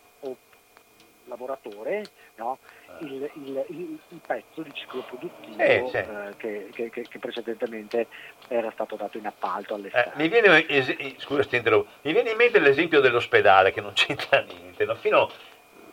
lavoratore 1.26 2.04
no? 2.36 2.58
Ah. 2.86 2.96
il, 3.00 3.30
il, 3.34 3.64
il, 3.68 3.98
il, 4.08 4.20
pezzo 4.26 4.62
di 4.62 4.72
ciclo 4.72 5.02
produttivo 5.02 5.58
eh, 5.58 5.84
sì. 5.88 5.96
eh, 5.96 6.34
che, 6.36 6.90
che, 6.90 6.90
che, 7.08 7.18
precedentemente 7.18 8.06
era 8.48 8.70
stato 8.70 8.96
dato 8.96 9.18
in 9.18 9.26
appalto 9.26 9.74
all'esterno. 9.74 10.12
Eh, 10.12 10.16
mi, 10.16 10.28
viene, 10.28 10.66
es- 10.66 11.16
scusa, 11.18 11.46
mi 11.50 12.12
viene 12.12 12.30
in 12.30 12.36
mente 12.36 12.58
l'esempio 12.58 13.00
dell'ospedale 13.00 13.72
che 13.72 13.80
non 13.80 13.92
c'entra 13.94 14.40
niente. 14.40 14.84
No? 14.84 14.94
Fino 14.94 15.22
a 15.22 15.30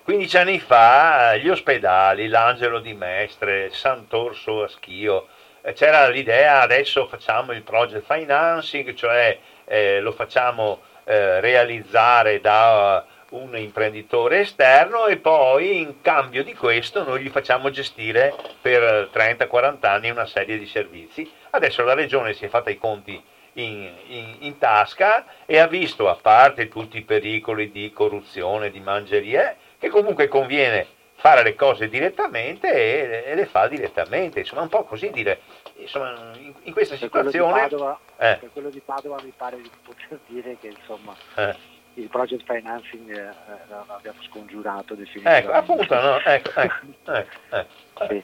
15 0.03 0.37
anni 0.37 0.59
fa 0.59 1.35
gli 1.37 1.49
ospedali, 1.49 2.27
l'Angelo 2.27 2.79
di 2.79 2.93
Mestre, 2.93 3.69
Sant'Orso 3.71 4.63
a 4.63 4.67
Schio, 4.67 5.27
eh, 5.61 5.73
c'era 5.73 6.09
l'idea 6.09 6.61
adesso 6.61 7.07
facciamo 7.07 7.53
il 7.53 7.61
project 7.61 8.05
financing, 8.05 8.93
cioè 8.95 9.37
eh, 9.65 10.01
lo 10.01 10.11
facciamo 10.11 10.81
eh, 11.05 11.39
realizzare 11.39 12.41
da 12.41 13.05
un 13.33 13.57
imprenditore 13.57 14.41
esterno 14.41 15.05
e 15.07 15.17
poi 15.17 15.79
in 15.79 16.01
cambio 16.01 16.43
di 16.43 16.53
questo 16.53 17.03
noi 17.03 17.21
gli 17.21 17.29
facciamo 17.29 17.69
gestire 17.69 18.33
per 18.61 19.09
30-40 19.13 19.77
anni 19.85 20.09
una 20.09 20.25
serie 20.25 20.57
di 20.57 20.67
servizi. 20.67 21.29
Adesso 21.51 21.83
la 21.83 21.93
regione 21.93 22.33
si 22.33 22.45
è 22.45 22.47
fatta 22.47 22.69
i 22.69 22.77
conti 22.77 23.21
in, 23.53 23.89
in, 24.07 24.35
in, 24.39 24.57
tasca 24.57 25.25
e 25.45 25.59
ha 25.59 25.67
visto, 25.67 26.09
a 26.09 26.15
parte 26.15 26.67
tutti 26.67 26.97
i 26.97 27.03
pericoli 27.03 27.71
di 27.71 27.91
corruzione, 27.91 28.71
di 28.71 28.79
mangerie, 28.79 29.57
che 29.79 29.89
comunque 29.89 30.27
conviene 30.27 30.87
fare 31.15 31.43
le 31.43 31.55
cose 31.55 31.87
direttamente 31.87 32.71
e, 32.71 33.31
e 33.31 33.35
le 33.35 33.45
fa 33.45 33.67
direttamente. 33.67 34.39
Insomma, 34.39 34.61
un 34.61 34.69
po' 34.69 34.83
così 34.83 35.09
dire. 35.11 35.41
Insomma, 35.75 36.31
in, 36.37 36.53
in 36.63 36.73
questa 36.73 36.95
per 36.95 37.03
situazione... 37.03 37.67
Quello 37.67 37.67
Padova, 37.67 37.99
eh. 38.17 38.37
Per 38.39 38.49
quello 38.51 38.69
di 38.69 38.81
Padova 38.83 39.19
mi 39.23 39.33
pare 39.35 39.57
di 39.57 39.69
poter 39.83 40.19
dire 40.27 40.57
che 40.59 40.67
insomma... 40.67 41.15
Eh 41.35 41.72
il 41.95 42.07
project 42.09 42.43
financing 42.45 43.09
eh, 43.11 43.33
l'abbiamo 43.67 44.21
scongiurato 44.23 44.95
definitivamente. 44.95 45.47
Ecco, 45.47 45.57
appunto, 45.57 46.01
no? 46.01 46.19
ecco, 46.19 46.59
ecco, 46.59 46.85
ecco, 47.11 47.55
ecco. 47.55 48.07
sì. 48.07 48.23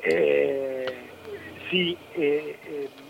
E, 0.00 1.10
sì 1.68 1.96
e, 2.12 2.58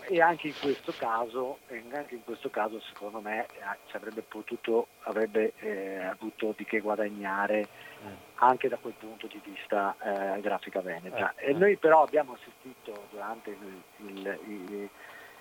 e, 0.07 0.21
anche 0.21 0.47
in 0.47 0.53
questo 0.61 0.93
caso, 0.97 1.59
anche 1.91 2.15
in 2.15 2.23
questo 2.23 2.49
caso 2.49 2.79
secondo 2.87 3.19
me 3.19 3.45
eh, 3.45 3.95
avrebbe 3.95 4.21
potuto, 4.21 4.87
avrebbe 5.01 5.53
eh, 5.59 6.03
avuto 6.03 6.53
di 6.55 6.63
che 6.63 6.79
guadagnare 6.79 7.67
mm. 8.05 8.13
anche 8.35 8.69
da 8.69 8.77
quel 8.77 8.93
punto 8.97 9.27
di 9.27 9.41
vista 9.43 9.95
eh, 10.01 10.39
grafica 10.39 10.81
veneta. 10.81 11.33
Eh, 11.35 11.49
e 11.49 11.53
noi 11.53 11.75
però 11.77 12.03
abbiamo 12.03 12.33
assistito 12.33 13.07
durante 13.09 13.49
il, 13.49 13.81
il, 14.07 14.39
il, 14.47 14.89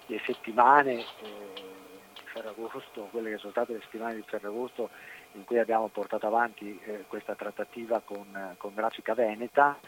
le 0.06 0.20
settimane 0.24 0.94
eh, 0.94 1.81
Ferragosto, 2.32 3.08
quelle 3.10 3.30
che 3.30 3.36
sono 3.36 3.52
state 3.52 3.74
le 3.74 3.80
settimane 3.82 4.14
di 4.14 4.24
Ferragosto 4.26 4.88
in 5.32 5.44
cui 5.44 5.58
abbiamo 5.58 5.88
portato 5.88 6.26
avanti 6.26 6.78
eh, 6.84 7.04
questa 7.06 7.34
trattativa 7.34 8.00
con, 8.00 8.54
con 8.56 8.74
Grafica 8.74 9.14
Veneta, 9.14 9.78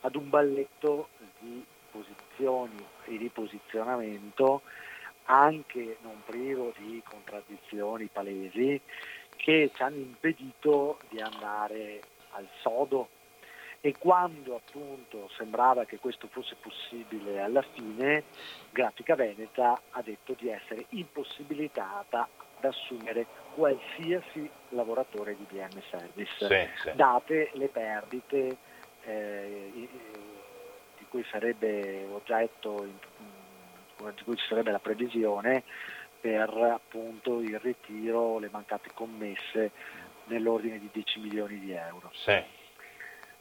ad 0.00 0.14
un 0.14 0.28
balletto 0.28 1.08
di 1.40 1.64
posizioni 1.90 2.84
e 3.06 3.16
di 3.16 3.28
posizionamento 3.30 4.62
anche 5.24 5.96
non 6.02 6.22
privo 6.24 6.72
di 6.76 7.02
contraddizioni 7.06 8.08
palesi 8.12 8.80
che 9.36 9.70
ci 9.74 9.82
hanno 9.82 9.96
impedito 9.96 10.98
di 11.08 11.20
andare 11.20 12.00
al 12.32 12.46
sodo 12.60 13.08
e 13.80 13.94
quando 13.96 14.56
appunto 14.56 15.28
sembrava 15.36 15.84
che 15.84 15.98
questo 15.98 16.26
fosse 16.28 16.56
possibile 16.56 17.40
alla 17.40 17.62
fine, 17.62 18.24
Grafica 18.70 19.14
Veneta 19.14 19.80
ha 19.90 20.02
detto 20.02 20.34
di 20.38 20.48
essere 20.48 20.86
impossibilitata 20.90 22.28
ad 22.58 22.64
assumere 22.64 23.26
qualsiasi 23.54 24.50
lavoratore 24.70 25.36
di 25.36 25.46
BM 25.48 25.80
Service, 25.90 26.46
sì, 26.46 26.82
sì. 26.82 26.96
date 26.96 27.50
le 27.54 27.68
perdite 27.68 28.56
eh, 29.04 29.70
di 30.98 31.06
cui 31.08 31.24
sarebbe 31.30 32.04
oggetto, 32.10 32.84
di 32.84 34.22
cui 34.24 34.36
ci 34.36 34.46
sarebbe 34.48 34.72
la 34.72 34.80
previsione 34.80 35.62
per 36.20 36.50
appunto 36.50 37.40
il 37.40 37.58
ritiro, 37.60 38.40
le 38.40 38.48
mancate 38.50 38.90
commesse 38.92 39.70
nell'ordine 40.24 40.78
di 40.80 40.88
10 40.92 41.20
milioni 41.20 41.60
di 41.60 41.72
euro. 41.72 42.10
Sì. 42.12 42.57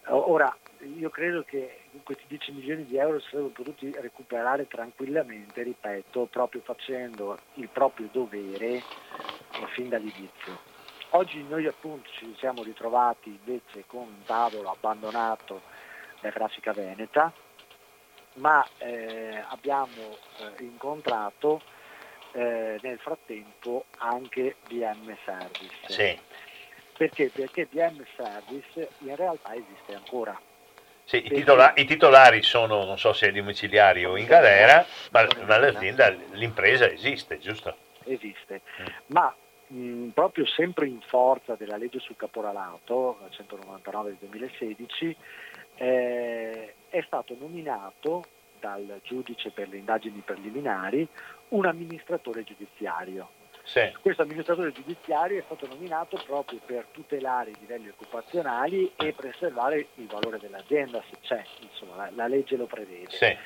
Ora, 0.10 0.56
io 0.98 1.10
credo 1.10 1.44
che 1.44 1.82
questi 2.04 2.24
10 2.28 2.52
milioni 2.54 2.86
di 2.86 2.98
euro 2.98 3.20
si 3.20 3.28
sarebbero 3.30 3.54
potuti 3.54 3.94
recuperare 4.00 4.68
tranquillamente, 4.68 5.64
ripeto, 5.64 6.28
proprio 6.32 6.62
facendo 6.62 7.38
il 7.56 7.68
proprio 7.68 8.08
dovere 8.12 8.82
fin 9.74 9.90
dall'inizio. 9.90 10.76
Oggi 11.12 11.44
noi 11.44 11.66
appunto 11.66 12.10
ci 12.12 12.34
siamo 12.38 12.64
ritrovati 12.64 13.30
invece 13.30 13.86
con 13.88 14.02
un 14.02 14.24
tavolo 14.26 14.70
abbandonato 14.70 15.62
da 16.22 16.30
Grafica 16.30 16.74
Veneta, 16.74 17.32
ma 18.34 18.66
eh, 18.78 19.44
abbiamo 19.50 20.18
eh, 20.40 20.64
incontrato 20.64 21.62
eh, 22.34 22.78
nel 22.82 23.00
frattempo 23.00 23.86
anche 23.98 24.58
BM 24.68 25.18
Service. 25.26 25.88
Sì. 25.88 26.20
Perché? 26.98 27.30
Perché 27.30 27.68
BM 27.70 28.04
Service 28.16 28.90
in 29.00 29.16
realtà 29.16 29.54
esiste 29.54 29.94
ancora. 29.94 30.40
Sì, 31.04 31.26
i, 31.26 31.30
titola- 31.30 31.74
i, 31.76 31.86
titolari 31.86 32.42
sono, 32.42 32.84
non 32.84 32.98
so 32.98 33.14
se 33.14 33.32
domiciliari 33.32 34.04
o 34.04 34.18
in 34.18 34.26
galera, 34.26 34.86
ma, 35.12 35.26
ma 35.46 35.58
l'azienda, 35.58 36.10
l'impresa 36.32 36.90
esiste, 36.90 37.38
giusto? 37.38 37.78
Esiste, 38.04 38.62
mm. 38.82 38.86
ma 39.08 39.34
mh, 39.68 40.08
proprio 40.08 40.46
sempre 40.46 40.88
in 40.88 41.00
forza 41.00 41.56
della 41.56 41.78
legge 41.78 42.00
sul 42.00 42.18
caporalato, 42.18 43.20
199 43.30 44.10
del 44.10 44.30
2016, 44.30 45.16
eh, 45.76 46.74
è 46.90 47.04
stato 47.06 47.38
nominato 47.40 48.26
dal 48.60 49.00
giudice 49.04 49.52
per 49.52 49.70
le 49.70 49.78
indagini 49.78 50.22
preliminari 50.26 51.08
un 51.50 51.66
amministratore 51.66 52.44
giudiziario 52.44 53.30
sì. 53.68 53.94
Questo 54.00 54.22
amministratore 54.22 54.72
giudiziario 54.72 55.40
è 55.40 55.44
stato 55.44 55.68
nominato 55.68 56.18
proprio 56.26 56.58
per 56.66 56.86
tutelare 56.92 57.52
i 57.52 57.56
livelli 57.60 57.90
occupazionali 57.90 58.90
e 58.96 59.12
preservare 59.12 59.88
il 59.96 60.08
valore 60.08 60.40
dell'azienda 60.40 61.04
se 61.10 61.18
c'è, 61.22 61.44
insomma 61.60 61.98
la, 61.98 62.12
la 62.16 62.28
legge 62.28 62.56
lo 62.56 62.66
prevede. 62.66 63.10
Sì. 63.10 63.38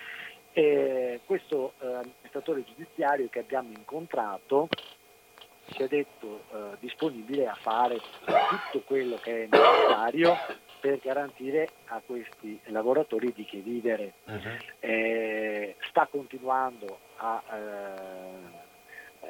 E 0.54 1.22
questo 1.26 1.74
eh, 1.80 1.86
amministratore 1.88 2.64
giudiziario 2.64 3.30
che 3.30 3.40
abbiamo 3.40 3.70
incontrato 3.70 4.70
si 5.72 5.82
è 5.82 5.88
detto 5.88 6.44
eh, 6.52 6.78
disponibile 6.80 7.48
a 7.48 7.56
fare 7.56 7.98
tutto 8.26 8.82
quello 8.86 9.16
che 9.16 9.46
è 9.46 9.48
necessario 9.50 10.38
per 10.80 11.00
garantire 11.00 11.70
a 11.86 12.02
questi 12.06 12.60
lavoratori 12.66 13.34
di 13.34 13.46
che 13.46 13.58
vivere. 13.58 14.14
Uh-huh. 14.26 14.58
Eh, 14.82 15.76
sta 15.90 16.08
continuando 16.08 17.00
a 17.18 17.42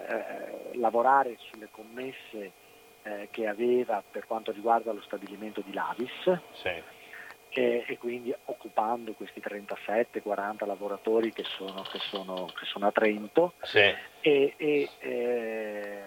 eh, 0.08 0.78
lavorare 0.78 1.38
sulle 1.40 1.70
commesse 1.72 2.52
eh, 3.04 3.28
che 3.32 3.48
aveva 3.48 4.04
per 4.10 4.26
quanto 4.26 4.52
riguarda 4.52 4.92
lo 4.92 5.02
stabilimento 5.02 5.62
di 5.62 5.74
Lavis 5.74 6.12
sì. 6.52 6.70
e, 7.50 7.84
e, 7.88 7.98
quindi 7.98 8.34
occupando 8.46 9.14
questi 9.14 9.42
37-40 9.42 10.66
lavoratori 10.66 11.34
che 11.34 11.44
sono, 11.44 11.82
che, 11.82 12.00
sono, 12.00 12.46
che 12.46 12.66
sono, 12.66 12.88
a 12.88 12.92
Trento 12.92 13.54
sì. 13.62 13.80
e, 14.22 14.54
e 14.56 14.90
eh, 15.00 16.04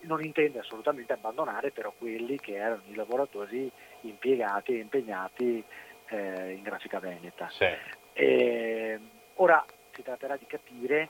non 0.00 0.22
intende 0.22 0.58
assolutamente 0.58 1.12
abbandonare 1.12 1.70
però 1.70 1.92
quelli 1.96 2.38
che 2.38 2.54
erano 2.54 2.82
i 2.88 2.94
lavoratori 2.94 3.70
impiegati 4.02 4.72
e 4.72 4.80
impegnati 4.80 5.64
eh, 6.08 6.50
in 6.50 6.62
grafica 6.62 6.98
veneta. 6.98 7.48
Sì. 7.50 7.66
ora 9.36 9.64
si 9.92 10.02
tratterà 10.02 10.36
di 10.36 10.46
capire 10.46 11.08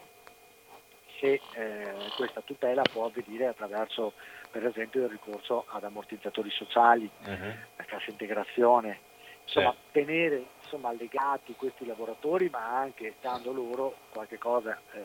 se 1.18 1.40
eh, 1.54 1.92
questa 2.16 2.40
tutela 2.40 2.82
può 2.82 3.06
avvenire 3.06 3.46
attraverso 3.46 4.12
per 4.50 4.66
esempio 4.66 5.04
il 5.04 5.10
ricorso 5.10 5.64
ad 5.68 5.84
ammortizzatori 5.84 6.50
sociali, 6.50 7.10
uh-huh. 7.24 7.54
la 7.76 7.84
cassa 7.84 8.10
integrazione, 8.10 8.98
insomma 9.44 9.72
sì. 9.72 9.76
tenere 9.92 10.44
insomma, 10.62 10.92
legati 10.92 11.54
questi 11.54 11.86
lavoratori 11.86 12.48
ma 12.50 12.78
anche 12.78 13.14
dando 13.20 13.52
loro 13.52 13.96
qualche 14.10 14.38
cosa 14.38 14.78
eh, 14.92 15.00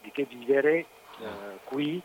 di 0.00 0.10
che 0.10 0.24
vivere 0.24 0.76
eh, 0.78 0.86
qui 1.64 2.00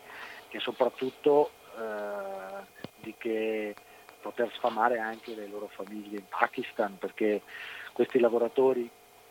e 0.50 0.58
soprattutto 0.60 1.50
eh, 1.76 2.78
di 3.00 3.14
che 3.16 3.74
poter 4.20 4.52
sfamare 4.54 4.98
anche 4.98 5.34
le 5.34 5.46
loro 5.46 5.68
famiglie 5.68 6.18
in 6.18 6.28
Pakistan 6.28 6.98
perché 6.98 7.42
questi 7.92 8.18
lavoratori 8.18 8.88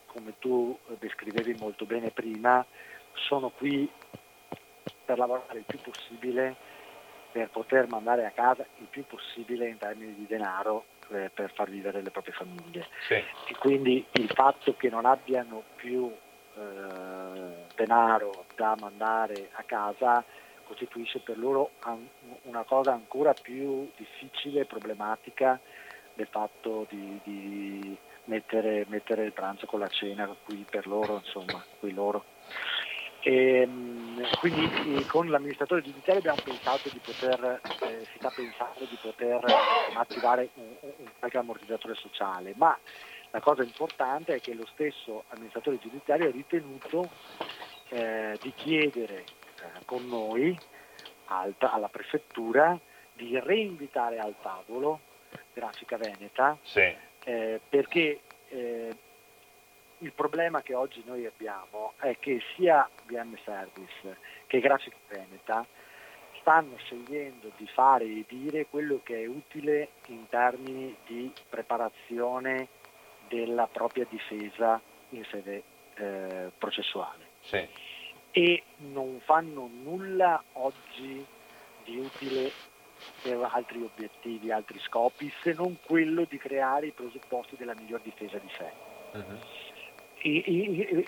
come 0.08 0.34
tu 0.40 0.78
descrivevi 0.98 1.56
molto 1.60 1.86
bene 1.86 2.10
prima 2.10 2.66
sono 3.14 3.50
qui 3.50 3.90
per 5.06 5.18
lavorare 5.18 5.60
il 5.60 5.66
più 5.66 5.80
possibile 5.80 6.56
per 7.32 7.50
poter 7.50 7.88
mandare 7.88 8.26
a 8.26 8.32
casa 8.32 8.66
il 8.78 8.88
più 8.90 9.06
possibile 9.06 9.68
in 9.68 9.78
termini 9.78 10.16
di 10.16 10.26
denaro 10.26 10.86
eh, 11.12 11.30
per 11.34 11.52
far 11.54 11.70
vivere 11.70 12.02
le 12.02 12.10
proprie 12.10 12.34
famiglie. 12.34 12.88
Sì. 13.08 13.14
E 13.14 13.56
quindi 13.60 14.06
il 14.14 14.30
fatto 14.34 14.76
che 14.76 14.90
non 14.90 15.06
abbiano 15.06 15.64
più 15.76 16.12
eh, 16.56 17.66
denaro 17.76 18.46
da 18.56 18.76
mandare 18.80 19.50
a 19.54 19.64
casa 19.64 20.24
costituisce 20.66 21.20
per 21.20 21.38
loro 21.38 21.72
una 22.44 22.64
cosa 22.64 22.94
ancora 22.94 23.34
più 23.34 23.90
difficile 23.96 24.62
e 24.62 24.66
problematica 24.66 25.60
del 26.14 26.28
fatto 26.28 26.86
di, 26.90 27.20
di 27.24 27.98
mettere, 28.26 28.86
mettere, 28.88 29.24
il 29.24 29.34
pranzo 29.34 29.66
con 29.66 29.80
la 29.80 29.88
cena 29.88 30.28
qui 30.44 30.64
per 30.70 30.86
loro, 30.86 31.22
insomma, 31.24 31.64
qui 31.80 31.92
loro. 31.92 32.24
E, 33.30 33.62
ehm, 33.62 34.40
quindi 34.40 35.06
con 35.06 35.30
l'amministratore 35.30 35.84
giudiziario 35.84 36.20
abbiamo 36.20 36.42
pensato 36.44 36.90
di 36.90 37.00
poter, 37.00 37.62
eh, 37.84 38.08
si 38.12 38.18
sta 38.18 38.30
pensando 38.30 38.86
di 38.90 38.98
poter 39.00 39.46
attivare 39.94 40.50
un, 40.56 40.76
un 40.82 41.08
qualche 41.20 41.38
ammortizzatore 41.38 41.94
sociale, 41.94 42.54
ma 42.56 42.76
la 43.30 43.40
cosa 43.40 43.62
importante 43.62 44.34
è 44.34 44.42
che 44.42 44.56
lo 44.56 44.66
stesso 44.74 45.26
amministratore 45.30 45.78
giudiziario 45.78 46.28
ha 46.28 46.32
ritenuto 46.32 47.08
eh, 47.90 48.36
di 48.42 48.52
chiedere 48.56 49.18
eh, 49.18 49.26
con 49.86 50.08
noi 50.08 50.58
alta, 51.26 51.72
alla 51.72 51.90
prefettura 51.90 52.80
di 53.14 53.40
reinvitare 53.40 54.18
al 54.18 54.34
tavolo 54.42 55.02
Grafica 55.54 55.98
Veneta 55.98 56.58
sì. 56.64 56.96
eh, 57.26 57.62
perché 57.70 58.22
eh, 58.48 58.96
il 60.00 60.12
problema 60.14 60.62
che 60.62 60.74
oggi 60.74 61.04
noi 61.06 61.26
abbiamo 61.26 61.94
è 62.00 62.18
che 62.20 62.42
sia 62.56 62.88
BM 63.06 63.38
Service 63.44 64.18
che 64.48 64.60
Grafica 64.60 64.96
Veneta 65.08 65.66
stanno 66.40 66.78
scegliendo 66.78 67.52
di 67.58 67.68
fare 67.68 68.06
e 68.06 68.26
dire 68.28 68.66
quello 68.68 69.02
che 69.04 69.24
è 69.24 69.28
utile 69.28 69.90
in 70.08 70.28
termini 70.30 70.96
di 71.06 71.32
preparazione 71.50 72.68
della 73.28 73.68
propria 73.68 74.06
difesa 74.10 74.82
in 75.10 75.24
sede 75.26 75.64
eh, 75.96 76.52
processuale. 76.58 77.28
Sì. 77.42 77.68
E 78.32 78.64
non 78.78 79.20
fanno 79.24 79.70
nulla 79.72 80.42
oggi 80.54 81.26
di 81.84 81.98
utile 81.98 82.52
per 83.22 83.48
altri 83.52 83.82
obiettivi, 83.82 84.52
altri 84.52 84.80
scopi, 84.80 85.32
se 85.42 85.54
non 85.54 85.78
quello 85.86 86.26
di 86.28 86.38
creare 86.38 86.88
i 86.88 86.92
presupposti 86.92 87.56
della 87.58 87.74
miglior 87.76 88.02
difesa 88.02 88.38
di 88.38 88.50
sé. 88.58 88.72
Uh-huh. 89.14 89.40
E, 90.22 90.44
e, 90.46 91.06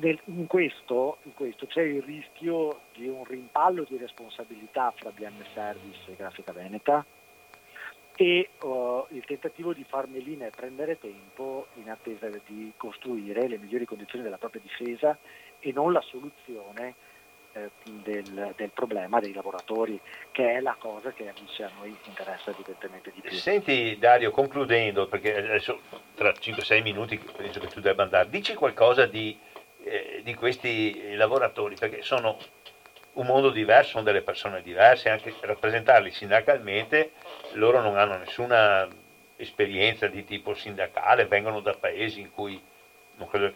e, 0.00 0.18
in, 0.24 0.46
questo, 0.46 1.18
in, 1.22 1.34
questo, 1.34 1.66
c'è 1.66 1.82
il 1.82 2.02
rischio 2.02 2.80
di 2.94 3.06
un 3.06 3.24
rimpallo 3.24 3.84
di 3.88 3.96
responsabilità 3.96 4.92
fra 4.96 5.10
BM 5.10 5.44
Service 5.54 6.10
e 6.10 6.16
Grafica 6.16 6.52
Veneta 6.52 7.04
e 8.16 8.50
uh, 8.62 9.06
il 9.10 9.24
tentativo 9.24 9.72
di 9.72 9.84
far 9.84 10.06
melina 10.08 10.46
e 10.46 10.50
prendere 10.50 10.98
tempo 10.98 11.68
in 11.74 11.88
attesa 11.88 12.28
di 12.46 12.72
costruire 12.76 13.48
le 13.48 13.56
migliori 13.56 13.86
condizioni 13.86 14.24
della 14.24 14.36
propria 14.36 14.60
difesa 14.60 15.16
e 15.58 15.72
non 15.72 15.92
la 15.92 16.02
soluzione 16.02 16.94
eh, 17.64 17.70
del, 18.02 18.52
del, 18.56 18.70
problema 18.70 19.20
dei 19.20 19.32
lavoratori, 19.32 20.00
che 20.30 20.56
è 20.56 20.60
la 20.60 20.76
cosa 20.78 21.12
che 21.12 21.32
invece 21.34 21.64
a 21.64 21.70
noi 21.78 21.96
interessa 22.04 22.50
evidentemente 22.50 23.10
di 23.14 23.20
più. 23.20 23.36
Senti 23.36 23.96
Dario, 23.98 24.30
concludendo, 24.30 25.06
perché 25.06 25.36
adesso 25.36 25.80
tra 26.14 26.30
5-6 26.30 26.82
minuti 26.82 27.18
penso 27.18 27.60
che 27.60 27.66
tu 27.68 27.80
debba 27.80 28.02
andare, 28.02 28.28
dici 28.28 28.54
qualcosa 28.54 29.06
di, 29.06 29.38
eh, 29.84 30.20
di 30.22 30.34
questi 30.34 31.14
lavoratori, 31.14 31.76
perché 31.76 32.02
sono 32.02 32.38
un 33.14 33.26
mondo 33.26 33.50
diverso, 33.50 33.90
sono 33.90 34.04
delle 34.04 34.22
persone 34.22 34.62
diverse, 34.62 35.08
anche 35.08 35.34
rappresentarli 35.40 36.10
sindacalmente, 36.10 37.12
loro 37.52 37.80
non 37.80 37.96
hanno 37.96 38.18
nessuna 38.18 38.88
esperienza 39.36 40.06
di 40.06 40.24
tipo 40.24 40.54
sindacale, 40.54 41.26
vengono 41.26 41.60
da 41.60 41.74
paesi 41.74 42.20
in 42.20 42.30
cui 42.30 42.60
non 43.16 43.28
credo 43.28 43.52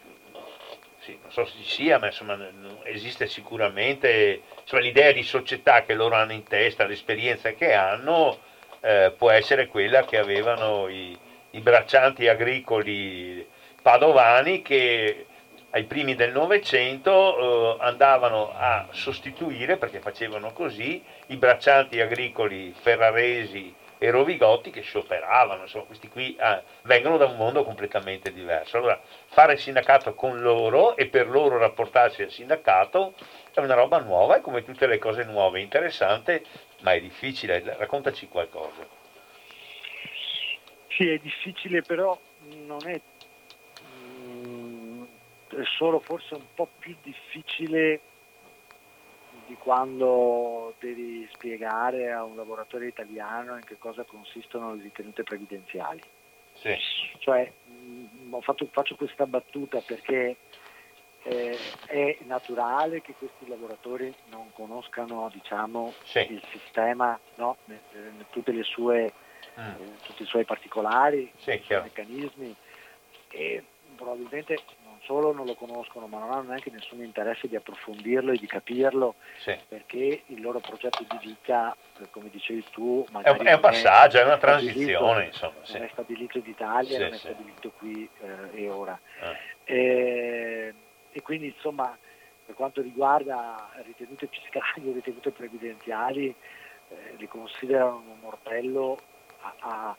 sì, 1.05 1.17
non 1.21 1.31
so 1.31 1.45
se 1.45 1.53
ci 1.61 1.69
sia, 1.69 1.99
ma 1.99 2.07
insomma 2.07 2.35
esiste 2.83 3.27
sicuramente 3.27 4.41
insomma, 4.59 4.81
l'idea 4.81 5.11
di 5.11 5.21
società 5.21 5.83
che 5.83 5.93
loro 5.93 6.15
hanno 6.15 6.33
in 6.33 6.43
testa, 6.43 6.85
l'esperienza 6.85 7.51
che 7.51 7.73
hanno, 7.73 8.39
eh, 8.81 9.13
può 9.15 9.29
essere 9.29 9.67
quella 9.67 10.03
che 10.03 10.17
avevano 10.17 10.87
i, 10.87 11.15
i 11.51 11.59
braccianti 11.59 12.27
agricoli 12.27 13.47
padovani 13.83 14.63
che 14.63 15.27
ai 15.69 15.83
primi 15.83 16.15
del 16.15 16.31
Novecento 16.31 17.77
eh, 17.77 17.83
andavano 17.83 18.51
a 18.55 18.87
sostituire, 18.89 19.77
perché 19.77 19.99
facevano 19.99 20.53
così, 20.53 21.03
i 21.27 21.35
braccianti 21.35 22.01
agricoli 22.01 22.73
ferraresi 22.75 23.73
e 23.97 24.09
rovigotti 24.09 24.71
che 24.71 24.81
scioperavano, 24.81 25.63
insomma 25.63 25.85
questi 25.85 26.09
qui 26.09 26.35
eh, 26.35 26.61
vengono 26.83 27.17
da 27.17 27.25
un 27.25 27.37
mondo 27.37 27.63
completamente 27.63 28.31
diverso. 28.31 28.77
Allora 28.77 29.01
fare 29.27 29.57
sindacato 29.57 30.13
con 30.13 30.41
loro 30.41 30.95
e 30.95 31.07
per 31.07 31.27
loro 31.27 31.57
rapportarsi 31.57 32.23
al 32.23 32.31
sindacato 32.31 33.13
è 33.53 33.59
una 33.59 33.75
roba 33.75 33.99
nuova 33.99 34.37
e 34.37 34.41
come 34.41 34.63
tutte 34.63 34.87
le 34.87 34.97
cose 34.97 35.23
nuove, 35.23 35.61
interessante, 35.61 36.43
ma 36.81 36.93
è 36.93 37.01
difficile. 37.01 37.63
Raccontaci 37.77 38.27
qualcosa. 38.27 38.85
Sì, 40.89 41.09
è 41.09 41.17
difficile 41.17 41.81
però 41.81 42.17
non 42.65 42.87
è 42.87 42.99
è 45.55 45.63
solo 45.77 45.99
forse 45.99 46.35
un 46.35 46.45
po' 46.53 46.67
più 46.79 46.95
difficile 47.01 48.01
di 49.47 49.55
quando 49.55 50.73
devi 50.79 51.27
spiegare 51.33 52.11
a 52.11 52.23
un 52.23 52.35
lavoratore 52.35 52.87
italiano 52.87 53.55
in 53.55 53.63
che 53.63 53.77
cosa 53.77 54.03
consistono 54.03 54.73
le 54.73 54.83
ritenute 54.83 55.23
previdenziali. 55.23 56.01
Sì. 56.53 56.75
Cioè, 57.19 57.51
mh, 57.65 58.39
fatto, 58.39 58.67
faccio 58.71 58.95
questa 58.95 59.25
battuta 59.25 59.79
perché 59.85 60.37
eh, 61.23 61.57
è 61.87 62.17
naturale 62.25 63.01
che 63.01 63.13
questi 63.17 63.47
lavoratori 63.47 64.13
non 64.29 64.51
conoscano 64.53 65.29
diciamo, 65.33 65.93
sì. 66.03 66.19
il 66.31 66.43
sistema, 66.51 67.19
no? 67.35 67.57
tutte 68.29 68.51
le 68.51 68.63
sue, 68.63 69.11
mm. 69.59 69.67
eh, 69.67 69.95
tutti 70.03 70.23
i 70.23 70.27
suoi 70.27 70.45
particolari, 70.45 71.31
sì, 71.37 71.51
i 71.51 71.61
suoi 71.63 71.81
meccanismi 71.81 72.55
e 73.29 73.63
probabilmente 73.95 74.57
solo 75.05 75.31
non 75.31 75.45
lo 75.45 75.55
conoscono, 75.55 76.07
ma 76.07 76.19
non 76.19 76.31
hanno 76.31 76.49
neanche 76.49 76.69
nessun 76.71 77.03
interesse 77.03 77.47
di 77.47 77.55
approfondirlo 77.55 78.31
e 78.31 78.37
di 78.37 78.47
capirlo, 78.47 79.15
sì. 79.37 79.57
perché 79.67 80.23
il 80.25 80.41
loro 80.41 80.59
progetto 80.59 81.05
di 81.07 81.17
vita, 81.21 81.75
eh, 81.99 82.09
come 82.09 82.29
dicevi 82.29 82.65
tu, 82.71 83.05
è 83.21 83.29
un, 83.29 83.45
è 83.45 83.53
un 83.53 83.59
passaggio, 83.59 84.19
è 84.19 84.23
una 84.23 84.37
transizione. 84.37 85.25
Insomma, 85.25 85.53
sì. 85.63 85.73
Non 85.73 85.83
è 85.83 85.89
stabilito 85.91 86.37
in 86.37 86.47
Italia, 86.47 86.97
sì, 86.97 87.03
non 87.03 87.13
è 87.13 87.17
stabilito 87.17 87.71
qui 87.77 88.09
eh, 88.21 88.63
e 88.63 88.69
ora. 88.69 88.99
Ah. 89.21 89.35
E, 89.63 90.73
e 91.11 91.21
quindi 91.21 91.47
insomma, 91.47 91.97
per 92.45 92.55
quanto 92.55 92.81
riguarda 92.81 93.69
ritenute 93.83 94.27
fiscali 94.27 94.89
o 94.89 94.93
ritenute 94.93 95.31
previdenziali, 95.31 96.33
eh, 96.89 97.13
li 97.17 97.27
considerano 97.27 98.03
un 98.07 98.19
mortello 98.19 98.97
a, 99.41 99.55
a 99.59 99.97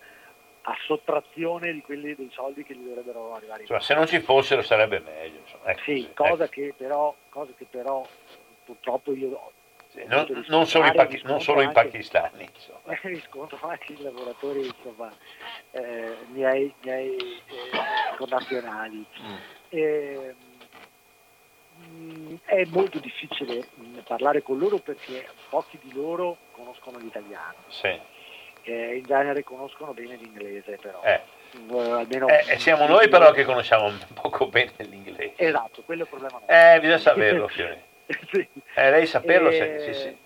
a 0.68 0.76
sottrazione 0.84 1.72
di 1.72 1.80
quelli 1.80 2.14
dei 2.14 2.30
soldi 2.32 2.64
che 2.64 2.74
gli 2.74 2.86
dovrebbero 2.86 3.34
arrivare. 3.34 3.60
Insomma, 3.62 3.80
se 3.80 3.94
non 3.94 4.06
ci 4.06 4.20
fossero 4.20 4.62
sarebbe 4.62 4.98
meglio. 4.98 5.40
Ecco, 5.64 5.80
sì, 5.82 6.00
sì, 6.00 6.12
cosa, 6.12 6.44
ecco. 6.44 6.52
Che 6.52 6.74
però, 6.76 7.14
cosa, 7.28 7.52
che 7.56 7.66
però, 7.70 8.04
purtroppo 8.64 9.12
io 9.12 9.52
sì, 9.88 10.02
non, 10.06 10.44
non, 10.48 10.66
solo, 10.66 10.92
Pachi- 10.92 11.22
non 11.24 11.40
solo 11.40 11.60
in 11.60 11.70
pakistani. 11.70 12.48
Eh, 12.86 12.98
riscontro 13.08 13.58
anche 13.62 13.92
i 13.92 14.02
lavoratori 14.02 14.66
insomma, 14.66 15.12
eh, 15.70 16.16
miei, 16.32 16.74
miei 16.82 17.16
eh, 17.16 18.16
connazionali. 18.16 19.06
Mm. 19.22 19.36
Eh, 19.68 20.34
è 22.44 22.64
molto 22.66 22.98
difficile 22.98 23.68
parlare 24.04 24.42
con 24.42 24.58
loro 24.58 24.78
perché 24.78 25.28
pochi 25.48 25.78
di 25.80 25.92
loro 25.92 26.38
conoscono 26.52 26.98
l'italiano. 26.98 27.54
Sì 27.68 28.14
eh, 28.66 28.96
in 28.96 29.04
genere 29.04 29.44
conoscono 29.44 29.92
bene 29.92 30.16
l'inglese 30.16 30.78
però. 30.80 31.00
Eh. 31.02 31.20
Almeno 31.70 32.28
eh, 32.28 32.58
siamo 32.58 32.86
noi 32.86 33.08
però 33.08 33.30
che 33.30 33.44
conosciamo 33.44 33.90
poco 34.14 34.48
bene 34.48 34.72
l'inglese. 34.78 35.32
Esatto, 35.36 35.82
quello 35.84 36.02
è 36.02 36.04
il 36.04 36.10
problema. 36.10 36.38
Nostro. 36.38 36.54
Eh, 36.54 36.80
bisogna 36.80 36.98
saperlo, 36.98 37.48
Fiore. 37.48 37.82
sì. 38.30 38.46
eh, 38.74 38.90
lei 38.90 39.06
saperlo, 39.06 39.48
eh, 39.48 39.82
sì, 39.86 39.94
sì. 39.94 40.16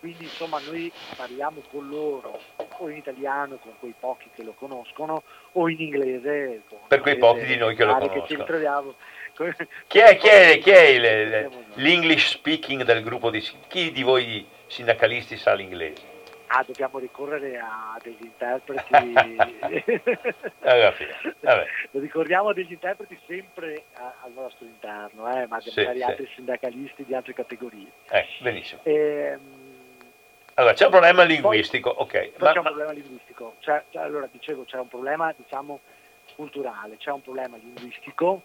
Quindi 0.00 0.24
insomma 0.24 0.60
noi 0.64 0.92
parliamo 1.16 1.60
con 1.70 1.88
loro 1.88 2.40
o 2.56 2.88
in 2.88 2.96
italiano 2.96 3.56
con 3.56 3.72
quei 3.80 3.94
pochi 3.98 4.30
che 4.32 4.44
lo 4.44 4.52
conoscono 4.52 5.24
o 5.52 5.68
in 5.68 5.80
inglese 5.80 6.62
per 6.86 7.00
quei 7.00 7.16
pochi 7.16 7.44
di 7.44 7.56
noi 7.56 7.74
che 7.74 7.84
lo 7.84 7.96
conoscono. 7.96 8.94
Che 9.34 9.54
chi 9.88 9.98
è, 9.98 10.16
chi 10.16 10.28
è, 10.28 10.58
chi 10.58 10.70
è 10.70 10.82
il, 10.82 11.50
l'English 11.74 12.30
speaking 12.30 12.84
del 12.84 13.02
gruppo 13.02 13.30
di 13.30 13.40
chi 13.66 13.90
di 13.90 14.02
voi 14.02 14.46
sindacalisti 14.66 15.36
sa 15.36 15.54
l'inglese? 15.54 16.07
Ah, 16.48 16.64
dobbiamo 16.66 16.98
ricorrere 16.98 17.58
a 17.58 17.96
degli 18.02 18.22
interpreti. 18.22 18.92
Lo 21.90 22.00
ricordiamo 22.00 22.50
a 22.50 22.52
degli 22.52 22.72
interpreti 22.72 23.18
sempre 23.26 23.84
a, 23.94 24.14
al 24.22 24.32
nostro 24.32 24.66
interno, 24.66 25.30
eh, 25.30 25.46
ma 25.46 25.60
sì, 25.60 25.72
magari 25.76 25.98
sì. 25.98 26.04
altri 26.04 26.28
sindacalisti 26.34 27.04
di 27.04 27.14
altre 27.14 27.34
categorie. 27.34 27.86
Eh, 28.10 28.26
benissimo. 28.40 28.80
E, 28.84 28.92
ehm, 28.92 29.40
Allora, 30.54 30.72
c'è 30.72 30.84
un 30.84 30.90
problema 30.90 31.22
linguistico, 31.22 31.94
poi, 31.94 32.04
ok. 32.04 32.30
Poi 32.30 32.32
ma, 32.38 32.52
c'è 32.52 32.58
un 32.58 32.64
problema 32.64 32.92
linguistico. 32.92 33.54
C'è, 33.60 33.84
c'è, 33.90 33.98
allora, 33.98 34.28
dicevo, 34.30 34.64
c'è 34.64 34.78
un 34.78 34.88
problema, 34.88 35.32
diciamo, 35.36 35.80
culturale, 36.34 36.96
c'è 36.96 37.10
un 37.10 37.22
problema 37.22 37.56
linguistico. 37.56 38.42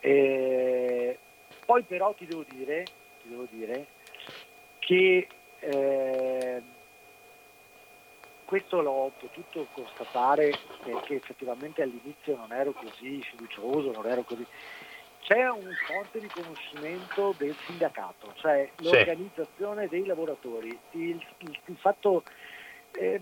Eh, 0.00 1.18
poi 1.64 1.82
però 1.82 2.12
ti 2.14 2.26
devo 2.26 2.44
dire, 2.48 2.84
ti 3.22 3.28
devo 3.28 3.46
dire 3.50 3.86
che 4.78 5.28
eh, 5.60 6.62
questo 8.50 8.80
l'ho 8.80 9.12
potuto 9.16 9.68
constatare 9.70 10.52
perché 10.82 11.14
effettivamente 11.14 11.82
all'inizio 11.82 12.34
non 12.34 12.50
ero 12.50 12.72
così 12.72 13.22
fiducioso, 13.22 13.92
non 13.92 14.04
ero 14.06 14.22
così. 14.22 14.44
C'è 15.20 15.48
un 15.48 15.70
forte 15.86 16.18
riconoscimento 16.18 17.32
del 17.38 17.54
sindacato, 17.66 18.32
cioè 18.34 18.68
l'organizzazione 18.78 19.86
dei 19.86 20.04
lavoratori, 20.04 20.76
il, 20.90 21.24
il, 21.38 21.58
il 21.66 21.76
fatto 21.76 22.24
eh, 22.98 23.20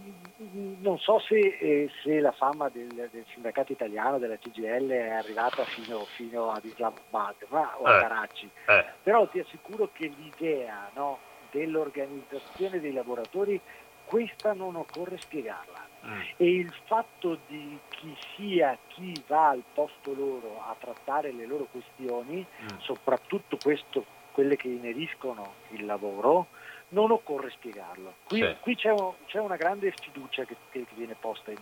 non 0.81 0.99
so 0.99 1.19
se, 1.19 1.37
eh, 1.37 1.91
se 2.03 2.21
la 2.21 2.33
fama 2.33 2.71
del, 2.71 2.89
del, 2.89 3.25
sindacato 3.35 3.73
italiano, 3.73 4.19
della 4.19 4.39
CGL, 4.39 4.89
è 4.89 5.11
arrivata 5.11 5.63
fino, 5.65 6.07
fino 6.17 6.53
ad 6.53 6.65
Islamabad 6.65 7.35
ma, 7.49 7.77
o 7.77 7.85
a 7.85 7.99
eh, 7.99 8.01
Karachi, 8.01 8.51
eh. 8.67 8.85
però 9.03 9.29
ti 9.29 9.41
assicuro 9.41 9.91
che 9.93 10.11
l'idea 10.17 10.89
no, 10.95 11.19
dell'organizzazione 11.51 12.81
dei 12.81 12.95
lavoratori, 12.95 13.61
questa 14.09 14.55
non 14.55 14.75
occorre 14.77 15.19
spiegarla. 15.19 15.87
Mm. 16.07 16.21
E 16.37 16.49
il 16.49 16.75
fatto 16.87 17.39
di 17.47 17.79
chi 17.89 18.17
sia 18.35 18.77
chi 18.89 19.13
va 19.27 19.51
al 19.51 19.63
posto 19.75 20.15
loro 20.15 20.63
a 20.67 20.75
trattare 20.79 21.31
le 21.33 21.47
loro 21.47 21.69
questioni, 21.71 22.45
mm. 22.45 22.79
soprattutto 22.79 23.59
questo, 23.63 24.05
quelle 24.33 24.57
che 24.57 24.69
ineriscono 24.69 25.55
il 25.71 25.85
lavoro, 25.85 26.47
non 26.91 27.11
occorre 27.11 27.51
spiegarlo. 27.51 28.15
Qui, 28.25 28.41
sì. 28.41 28.57
qui 28.61 28.77
c'è, 28.77 28.91
un, 28.91 29.13
c'è, 29.27 29.39
una 29.39 29.57
grande 29.57 29.93
fiducia 30.01 30.45
che, 30.45 30.57
che 30.71 30.87
viene 30.95 31.15
posta 31.19 31.51
in, 31.51 31.59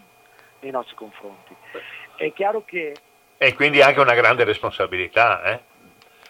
nei 0.61 0.70
nostri 0.70 0.94
confronti. 0.94 1.57
È 2.14 2.32
chiaro 2.32 2.64
che... 2.64 2.94
E 3.38 3.55
quindi 3.55 3.82
anche 3.82 4.01
una 4.01 4.14
grande 4.14 4.44
responsabilità 4.44 5.42
eh? 5.42 5.61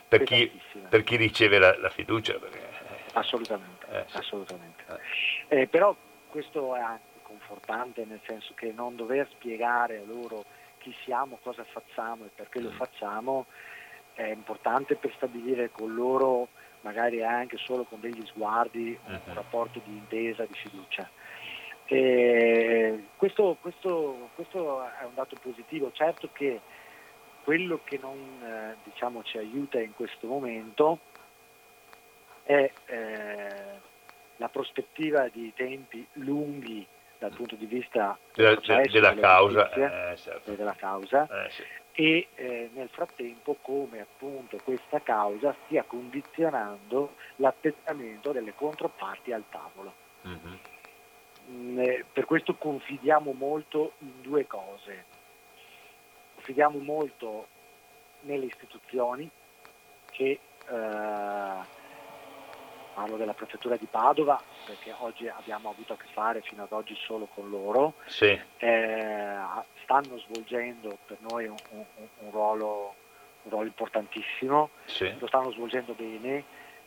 per, 0.09 0.23
chi, 0.23 0.51
per, 0.89 1.05
chi, 1.05 1.17
riceve 1.17 1.59
la, 1.59 1.77
la 1.79 1.91
fiducia. 1.91 2.39
Perché... 2.39 2.67
Assolutamente, 3.13 3.87
eh, 3.91 4.05
sì. 4.07 4.17
assolutamente. 4.17 4.85
Eh. 5.49 5.61
eh. 5.61 5.67
però 5.67 5.95
questo 6.29 6.75
è 6.75 6.81
anche 6.81 7.21
confortante 7.23 8.05
nel 8.05 8.21
senso 8.27 8.55
che 8.55 8.73
non 8.73 8.97
dover 8.97 9.29
spiegare 9.31 9.99
a 9.99 10.05
loro 10.05 10.45
chi 10.79 10.95
siamo, 11.05 11.39
cosa 11.43 11.65
facciamo 11.65 12.25
e 12.25 12.31
perché 12.35 12.61
mm. 12.61 12.65
lo 12.65 12.71
facciamo 12.71 13.47
è 14.15 14.29
importante 14.29 14.97
per 14.97 15.13
stabilire 15.15 15.71
con 15.71 15.95
loro 15.95 16.49
magari 16.81 17.23
anche 17.23 17.57
solo 17.59 17.85
con 17.85 18.01
degli 18.01 18.25
sguardi, 18.27 18.99
un 19.07 19.13
uh-huh. 19.13 19.35
rapporto 19.35 19.81
di 19.85 19.93
intesa, 19.93 20.45
di 20.45 20.55
fiducia. 20.55 21.09
Questo, 23.17 23.57
questo, 23.61 24.31
questo, 24.35 24.83
è 24.83 25.05
un 25.05 25.15
dato 25.15 25.37
positivo, 25.41 25.91
certo 25.93 26.31
che 26.33 26.61
quello 27.43 27.81
che 27.85 27.99
non 28.01 28.17
eh, 28.43 28.77
diciamo, 28.85 29.23
ci 29.23 29.39
aiuta 29.39 29.81
in 29.81 29.95
questo 29.95 30.27
momento 30.27 30.99
è 32.43 32.71
eh, 32.87 33.76
la 34.37 34.49
prospettiva 34.49 35.29
di 35.29 35.53
tempi 35.55 36.07
lunghi 36.15 36.87
dal 37.19 37.35
punto 37.35 37.55
di 37.55 37.67
vista 37.67 38.19
del 38.35 38.57
processo, 38.57 38.93
della, 38.93 39.15
causa, 39.15 39.71
eh, 39.73 40.17
certo. 40.17 40.53
della 40.53 40.75
causa 40.75 41.27
eh, 41.27 41.51
sì 41.51 41.63
e 41.99 42.29
eh, 42.35 42.71
nel 42.75 42.91
frattempo 42.91 43.57
come 43.63 44.01
appunto 44.01 44.59
questa 44.63 45.01
causa 45.01 45.57
stia 45.65 45.83
condizionando 45.83 47.15
l'atteggiamento 47.37 48.33
delle 48.33 48.53
controparti 48.55 49.33
al 49.33 49.45
tavolo. 49.49 49.95
Mm-hmm. 50.29 50.55
Mm, 51.49 51.79
eh, 51.79 52.05
per 52.13 52.27
questo 52.27 52.55
confidiamo 52.57 53.33
molto 53.33 53.93
in 54.01 54.21
due 54.21 54.47
cose. 54.47 55.05
Confidiamo 56.35 56.79
molto 56.81 57.47
nelle 58.21 58.45
istituzioni 58.45 59.31
che 60.11 60.39
eh, 60.69 61.85
parlo 62.97 63.19
della 63.19 63.35
prefettura 63.35 63.77
di 63.77 63.87
Padova 63.91 64.43
perché 64.65 64.95
oggi 65.01 65.29
abbiamo 65.29 65.69
avuto 65.69 65.93
a 65.93 65.97
che 65.99 66.07
fare 66.15 66.41
fino 66.41 66.63
ad 66.63 66.73
oggi 66.73 66.97
solo 66.97 67.29
con 67.35 67.51
loro, 67.51 67.93
sì. 68.07 68.41
eh, 68.57 69.37
stanno 69.83 70.19
svolgendo 70.27 70.97
per 71.05 71.19
noi 71.21 71.47
un, 71.47 71.57
un, 71.73 71.85
un, 72.21 72.31
ruolo, 72.31 72.95
un 73.43 73.51
ruolo, 73.51 73.67
importantissimo, 73.67 74.71
sì. 74.87 75.15
lo 75.19 75.27
stanno 75.27 75.53
svolgendo 75.53 75.93
bene 75.93 76.45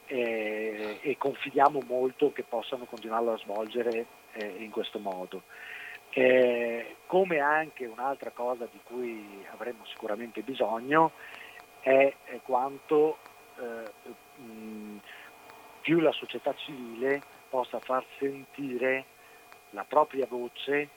eh, 0.08 0.98
e 1.00 1.16
confidiamo 1.16 1.84
molto 1.86 2.32
che 2.32 2.42
possano 2.42 2.86
continuarlo 2.86 3.34
a 3.34 3.38
svolgere 3.38 4.06
eh, 4.34 4.56
in 4.58 4.72
questo 4.72 4.98
modo. 4.98 5.44
Eh, 6.10 6.96
come 7.06 7.38
anche 7.38 7.86
un'altra 7.86 8.32
cosa 8.32 8.68
di 8.72 8.80
cui 8.84 9.46
avremo 9.52 9.86
sicuramente 9.86 10.42
bisogno 10.42 11.12
è, 11.82 12.12
è 12.24 12.40
quanto 12.44 13.20
eh, 13.60 13.92
mh, 14.42 14.98
più 15.82 16.00
la 16.00 16.12
società 16.12 16.54
civile 16.56 17.22
possa 17.50 17.80
far 17.80 18.06
sentire 18.18 19.06
la 19.72 19.84
propria 19.84 20.26
voce 20.28 20.90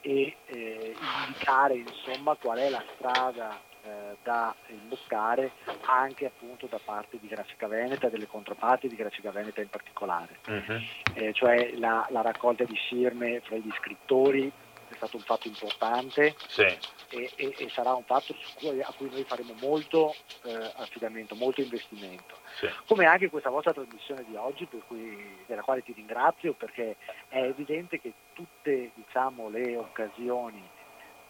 e 0.00 0.36
eh, 0.46 0.94
indicare 1.26 1.74
insomma 1.74 2.36
qual 2.36 2.58
è 2.58 2.68
la 2.68 2.82
strada 2.94 3.60
eh, 3.82 4.16
da 4.22 4.54
imboccare 4.68 5.52
anche 5.86 6.26
appunto 6.26 6.66
da 6.66 6.80
parte 6.82 7.18
di 7.20 7.26
Grafica 7.28 7.66
Veneta, 7.66 8.08
delle 8.08 8.26
controparti 8.26 8.88
di 8.88 8.96
Grafica 8.96 9.30
Veneta 9.30 9.60
in 9.60 9.68
particolare, 9.68 10.38
uh-huh. 10.46 10.80
eh, 11.14 11.32
cioè 11.32 11.72
la, 11.76 12.06
la, 12.10 12.20
raccolta 12.20 12.64
di 12.64 12.76
firme 12.88 13.40
fra 13.40 13.56
gli 13.56 13.70
scrittori 13.78 14.50
stato 14.98 15.16
un 15.16 15.22
fatto 15.22 15.48
importante 15.48 16.34
sì. 16.48 16.62
e, 16.62 17.32
e, 17.36 17.54
e, 17.56 17.68
sarà 17.70 17.94
un 17.94 18.04
fatto 18.04 18.34
cui, 18.58 18.82
a 18.82 18.92
cui 18.96 19.08
noi 19.10 19.24
faremo 19.24 19.54
molto 19.60 20.14
eh, 20.44 20.72
affidamento, 20.76 21.34
molto 21.34 21.62
investimento. 21.62 22.36
Sì. 22.58 22.68
Come 22.86 23.06
anche 23.06 23.30
questa 23.30 23.50
vostra 23.50 23.72
trasmissione 23.72 24.24
di 24.28 24.36
oggi, 24.36 24.68
cui, 24.86 25.38
della 25.46 25.62
quale 25.62 25.82
ti 25.82 25.92
ringrazio, 25.92 26.52
perché 26.52 26.96
è 27.28 27.42
evidente 27.42 28.00
che 28.00 28.12
tutte 28.34 28.90
diciamo, 28.94 29.48
le 29.48 29.76
occasioni 29.76 30.62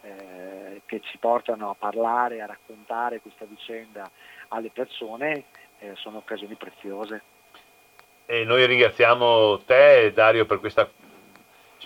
eh, 0.03 0.83
che 0.87 1.01
ci 1.01 1.19
portano 1.19 1.71
a 1.71 1.75
parlare, 1.75 2.41
a 2.41 2.47
raccontare 2.47 3.21
questa 3.21 3.45
vicenda 3.45 4.11
alle 4.49 4.71
persone 4.71 5.45
eh, 5.81 5.95
sono 5.97 6.19
occasioni 6.19 6.55
preziose. 6.55 7.23
E 8.27 8.45
noi 8.45 8.67
ringraziamo 8.67 9.59
te 9.65 10.13
Dario 10.13 10.45
per 10.45 10.61
questa 10.61 10.89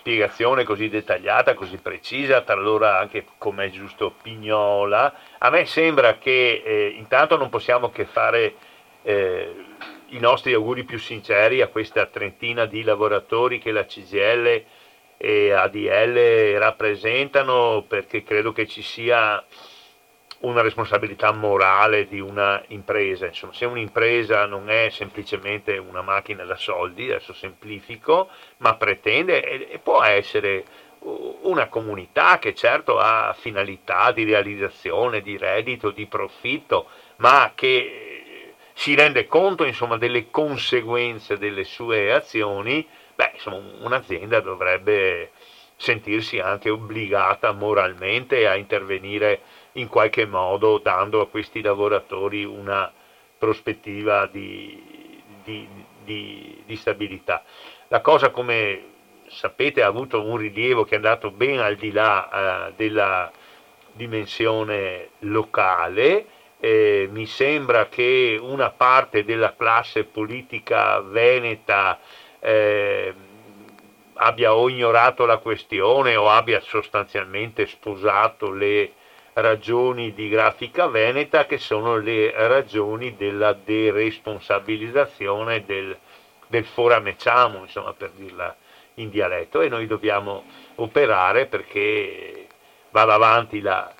spiegazione 0.03 0.65
così 0.65 0.89
dettagliata, 0.89 1.53
così 1.53 1.77
precisa, 1.77 2.41
talora 2.41 2.99
anche 2.99 3.25
come 3.37 3.67
è 3.67 3.69
giusto 3.69 4.13
pignola. 4.21 5.13
A 5.37 5.49
me 5.49 5.65
sembra 5.65 6.17
che 6.17 6.61
eh, 6.63 6.93
intanto 6.97 7.37
non 7.37 7.47
possiamo 7.47 7.89
che 7.89 8.03
fare 8.03 8.53
eh, 9.01 9.55
i 10.07 10.19
nostri 10.19 10.51
auguri 10.53 10.83
più 10.83 10.99
sinceri 10.99 11.61
a 11.61 11.69
questa 11.69 12.05
trentina 12.07 12.65
di 12.65 12.83
lavoratori 12.83 13.59
che 13.59 13.71
la 13.71 13.85
CGL 13.85 14.63
e 15.15 15.51
ADL 15.53 16.57
rappresentano 16.59 17.85
perché 17.87 18.23
credo 18.23 18.51
che 18.51 18.67
ci 18.67 18.81
sia 18.81 19.41
una 20.43 20.61
responsabilità 20.61 21.31
morale 21.31 22.07
di 22.07 22.19
una 22.19 22.61
impresa. 22.67 23.25
Insomma, 23.25 23.53
se 23.53 23.65
un'impresa 23.65 24.45
non 24.45 24.69
è 24.69 24.89
semplicemente 24.89 25.77
una 25.77 26.01
macchina 26.01 26.43
da 26.43 26.55
soldi, 26.55 27.09
adesso 27.09 27.33
semplifico, 27.33 28.29
ma 28.57 28.75
pretende 28.75 29.69
e 29.69 29.79
può 29.79 30.03
essere 30.03 30.65
una 30.99 31.67
comunità 31.67 32.39
che 32.39 32.53
certo 32.53 32.97
ha 32.97 33.35
finalità 33.37 34.11
di 34.11 34.23
realizzazione, 34.23 35.21
di 35.21 35.37
reddito, 35.37 35.91
di 35.91 36.05
profitto, 36.05 36.87
ma 37.17 37.51
che 37.55 38.53
si 38.73 38.95
rende 38.95 39.27
conto 39.27 39.65
insomma, 39.65 39.97
delle 39.97 40.29
conseguenze 40.29 41.37
delle 41.37 41.63
sue 41.63 42.11
azioni, 42.11 42.85
beh, 43.15 43.31
insomma, 43.33 43.61
un'azienda 43.81 44.39
dovrebbe 44.39 45.31
sentirsi 45.75 46.39
anche 46.39 46.69
obbligata 46.69 47.51
moralmente 47.51 48.47
a 48.47 48.55
intervenire 48.55 49.41
in 49.73 49.87
qualche 49.87 50.25
modo 50.25 50.77
dando 50.77 51.21
a 51.21 51.27
questi 51.27 51.61
lavoratori 51.61 52.43
una 52.43 52.91
prospettiva 53.37 54.27
di, 54.27 55.21
di, 55.43 55.67
di, 56.03 56.61
di 56.65 56.75
stabilità. 56.75 57.43
La 57.87 58.01
cosa, 58.01 58.29
come 58.29 58.91
sapete, 59.27 59.81
ha 59.81 59.87
avuto 59.87 60.21
un 60.23 60.37
rilievo 60.37 60.83
che 60.83 60.93
è 60.93 60.95
andato 60.95 61.31
ben 61.31 61.59
al 61.59 61.75
di 61.75 61.91
là 61.91 62.67
eh, 62.69 62.73
della 62.75 63.31
dimensione 63.91 65.09
locale. 65.19 66.25
Eh, 66.59 67.09
mi 67.11 67.25
sembra 67.25 67.87
che 67.89 68.39
una 68.41 68.69
parte 68.69 69.25
della 69.25 69.53
classe 69.55 70.05
politica 70.05 71.01
veneta 71.01 71.99
eh, 72.39 73.13
abbia 74.13 74.53
o 74.53 74.69
ignorato 74.69 75.25
la 75.25 75.37
questione 75.37 76.15
o 76.15 76.29
abbia 76.29 76.61
sostanzialmente 76.61 77.65
sposato 77.65 78.51
le 78.51 78.93
ragioni 79.33 80.13
di 80.13 80.29
grafica 80.29 80.87
veneta 80.87 81.45
che 81.45 81.57
sono 81.57 81.97
le 81.97 82.31
ragioni 82.47 83.15
della 83.15 83.53
deresponsabilizzazione 83.53 85.65
del 85.65 85.97
del 86.53 86.65
forameciamo, 86.65 87.61
insomma, 87.61 87.93
per 87.93 88.11
dirla 88.11 88.55
in 88.95 89.09
dialetto, 89.09 89.61
e 89.61 89.69
noi 89.69 89.87
dobbiamo 89.87 90.43
operare 90.75 91.47
perché 91.47 92.45
vada 92.91 93.15
avanti 93.15 93.59
la, 93.59 93.91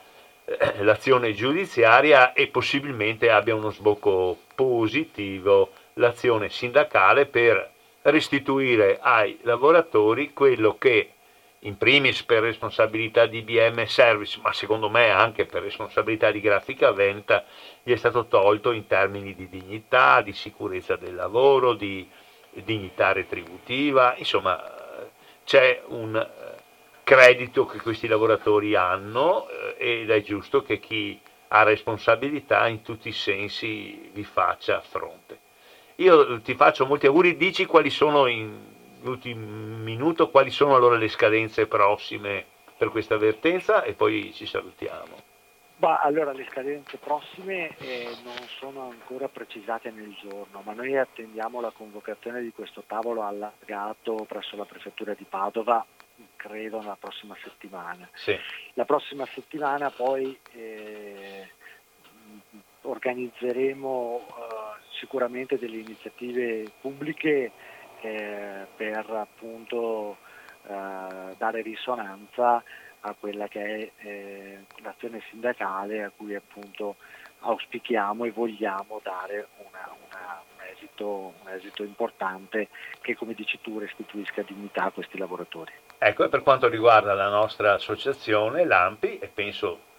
eh, 0.46 0.84
l'azione 0.84 1.34
giudiziaria 1.34 2.34
e 2.34 2.50
possibilmente 2.50 3.32
abbia 3.32 3.56
uno 3.56 3.72
sbocco 3.72 4.38
positivo 4.54 5.72
l'azione 5.94 6.50
sindacale 6.50 7.26
per 7.26 7.72
restituire 8.04 9.00
ai 9.02 9.40
lavoratori 9.42 10.32
quello 10.32 10.78
che 10.78 11.14
in 11.66 11.78
primis 11.78 12.24
per 12.24 12.42
responsabilità 12.42 13.26
di 13.26 13.42
BM 13.42 13.86
Service, 13.86 14.40
ma 14.42 14.52
secondo 14.54 14.90
me 14.90 15.10
anche 15.10 15.46
per 15.46 15.62
responsabilità 15.62 16.32
di 16.32 16.42
Grafica 16.42 16.92
Venta, 16.92 17.46
gli 17.82 17.92
è 17.92 17.96
stato 17.96 18.26
tolto 18.28 18.72
in 18.72 18.88
termini 18.88 19.34
di 19.34 19.48
dignità, 19.50 20.22
di 20.22 20.34
sicurezza 20.34 20.96
del 20.96 21.16
lavoro, 21.16 21.74
di 21.74 22.08
dignità 22.52 23.12
retributiva, 23.14 24.16
insomma 24.18 24.62
c'è 25.44 25.82
un 25.88 26.16
eh, 26.16 26.62
credito 27.04 27.66
che 27.66 27.80
questi 27.80 28.08
lavoratori 28.08 28.76
hanno 28.76 29.48
eh, 29.78 30.02
ed 30.02 30.10
è 30.10 30.22
giusto 30.22 30.62
che 30.62 30.80
chi 30.80 31.20
ha 31.50 31.64
responsabilità 31.64 32.68
in 32.68 32.82
tutti 32.82 33.10
i 33.10 33.14
sensi 33.14 34.10
vi 34.14 34.24
faccia 34.24 34.82
fronte. 34.82 35.40
Io 35.98 36.42
ti 36.42 36.56
faccio 36.56 36.86
molti 36.86 37.06
auguri, 37.06 37.38
dici 37.38 37.66
quali 37.66 37.90
sono 37.90 38.26
in 38.26 38.73
ultimo 39.10 39.46
minuto, 39.78 40.30
quali 40.30 40.52
sono 40.52 40.76
allora 40.76 40.98
le 40.98 41.10
scadenze 41.10 41.68
prossime 41.68 42.46
per 42.78 42.90
questa 42.90 43.16
avvertenza 43.16 43.84
e 43.84 43.94
poi 43.94 44.32
ci 44.34 44.46
salutiamo. 44.46 45.32
Bah, 45.78 46.00
allora 46.00 46.32
le 46.32 46.46
scadenze 46.50 46.98
prossime 46.98 47.76
eh, 47.78 48.16
non 48.24 48.38
sono 48.60 48.90
ancora 48.90 49.28
precisate 49.28 49.92
nel 49.92 50.16
giorno, 50.22 50.62
ma 50.64 50.74
noi 50.74 50.98
attendiamo 50.98 51.60
la 51.60 51.72
convocazione 51.72 52.42
di 52.42 52.52
questo 52.52 52.84
tavolo 52.88 53.24
allargato 53.24 54.26
presso 54.28 54.56
la 54.56 54.66
prefettura 54.66 55.14
di 55.14 55.26
Padova, 55.28 55.86
credo 56.38 56.80
nella 56.80 56.98
prossima 56.98 57.36
settimana. 57.42 58.08
Sì. 58.14 58.34
La 58.76 58.86
prossima 58.86 59.26
settimana 59.26 59.90
poi 59.90 60.38
eh, 60.54 61.50
organizzeremo 62.82 64.22
eh, 64.26 64.84
sicuramente 65.00 65.58
delle 65.58 65.78
iniziative 65.78 66.72
pubbliche 66.80 67.52
eh, 68.04 68.68
per 68.76 69.10
appunto 69.10 70.18
eh, 70.68 71.36
dare 71.38 71.62
risonanza 71.62 72.64
a 73.06 73.16
quella 73.20 73.48
che 73.48 73.92
è 73.98 74.08
eh, 74.08 74.66
l'azione 74.82 75.22
sindacale 75.30 76.04
a 76.04 76.12
cui 76.16 76.36
appunto 76.36 76.96
auspichiamo 77.40 78.24
e 78.26 78.32
vogliamo 78.32 79.02
dare 79.04 79.48
una, 79.58 79.94
una, 80.08 80.42
un, 80.56 80.66
esito, 80.74 81.34
un, 81.44 81.50
esito, 81.50 81.84
importante 81.84 82.70
che 83.02 83.16
come 83.16 83.34
dici 83.34 83.60
tu 83.62 83.80
restituisca 83.80 84.42
dignità 84.44 84.86
a 84.86 84.92
questi 84.92 85.18
lavoratori. 85.18 85.72
Ecco, 85.98 86.24
e 86.24 86.30
per 86.30 86.44
quanto 86.44 86.70
riguarda 86.70 87.14
la 87.14 87.30
nostra 87.30 87.74
associazione, 87.74 88.66
l'AMPI, 88.66 89.20
e 89.20 89.28
penso 89.28 89.92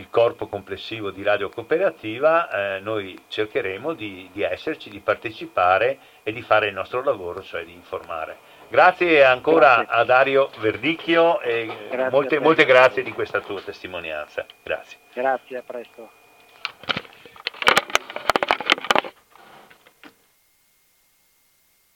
il 0.00 0.08
corpo 0.08 0.48
complessivo 0.48 1.10
di 1.10 1.22
Radio 1.22 1.50
Cooperativa, 1.50 2.76
eh, 2.76 2.80
noi 2.80 3.20
cercheremo 3.28 3.92
di, 3.92 4.30
di 4.32 4.42
esserci, 4.42 4.88
di 4.88 5.00
partecipare 5.00 5.98
e 6.22 6.32
di 6.32 6.40
fare 6.40 6.68
il 6.68 6.74
nostro 6.74 7.02
lavoro, 7.04 7.42
cioè 7.42 7.64
di 7.64 7.72
informare. 7.72 8.38
Grazie 8.68 9.24
ancora 9.24 9.76
grazie. 9.76 9.94
a 9.94 10.04
Dario 10.04 10.50
Verdicchio 10.58 11.40
e 11.40 11.66
grazie 11.90 12.10
molte, 12.10 12.38
molte 12.38 12.64
grazie 12.64 13.02
di 13.02 13.12
questa 13.12 13.40
tua 13.40 13.60
testimonianza. 13.60 14.46
Grazie. 14.62 14.98
Grazie, 15.12 15.58
a 15.58 15.62
presto. 15.62 16.10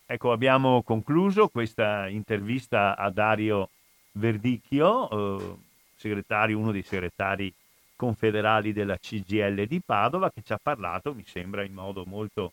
Ecco, 0.07 0.31
abbiamo 0.31 0.83
concluso 0.83 1.49
questa 1.49 2.07
intervista 2.09 2.97
a 2.97 3.09
Dario 3.11 3.71
Verdicchio, 4.13 5.39
eh, 5.39 5.55
segretario, 5.97 6.59
uno 6.59 6.71
dei 6.71 6.83
segretari 6.83 7.53
confederali 7.97 8.73
della 8.73 8.99
CGL 8.99 9.67
di 9.67 9.81
Padova, 9.85 10.31
che 10.31 10.43
ci 10.43 10.53
ha 10.53 10.61
parlato, 10.63 11.15
mi 11.15 11.25
sembra 11.27 11.65
in 11.65 11.73
modo 11.73 12.05
molto 12.07 12.53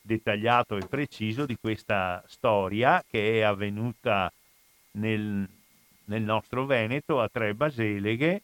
dettagliato 0.00 0.76
e 0.76 0.86
preciso 0.86 1.46
di 1.46 1.56
questa 1.60 2.22
storia 2.26 3.04
che 3.08 3.38
è 3.38 3.40
avvenuta 3.42 4.32
nel, 4.92 5.48
nel 6.04 6.22
nostro 6.22 6.66
Veneto 6.66 7.20
a 7.20 7.28
tre 7.28 7.54
baseleghe 7.54 8.42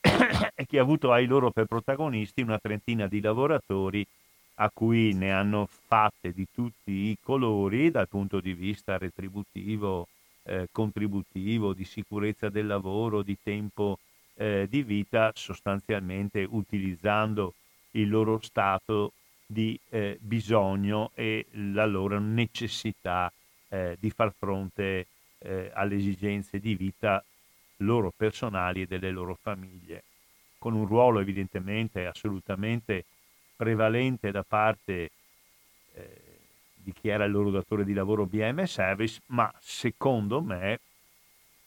e 0.54 0.66
che 0.66 0.78
ha 0.78 0.82
avuto 0.82 1.12
ai 1.12 1.26
loro 1.26 1.50
per 1.50 1.66
protagonisti 1.66 2.42
una 2.42 2.58
trentina 2.58 3.06
di 3.06 3.20
lavoratori 3.20 4.06
a 4.54 4.70
cui 4.72 5.14
ne 5.14 5.32
hanno 5.32 5.66
fatte 5.66 6.32
di 6.32 6.46
tutti 6.52 6.90
i 6.90 7.16
colori 7.22 7.90
dal 7.90 8.08
punto 8.08 8.40
di 8.40 8.52
vista 8.52 8.98
retributivo, 8.98 10.06
eh, 10.42 10.68
contributivo, 10.70 11.72
di 11.72 11.84
sicurezza 11.84 12.50
del 12.50 12.66
lavoro, 12.66 13.22
di 13.22 13.38
tempo 13.42 13.98
eh, 14.40 14.66
di 14.70 14.82
vita, 14.82 15.32
sostanzialmente 15.34 16.46
utilizzando 16.48 17.52
il 17.92 18.08
loro 18.08 18.40
stato 18.40 19.12
di 19.44 19.78
eh, 19.90 20.16
bisogno 20.18 21.10
e 21.14 21.44
la 21.50 21.84
loro 21.84 22.18
necessità 22.18 23.30
eh, 23.68 23.98
di 24.00 24.08
far 24.08 24.32
fronte 24.32 25.08
eh, 25.40 25.70
alle 25.74 25.96
esigenze 25.96 26.58
di 26.58 26.74
vita 26.74 27.22
loro 27.78 28.12
personali 28.16 28.82
e 28.82 28.86
delle 28.86 29.10
loro 29.10 29.36
famiglie, 29.38 30.04
con 30.56 30.74
un 30.74 30.86
ruolo 30.86 31.20
evidentemente 31.20 32.06
assolutamente 32.06 33.04
prevalente 33.56 34.30
da 34.30 34.42
parte 34.42 35.10
eh, 35.92 36.22
di 36.72 36.94
chi 36.94 37.08
era 37.08 37.24
il 37.24 37.32
loro 37.32 37.50
datore 37.50 37.84
di 37.84 37.92
lavoro 37.92 38.24
BM 38.24 38.64
Service, 38.64 39.20
ma 39.26 39.52
secondo 39.60 40.40
me 40.40 40.80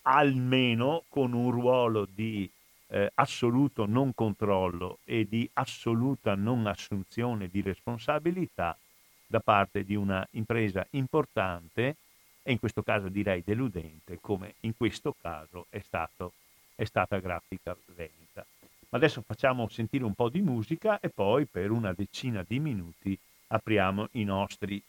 almeno 0.04 1.04
con 1.08 1.34
un 1.34 1.52
ruolo 1.52 2.08
di 2.12 2.50
eh, 2.94 3.12
assoluto 3.16 3.88
non 3.88 4.14
controllo 4.14 5.00
e 5.04 5.28
di 5.28 5.50
assoluta 5.54 6.36
non 6.36 6.68
assunzione 6.68 7.48
di 7.48 7.62
responsabilità 7.62 8.78
da 9.26 9.40
parte 9.40 9.84
di 9.84 9.96
una 9.96 10.26
impresa 10.32 10.86
importante 10.92 11.96
e 12.44 12.52
in 12.52 12.60
questo 12.60 12.84
caso 12.84 13.10
direi 13.10 13.42
deludente 13.44 14.20
come 14.22 14.56
in 14.62 14.78
questo 14.78 15.16
caso 15.20 15.66
è, 15.70 15.80
stato, 15.80 16.34
è 16.76 16.84
stata 16.84 17.18
Grafica 17.18 17.76
Veneta. 17.96 18.46
Ma 18.90 19.00
adesso 19.00 19.24
facciamo 19.26 19.68
sentire 19.70 20.04
un 20.04 20.14
po' 20.14 20.30
di 20.30 20.42
musica 20.42 21.00
e 21.00 21.10
poi 21.10 21.46
per 21.46 21.72
una 21.72 21.94
decina 21.94 22.46
di 22.48 22.60
minuti 22.60 23.18
apriamo 23.48 24.10
nostri, 24.12 24.80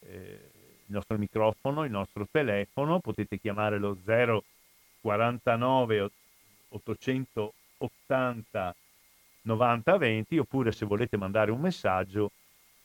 eh, 0.00 0.50
il 0.86 0.94
nostro 0.94 1.18
microfono, 1.18 1.84
il 1.84 1.90
nostro 1.90 2.26
telefono, 2.30 3.00
potete 3.00 3.38
chiamare 3.38 3.78
lo 3.78 3.94
049 4.02 6.10
880 6.72 8.74
90 9.42 9.98
20 9.98 10.38
oppure 10.38 10.72
se 10.72 10.86
volete 10.86 11.16
mandare 11.16 11.50
un 11.50 11.60
messaggio 11.60 12.30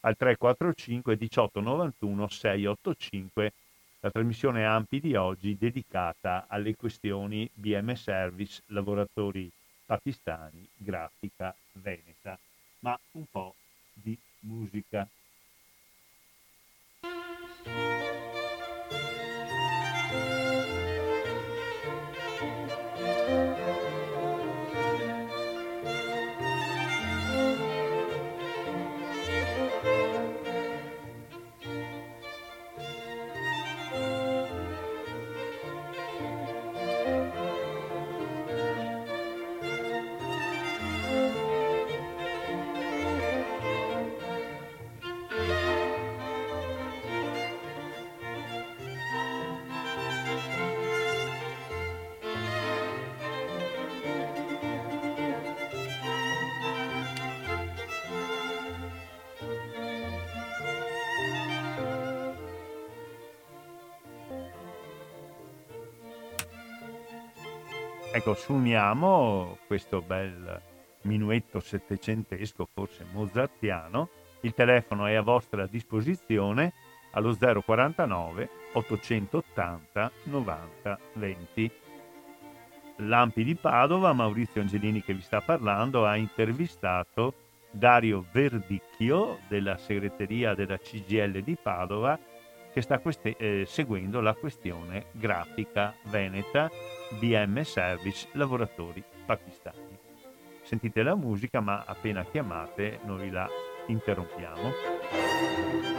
al 0.02 0.16
345 0.16 1.14
1891 1.14 2.28
685 2.28 3.54
la 4.00 4.12
trasmissione 4.12 4.66
AMPI 4.66 5.00
di 5.00 5.16
oggi 5.16 5.58
dedicata 5.58 6.46
alle 6.48 6.76
questioni 6.76 7.50
BM 7.54 7.94
Service, 7.94 8.62
lavoratori 8.68 9.52
pakistani, 9.86 10.68
grafica 10.76 11.56
veneta, 11.74 12.38
ma 12.80 12.98
un 13.14 13.26
po' 13.30 13.56
di 13.92 14.18
musica. 14.42 15.08
Ecco, 68.28 68.40
suoniamo 68.40 69.58
questo 69.68 70.02
bel 70.02 70.62
minuetto 71.04 71.62
settecentesco, 71.62 72.68
forse 72.74 73.06
mozartiano. 73.14 74.10
Il 74.42 74.54
telefono 74.54 75.06
è 75.06 75.14
a 75.14 75.22
vostra 75.22 75.66
disposizione 75.66 76.74
allo 77.12 77.34
049 77.34 78.50
880 78.74 80.12
90 80.24 81.00
20. 81.14 81.72
Lampi 82.98 83.46
di 83.46 83.56
Padova, 83.56 84.12
Maurizio 84.12 84.60
Angelini 84.60 85.02
che 85.02 85.14
vi 85.14 85.22
sta 85.22 85.40
parlando, 85.40 86.06
ha 86.06 86.18
intervistato 86.18 87.34
Dario 87.72 88.26
Verdicchio 88.30 89.38
della 89.48 89.78
segreteria 89.78 90.54
della 90.54 90.78
CGL 90.78 91.44
di 91.44 91.56
Padova 91.56 92.20
che 92.74 92.82
sta 92.82 93.00
queste, 93.00 93.38
eh, 93.38 93.64
seguendo 93.66 94.20
la 94.20 94.34
questione 94.34 95.06
grafica 95.14 95.96
veneta 96.10 96.70
BM 97.20 97.62
Service 97.62 98.28
lavoratori 98.34 99.02
pakistani. 99.26 99.98
Sentite 100.62 101.04
la 101.04 101.16
musica 101.16 101.62
ma 101.62 101.84
appena 101.86 102.26
chiamate 102.26 103.00
noi 103.06 103.30
la 103.30 103.48
interrompiamo. 103.88 105.97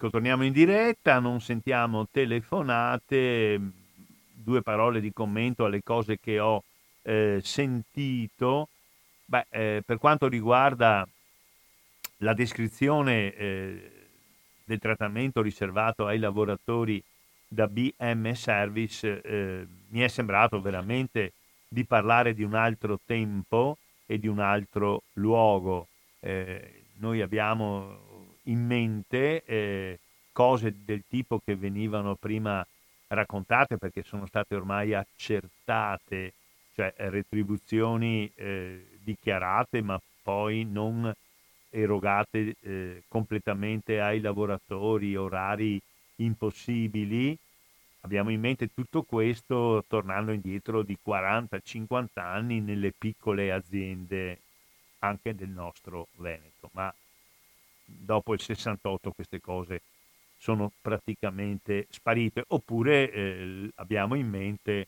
Ecco, 0.00 0.10
torniamo 0.10 0.44
in 0.44 0.52
diretta, 0.52 1.18
non 1.18 1.40
sentiamo 1.40 2.06
telefonate, 2.08 3.60
due 4.32 4.62
parole 4.62 5.00
di 5.00 5.12
commento 5.12 5.64
alle 5.64 5.82
cose 5.82 6.20
che 6.20 6.38
ho 6.38 6.62
eh, 7.02 7.40
sentito. 7.42 8.68
Beh, 9.24 9.46
eh, 9.48 9.82
per 9.84 9.98
quanto 9.98 10.28
riguarda 10.28 11.04
la 12.18 12.32
descrizione 12.32 13.34
eh, 13.34 13.90
del 14.62 14.78
trattamento 14.78 15.42
riservato 15.42 16.06
ai 16.06 16.20
lavoratori 16.20 17.02
da 17.48 17.66
BM 17.66 18.30
Service, 18.34 19.20
eh, 19.20 19.66
mi 19.88 19.98
è 19.98 20.06
sembrato 20.06 20.60
veramente 20.60 21.32
di 21.66 21.84
parlare 21.84 22.34
di 22.34 22.44
un 22.44 22.54
altro 22.54 23.00
tempo 23.04 23.78
e 24.06 24.20
di 24.20 24.28
un 24.28 24.38
altro 24.38 25.02
luogo. 25.14 25.88
Eh, 26.20 26.82
noi 26.98 27.20
abbiamo 27.20 28.06
in 28.48 28.64
mente 28.66 29.44
eh, 29.44 29.98
cose 30.32 30.74
del 30.84 31.04
tipo 31.08 31.40
che 31.44 31.56
venivano 31.56 32.14
prima 32.14 32.66
raccontate 33.08 33.78
perché 33.78 34.02
sono 34.02 34.26
state 34.26 34.54
ormai 34.54 34.94
accertate, 34.94 36.32
cioè 36.74 36.92
retribuzioni 36.96 38.30
eh, 38.34 38.86
dichiarate 39.02 39.82
ma 39.82 40.00
poi 40.22 40.64
non 40.64 41.12
erogate 41.70 42.56
eh, 42.60 43.02
completamente 43.08 44.00
ai 44.00 44.20
lavoratori, 44.20 45.16
orari 45.16 45.80
impossibili. 46.16 47.36
Abbiamo 48.02 48.30
in 48.30 48.40
mente 48.40 48.72
tutto 48.72 49.02
questo 49.02 49.84
tornando 49.88 50.32
indietro 50.32 50.82
di 50.82 50.96
40-50 51.04 52.06
anni 52.14 52.60
nelle 52.60 52.92
piccole 52.96 53.52
aziende 53.52 54.38
anche 55.00 55.34
del 55.34 55.48
nostro 55.48 56.08
Veneto, 56.16 56.70
ma 56.72 56.92
dopo 57.88 58.34
il 58.34 58.40
68 58.40 59.12
queste 59.12 59.40
cose 59.40 59.80
sono 60.36 60.70
praticamente 60.80 61.86
sparite, 61.90 62.44
oppure 62.48 63.10
eh, 63.10 63.70
abbiamo 63.76 64.14
in 64.14 64.28
mente 64.28 64.86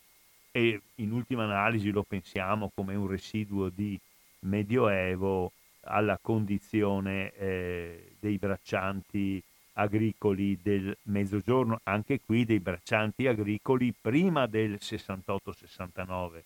e 0.53 0.81
in 0.97 1.13
ultima 1.13 1.45
analisi 1.45 1.91
lo 1.91 2.03
pensiamo 2.03 2.71
come 2.75 2.95
un 2.95 3.07
residuo 3.07 3.69
di 3.69 3.99
medioevo 4.41 5.53
alla 5.83 6.19
condizione 6.21 7.33
eh, 7.35 8.13
dei 8.19 8.37
braccianti 8.39 9.43
agricoli 9.75 10.59
del 10.61 10.97
mezzogiorno, 11.05 11.81
anche 11.85 12.21
qui 12.21 12.45
dei 12.45 12.61
braccianti 12.61 13.27
agricoli 13.27 13.95
prima 13.99 14.47
del 14.47 14.79
68-69. 14.81 16.43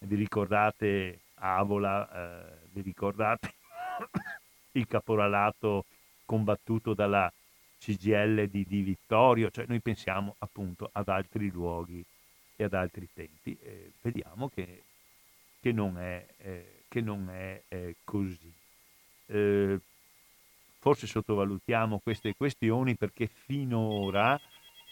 Vi 0.00 0.16
ricordate 0.16 1.20
Avola, 1.36 2.08
eh, 2.10 2.68
vi 2.72 2.82
ricordate 2.82 3.54
il 4.72 4.86
caporalato 4.86 5.86
combattuto 6.24 6.94
dalla 6.94 7.32
CGL 7.78 8.48
di, 8.48 8.64
di, 8.66 8.80
Vittorio, 8.82 9.50
cioè 9.50 9.66
noi 9.68 9.80
pensiamo 9.80 10.36
appunto 10.38 10.88
ad 10.92 11.08
altri 11.08 11.50
luoghi 11.50 12.04
e 12.56 12.64
ad 12.64 12.72
altri 12.72 13.08
tempi. 13.12 13.56
Eh, 13.62 13.92
vediamo 14.00 14.48
che, 14.48 14.82
che, 15.60 15.72
non 15.72 15.98
è, 15.98 16.26
eh, 16.38 16.82
che 16.88 17.00
non 17.00 17.28
è 17.30 17.62
eh, 17.68 17.96
così. 18.04 18.52
Eh, 19.26 19.78
forse 20.78 21.06
sottovalutiamo 21.06 21.98
queste 21.98 22.34
questioni 22.34 22.94
perché 22.94 23.26
finora 23.26 24.38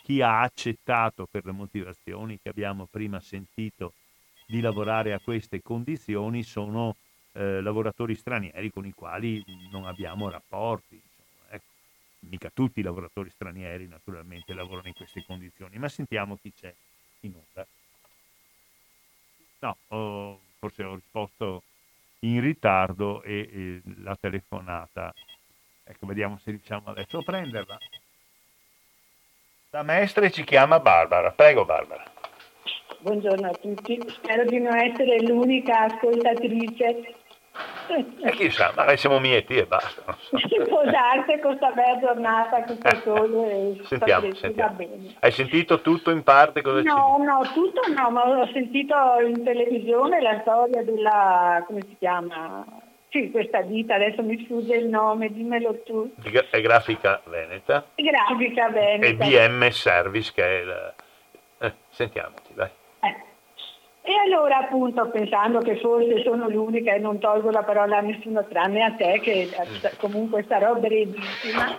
chi 0.02 0.20
ha 0.20 0.40
accettato 0.40 1.26
per 1.30 1.44
le 1.44 1.52
motivazioni 1.52 2.38
che 2.42 2.48
abbiamo 2.48 2.86
prima 2.90 3.20
sentito 3.20 3.92
di 4.46 4.60
lavorare 4.60 5.12
a 5.12 5.20
queste 5.20 5.62
condizioni 5.62 6.42
sono 6.42 6.96
eh, 7.32 7.60
lavoratori 7.60 8.14
stranieri 8.14 8.70
con 8.70 8.84
i 8.84 8.92
quali 8.92 9.42
non 9.70 9.86
abbiamo 9.86 10.28
rapporti. 10.28 11.00
Mica 12.28 12.50
tutti 12.54 12.80
i 12.80 12.82
lavoratori 12.82 13.30
stranieri 13.30 13.88
naturalmente 13.88 14.54
lavorano 14.54 14.88
in 14.88 14.94
queste 14.94 15.24
condizioni, 15.24 15.78
ma 15.78 15.88
sentiamo 15.88 16.36
chi 16.36 16.52
c'è 16.52 16.72
in 17.20 17.34
onda. 17.34 17.66
No, 19.60 19.76
oh, 19.88 20.40
forse 20.58 20.84
ho 20.84 20.94
risposto 20.94 21.62
in 22.20 22.40
ritardo 22.40 23.22
e, 23.22 23.48
e, 23.52 23.82
la 24.02 24.16
telefonata. 24.16 25.12
Ecco, 25.84 26.06
vediamo 26.06 26.38
se 26.38 26.50
riusciamo 26.50 26.88
adesso 26.88 27.18
a 27.18 27.22
prenderla. 27.22 27.78
La 29.70 29.82
maestra 29.82 30.28
ci 30.30 30.44
chiama 30.44 30.80
Barbara. 30.80 31.32
Prego 31.32 31.64
Barbara. 31.64 32.04
Buongiorno 33.00 33.48
a 33.48 33.54
tutti, 33.54 34.00
spero 34.06 34.44
di 34.44 34.60
non 34.60 34.76
essere 34.76 35.20
l'unica 35.22 35.80
ascoltatrice 35.80 37.16
e 38.24 38.30
chissà, 38.30 38.72
magari 38.74 38.96
siamo 38.96 39.18
mieti 39.18 39.56
e 39.56 39.66
basta. 39.66 40.02
Può 40.68 40.84
darsi 40.84 41.38
questa 41.40 41.70
bella 41.72 41.98
giornata, 42.00 42.62
questo 42.62 42.96
sole. 43.02 43.80
sentiamo, 43.84 44.34
sentiamo. 44.34 44.76
Hai 45.20 45.30
sentito 45.32 45.80
tutto 45.80 46.10
in 46.10 46.22
parte? 46.22 46.62
Cosa 46.62 46.80
no, 46.82 47.16
ci... 47.18 47.24
no, 47.24 47.40
tutto 47.52 47.80
no, 47.94 48.10
ma 48.10 48.40
ho 48.40 48.48
sentito 48.52 48.94
in 49.26 49.44
televisione 49.44 50.20
la 50.22 50.38
storia 50.40 50.82
della, 50.82 51.62
come 51.66 51.82
si 51.82 51.96
chiama? 51.98 52.64
Sì, 53.10 53.30
questa 53.30 53.60
ditta, 53.60 53.96
adesso 53.96 54.22
mi 54.22 54.42
sfugge 54.44 54.76
il 54.76 54.86
nome, 54.86 55.30
dimmelo 55.30 55.82
tu. 55.82 56.10
È 56.48 56.60
Grafica 56.62 57.20
Veneta. 57.24 57.84
Grafica 57.94 58.70
Veneta. 58.70 59.24
E 59.24 59.48
BM 59.48 59.68
Service 59.68 60.32
che 60.34 60.42
è 60.42 60.62
il... 60.62 60.94
Eh, 61.58 61.74
sentiamoti, 61.90 62.41
dai. 62.41 62.41
E 64.04 64.12
allora 64.26 64.58
appunto 64.58 65.08
pensando 65.10 65.60
che 65.60 65.76
forse 65.78 66.22
sono 66.22 66.48
l'unica 66.48 66.92
e 66.92 66.98
non 66.98 67.20
tolgo 67.20 67.50
la 67.50 67.62
parola 67.62 67.98
a 67.98 68.00
nessuno 68.00 68.44
tranne 68.46 68.82
a 68.82 68.92
te 68.92 69.20
che 69.20 69.48
mm. 69.48 69.98
comunque 69.98 70.44
sarò 70.48 70.74
brevissima, 70.74 71.78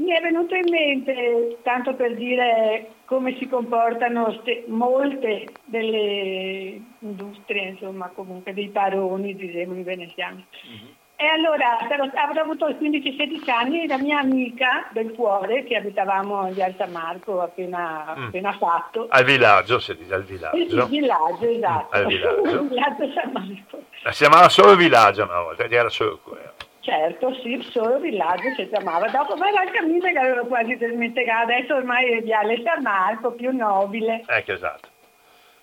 mi 0.00 0.10
è 0.10 0.20
venuto 0.22 0.54
in 0.54 0.70
mente, 0.70 1.58
tanto 1.62 1.94
per 1.94 2.14
dire 2.14 2.92
come 3.04 3.36
si 3.36 3.46
comportano 3.46 4.32
st- 4.32 4.66
molte 4.68 5.52
delle 5.66 6.80
industrie, 7.00 7.68
insomma 7.68 8.08
comunque 8.08 8.54
dei 8.54 8.68
paroni, 8.68 9.34
diciamo 9.34 9.76
i 9.76 9.82
veneziani. 9.82 10.44
Mm-hmm. 10.66 10.92
E 11.20 11.26
allora 11.26 11.76
avrò 12.14 12.40
avuto 12.40 12.66
15-16 12.66 13.50
anni 13.50 13.86
la 13.86 13.98
mia 13.98 14.20
amica 14.20 14.88
del 14.92 15.12
cuore 15.12 15.64
che 15.64 15.76
abitavamo 15.76 16.50
di 16.50 16.62
Alta 16.62 16.86
Marco 16.86 17.42
appena, 17.42 18.14
mm. 18.16 18.24
appena 18.28 18.52
fatto. 18.52 19.06
Al 19.10 19.24
villaggio, 19.24 19.78
si 19.80 19.94
dice 19.98 20.14
al 20.14 20.24
villaggio. 20.24 20.56
Il, 20.56 20.72
il 20.72 20.86
villaggio, 20.86 21.46
esatto. 21.46 21.94
al 21.94 22.06
villaggio. 22.06 22.62
villaggio 22.64 23.12
San 23.12 23.32
Marco. 23.32 23.82
Si 24.12 24.24
chiamava 24.24 24.48
solo 24.48 24.74
villaggio 24.76 25.24
una 25.24 25.42
volta, 25.42 25.64
era 25.68 25.90
solo 25.90 26.20
quello. 26.22 26.52
Certo, 26.80 27.34
sì, 27.42 27.60
solo 27.70 27.98
villaggio 27.98 28.54
si 28.56 28.66
chiamava. 28.70 29.06
Dopo 29.10 29.36
ma 29.36 29.46
era 29.48 29.62
il 29.64 29.72
cammino 29.72 30.10
che 30.10 30.18
avevo 30.18 30.46
quasi 30.46 30.74
dimenticato, 30.78 31.52
adesso 31.52 31.74
ormai 31.74 32.12
è 32.12 32.22
Viale 32.22 32.62
San 32.64 32.80
Marco, 32.80 33.32
più 33.32 33.54
nobile. 33.54 34.24
Ecco, 34.26 34.52
esatto. 34.52 34.88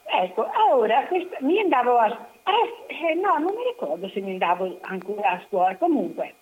Ecco, 0.10 0.50
ora 0.72 1.06
questa, 1.08 1.38
mi 1.42 1.60
andavo 1.60 1.98
a... 1.98 2.08
Eh, 2.08 3.12
eh, 3.12 3.14
no, 3.16 3.38
non 3.38 3.54
mi 3.54 3.64
ricordo 3.68 4.08
se 4.10 4.22
mi 4.22 4.32
andavo 4.32 4.80
ancora 4.82 5.32
a 5.32 5.44
scuola, 5.48 5.76
comunque. 5.78 6.36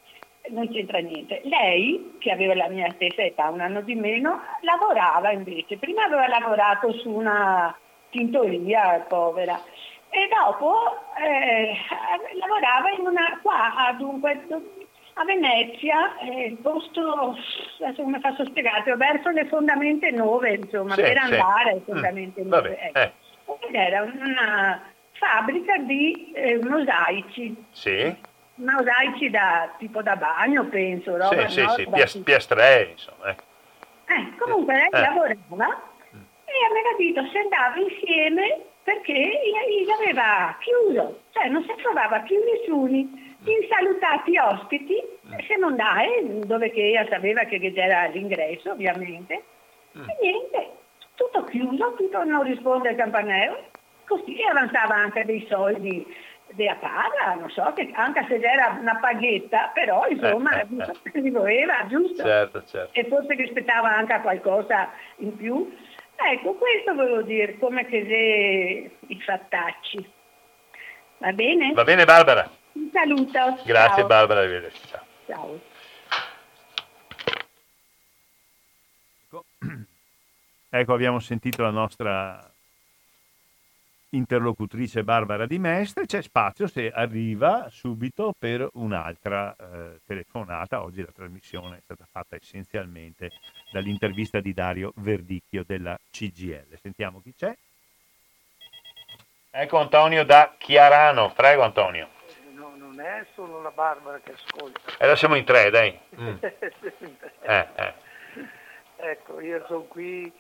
non 0.49 0.69
c'entra 0.69 0.99
niente. 0.99 1.41
Lei, 1.43 2.15
che 2.19 2.31
aveva 2.31 2.55
la 2.55 2.69
mia 2.69 2.91
stessa 2.93 3.23
età, 3.23 3.49
un 3.49 3.61
anno 3.61 3.81
di 3.81 3.95
meno, 3.95 4.41
lavorava 4.61 5.31
invece. 5.31 5.77
Prima 5.77 6.03
aveva 6.03 6.27
lavorato 6.27 6.93
su 6.93 7.09
una 7.09 7.75
tintoria 8.11 9.03
povera 9.07 9.59
e 10.15 10.29
dopo 10.29 10.95
eh, 11.17 11.75
lavorava 12.39 12.89
in 12.91 13.05
una, 13.05 13.37
qua 13.41 13.93
dunque, 13.97 14.45
a 15.15 15.25
Venezia, 15.25 16.17
eh, 16.19 16.45
il 16.47 16.57
posto, 16.57 17.35
adesso 17.81 18.01
come 18.01 18.19
faccio 18.19 18.45
spiegare, 18.45 18.95
verso 18.95 19.29
le 19.29 19.45
fondamente 19.47 20.11
nuove, 20.11 20.55
insomma, 20.55 20.93
sì, 20.93 21.01
per 21.01 21.17
andare 21.17 21.71
alle 21.71 21.81
fondamente 21.85 22.43
mm, 22.43 22.47
nuove. 22.47 22.77
Ecco. 22.79 22.99
Eh. 22.99 23.11
Ed 23.59 23.75
era 23.75 24.01
una 24.03 24.81
fabbrica 25.13 25.77
di 25.77 26.31
eh, 26.33 26.59
mosaici. 26.63 27.65
Sì 27.71 28.33
mosaici 28.55 29.29
da, 29.29 29.73
tipo 29.77 30.01
da 30.01 30.15
bagno, 30.15 30.65
penso. 30.65 31.17
Roba, 31.17 31.47
sì, 31.49 31.61
no? 31.61 31.69
sì, 31.69 31.81
sì, 31.81 31.89
piast- 31.89 32.23
piastrei, 32.23 32.91
insomma. 32.91 33.29
Eh. 33.29 33.35
eh 34.13 34.35
comunque 34.37 34.73
lei 34.73 34.87
eh. 34.91 34.99
lavorava 34.99 35.93
e 36.45 36.65
aveva 36.69 36.95
detto 36.97 37.31
se 37.31 37.39
andava 37.39 37.75
insieme 37.77 38.61
perché 38.83 39.13
gli 39.13 39.89
aveva 39.89 40.55
chiuso, 40.59 41.21
cioè 41.31 41.49
non 41.49 41.63
si 41.63 41.73
trovava 41.81 42.19
più 42.19 42.37
nessuno. 42.43 43.23
Insalutati 43.45 44.37
ospiti, 44.39 44.95
mm. 45.27 45.37
se 45.47 45.55
non 45.57 45.75
dai, 45.75 46.39
dove 46.45 46.71
che 46.71 46.91
ella 46.91 47.05
sapeva 47.07 47.43
che 47.43 47.59
c'era 47.59 48.05
l'ingresso, 48.05 48.71
ovviamente, 48.71 49.43
mm. 49.95 50.09
e 50.09 50.17
niente, 50.19 50.71
tutto 51.15 51.43
chiuso, 51.45 51.93
tutto 51.97 52.23
non 52.23 52.43
risponde 52.43 52.89
al 52.89 52.95
campanello, 52.95 53.65
così 54.05 54.37
avanzava 54.49 54.95
anche 54.95 55.25
dei 55.25 55.45
soldi 55.49 56.05
della 56.51 56.75
paga, 56.75 57.33
non 57.39 57.49
so, 57.49 57.73
che 57.75 57.89
anche 57.93 58.25
se 58.27 58.35
era 58.35 58.77
una 58.79 58.97
paghetta, 58.97 59.71
però 59.73 60.07
insomma 60.07 60.61
eh, 60.61 60.67
eh, 60.77 61.21
eh. 61.25 61.31
voleva, 61.31 61.85
giusto? 61.87 62.23
Certo, 62.23 62.63
certo. 62.65 62.99
E 62.99 63.05
forse 63.07 63.33
rispettava 63.33 63.89
anche 63.89 64.19
qualcosa 64.21 64.91
in 65.17 65.35
più. 65.35 65.75
Ecco, 66.15 66.53
questo 66.53 66.93
volevo 66.93 67.21
dire, 67.23 67.57
come 67.57 67.85
che 67.85 68.05
se 68.05 69.07
i 69.07 69.21
fattacci. 69.21 70.11
Va 71.17 71.31
bene? 71.33 71.73
Va 71.73 71.83
bene 71.83 72.05
Barbara. 72.05 72.49
Un 72.73 72.89
saluto. 72.91 73.59
Grazie 73.65 73.97
Ciao. 73.97 74.07
Barbara, 74.07 74.41
arrivederci. 74.41 74.87
Ciao. 74.87 75.03
Ciao. 75.25 75.59
Ecco. 79.35 79.45
Ecco, 80.79 80.93
abbiamo 80.93 81.19
sentito 81.19 81.61
la 81.61 81.69
nostra 81.69 82.51
interlocutrice 84.09 85.03
Barbara 85.03 85.45
Di 85.45 85.57
Mestre, 85.57 86.05
c'è 86.05 86.21
spazio 86.21 86.67
se 86.67 86.89
arriva 86.89 87.67
subito 87.69 88.33
per 88.37 88.67
un'altra 88.73 89.55
eh, 89.55 89.99
telefonata. 90.05 90.83
Oggi 90.83 91.01
la 91.01 91.11
trasmissione 91.13 91.77
è 91.77 91.81
stata 91.81 92.05
fatta 92.09 92.35
essenzialmente 92.35 93.31
dall'intervista 93.71 94.39
di 94.39 94.53
Dario 94.53 94.91
Verdicchio 94.95 95.63
della 95.65 95.97
CGL. 96.11 96.77
Sentiamo 96.81 97.21
chi 97.21 97.33
c'è. 97.33 97.55
Ecco 99.51 99.77
Antonio 99.77 100.25
da 100.25 100.55
Chiarano, 100.57 101.31
prego 101.33 101.63
Antonio. 101.63 102.09
No, 102.53 102.73
non 102.75 102.99
è 102.99 103.25
solo 103.33 103.61
la 103.61 103.71
Barbara 103.71 104.19
che 104.19 104.33
ascolta. 104.33 104.79
E 104.79 104.95
eh, 104.99 105.03
adesso 105.05 105.19
siamo 105.19 105.35
in 105.35 105.45
tre, 105.45 105.69
dai. 105.69 105.97
Mm. 106.19 106.35
eh, 107.41 107.67
eh. 107.75 107.93
Ecco, 108.97 109.39
io 109.39 109.63
sono 109.67 109.83
qui 109.83 110.31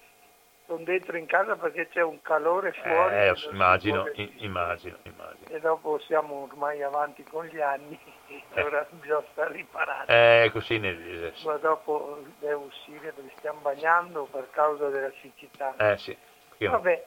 sono 0.65 0.83
dentro 0.83 1.17
in 1.17 1.25
casa 1.25 1.55
perché 1.55 1.87
c'è 1.89 2.01
un 2.01 2.21
calore 2.21 2.71
fuori. 2.73 3.15
Eh, 3.15 3.33
immagino, 3.51 4.09
immagino, 4.37 4.97
immagino. 5.03 5.47
E 5.49 5.59
dopo 5.59 5.99
siamo 5.99 6.47
ormai 6.49 6.81
avanti 6.81 7.23
con 7.23 7.45
gli 7.45 7.61
anni, 7.61 7.97
eh. 8.53 8.61
ora 8.61 8.85
bisogna 8.89 9.23
stare 9.31 9.53
riparati. 9.53 10.11
Eh, 10.11 10.49
così 10.51 10.79
ne 10.79 10.95
dice. 10.95 11.33
Ma 11.45 11.57
dopo 11.57 12.23
devo 12.39 12.63
uscire 12.63 13.13
dove 13.15 13.31
stiamo 13.37 13.59
bagnando 13.61 14.27
per 14.31 14.49
causa 14.51 14.89
della 14.89 15.11
siccità. 15.21 15.75
Eh 15.77 15.97
sì. 15.97 16.17
Vabbè, 16.57 17.05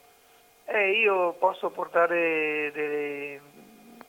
eh, 0.67 0.91
io 0.93 1.33
posso 1.33 1.71
portare 1.71 2.71
delle 2.73 3.41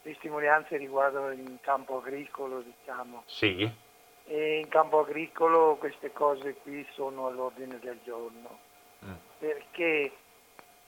testimonianze 0.03 0.77
riguardo 0.77 1.31
il 1.31 1.57
campo 1.61 1.97
agricolo, 1.97 2.61
diciamo. 2.61 3.23
Sì. 3.25 3.87
E 4.25 4.59
in 4.59 4.67
campo 4.67 4.99
agricolo 4.99 5.77
queste 5.77 6.11
cose 6.13 6.53
qui 6.61 6.85
sono 6.91 7.25
all'ordine 7.25 7.79
del 7.79 7.97
giorno 8.03 8.67
perché 9.39 10.11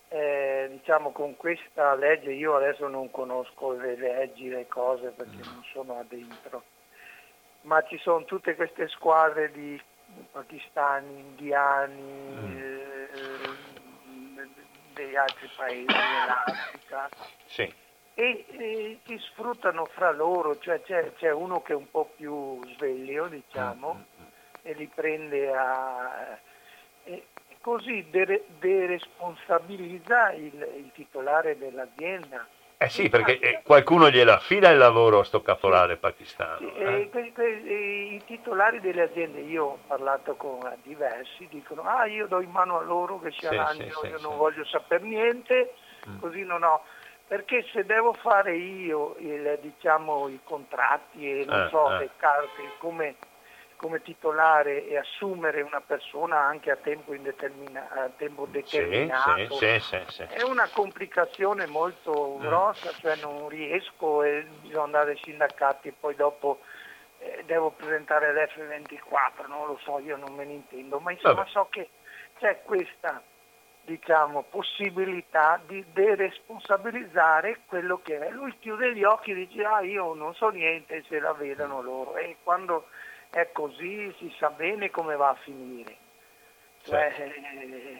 eh, 0.09 0.67
diciamo 0.71 1.11
con 1.11 1.37
questa 1.37 1.95
legge 1.95 2.31
io 2.31 2.55
adesso 2.55 2.87
non 2.87 3.09
conosco 3.11 3.71
le 3.71 3.95
leggi, 3.95 4.49
le 4.49 4.67
cose 4.67 5.09
perché 5.11 5.37
mm. 5.37 5.53
non 5.53 5.63
sono 5.71 5.99
addentro, 5.99 6.63
ma 7.61 7.81
ci 7.83 7.97
sono 7.97 8.25
tutte 8.25 8.55
queste 8.55 8.89
squadre 8.89 9.51
di 9.51 9.81
pakistani, 10.31 11.19
indiani, 11.19 12.01
mm. 12.01 12.57
eh, 12.57 13.09
degli 14.93 15.15
altri 15.15 15.49
paesi 15.55 15.85
dell'Africa. 15.85 17.09
Sì. 17.45 17.73
E, 18.13 18.45
e 18.49 18.99
si 19.05 19.17
sfruttano 19.17 19.85
fra 19.85 20.11
loro, 20.11 20.59
cioè 20.59 20.81
c'è, 20.81 21.13
c'è, 21.13 21.31
uno 21.31 21.61
che 21.61 21.71
è 21.71 21.75
un 21.75 21.89
po' 21.89 22.11
più 22.15 22.59
sveglio, 22.75 23.27
diciamo, 23.27 23.93
mm. 23.93 23.97
mm, 23.97 24.23
mm. 24.23 24.27
e 24.61 24.73
li 24.73 24.91
prende 24.93 25.53
a... 25.53 26.37
E, 27.05 27.27
così 27.61 28.05
deresponsabilizza 28.09 30.33
il, 30.33 30.67
il 30.77 30.91
titolare 30.93 31.57
dell'azienda. 31.57 32.45
Eh 32.77 32.89
sì, 32.89 33.07
perché 33.09 33.37
eh, 33.37 33.61
qualcuno 33.63 34.09
glielo 34.09 34.31
affida 34.31 34.71
il 34.71 34.79
lavoro 34.79 35.19
a 35.19 35.23
sto 35.23 35.43
caporale 35.43 35.97
pakistano. 35.97 36.57
Sì, 36.57 36.73
eh? 36.77 37.09
que, 37.11 37.31
que, 37.31 37.45
I 37.45 38.19
titolari 38.25 38.79
delle 38.79 39.03
aziende, 39.03 39.41
io 39.41 39.65
ho 39.65 39.77
parlato 39.85 40.33
con 40.33 40.57
diversi, 40.81 41.47
dicono 41.51 41.83
ah 41.83 42.07
io 42.07 42.25
do 42.25 42.41
in 42.41 42.49
mano 42.49 42.79
a 42.79 42.81
loro 42.81 43.19
che 43.19 43.29
si 43.29 43.41
sì, 43.41 43.45
arrangiano, 43.45 43.99
sì, 44.01 44.07
io 44.07 44.19
non 44.19 44.35
voglio 44.35 44.65
sapere 44.65 45.03
niente, 45.03 45.75
mm. 46.09 46.19
così 46.19 46.43
non 46.43 46.63
ho. 46.63 46.81
Perché 47.27 47.63
se 47.71 47.85
devo 47.85 48.13
fare 48.13 48.55
io 48.55 49.15
il, 49.19 49.59
diciamo, 49.61 50.27
i 50.27 50.39
contratti 50.43 51.41
e 51.41 51.45
non 51.45 51.65
eh, 51.65 51.69
so 51.69 51.93
eh. 51.93 51.99
le 51.99 52.09
carte, 52.17 52.63
come 52.79 53.15
come 53.81 54.03
titolare 54.03 54.87
e 54.87 54.95
assumere 54.95 55.63
una 55.63 55.81
persona 55.81 56.39
anche 56.39 56.69
a 56.69 56.75
tempo, 56.75 57.13
a 57.13 58.09
tempo 58.15 58.45
determinato 58.45 59.55
sì, 59.55 59.79
sì, 59.79 59.99
sì, 60.07 60.21
è 60.21 60.43
una 60.43 60.69
complicazione 60.71 61.65
molto 61.65 62.37
mm. 62.37 62.41
grossa, 62.41 62.91
cioè 62.99 63.15
non 63.15 63.49
riesco 63.49 64.21
e 64.21 64.45
bisogna 64.61 64.83
andare 64.83 65.11
ai 65.11 65.19
sindacati 65.23 65.87
e 65.87 65.93
poi 65.99 66.13
dopo 66.13 66.59
eh, 67.17 67.43
devo 67.47 67.71
presentare 67.71 68.31
l'F24, 68.31 69.47
non 69.47 69.65
lo 69.65 69.79
so, 69.81 69.97
io 69.97 70.15
non 70.15 70.35
me 70.35 70.45
ne 70.45 70.53
intendo, 70.53 70.99
ma 70.99 71.11
insomma 71.11 71.33
Vabbè. 71.33 71.49
so 71.49 71.67
che 71.71 71.89
c'è 72.37 72.61
questa 72.61 73.19
diciamo, 73.83 74.43
possibilità 74.43 75.59
di 75.65 75.83
deresponsabilizzare 75.91 77.61
quello 77.65 77.99
che 78.03 78.19
è. 78.19 78.29
Lui 78.29 78.55
chiude 78.59 78.93
gli 78.93 79.03
occhi 79.03 79.31
e 79.31 79.33
dice 79.33 79.63
ah 79.63 79.81
io 79.81 80.13
non 80.13 80.35
so 80.35 80.49
niente 80.49 81.03
se 81.09 81.19
la 81.19 81.33
vedono 81.33 81.81
loro 81.81 82.15
e 82.15 82.37
quando 82.43 82.85
è 83.31 83.49
così, 83.51 84.13
si 84.19 84.33
sa 84.37 84.49
bene 84.49 84.91
come 84.91 85.15
va 85.15 85.29
a 85.29 85.37
finire. 85.41 85.97
Cioè, 86.83 87.13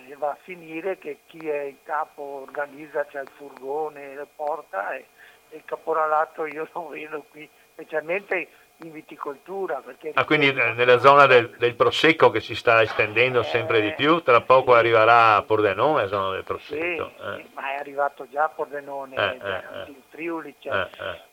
eh, 0.10 0.16
va 0.16 0.32
a 0.32 0.38
finire 0.42 0.98
che 0.98 1.20
chi 1.28 1.48
è 1.48 1.62
in 1.64 1.84
capo 1.84 2.22
organizza, 2.22 3.06
c'è 3.06 3.22
il 3.22 3.30
furgone, 3.36 4.16
le 4.16 4.28
porta 4.36 4.94
e, 4.94 5.06
e 5.50 5.58
il 5.58 5.64
caporalato 5.66 6.46
io 6.46 6.68
lo 6.74 6.90
vedo 6.90 7.24
qui, 7.30 7.50
specialmente 7.74 8.48
in 8.84 8.92
viticoltura. 8.92 9.82
ah, 10.14 10.26
quindi 10.26 10.48
eh, 10.48 10.74
nella 10.74 10.98
zona 10.98 11.28
del, 11.28 11.52
del, 11.58 11.76
Prosecco 11.76 12.32
che 12.32 12.42
si 12.42 12.56
sta 12.56 12.82
estendendo 12.82 13.44
sempre 13.44 13.80
di 13.80 13.94
più, 13.94 14.22
tra 14.24 14.42
poco 14.42 14.74
arriverà 14.74 15.36
a 15.36 15.44
Pordenone, 15.44 16.08
zona 16.08 16.32
del 16.32 16.44
Prosecco. 16.44 17.12
Sì, 17.16 17.24
eh. 17.24 17.36
sì, 17.36 17.50
ma 17.54 17.72
è 17.74 17.76
arrivato 17.76 18.28
già 18.30 18.46
a 18.46 18.50
Pordenone, 18.50 19.16
eh, 19.16 19.48
eh, 19.48 19.90
in 19.90 20.02
Friuli 20.10 20.56
cioè, 20.60 20.90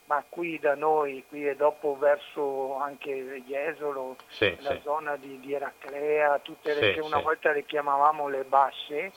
ma 0.08 0.24
qui 0.26 0.58
da 0.58 0.74
noi, 0.74 1.22
qui 1.28 1.46
e 1.46 1.54
dopo 1.54 1.96
verso 1.98 2.76
anche 2.76 3.42
Jesolo, 3.46 4.16
sì, 4.28 4.56
la 4.60 4.72
sì. 4.72 4.80
zona 4.82 5.16
di, 5.16 5.38
di, 5.38 5.52
Eraclea, 5.52 6.38
tutte 6.38 6.74
le 6.74 6.80
sì, 6.80 6.92
che 6.94 7.00
una 7.00 7.20
volta 7.20 7.52
le 7.52 7.64
chiamavamo 7.66 8.26
le 8.28 8.44
basse, 8.44 9.12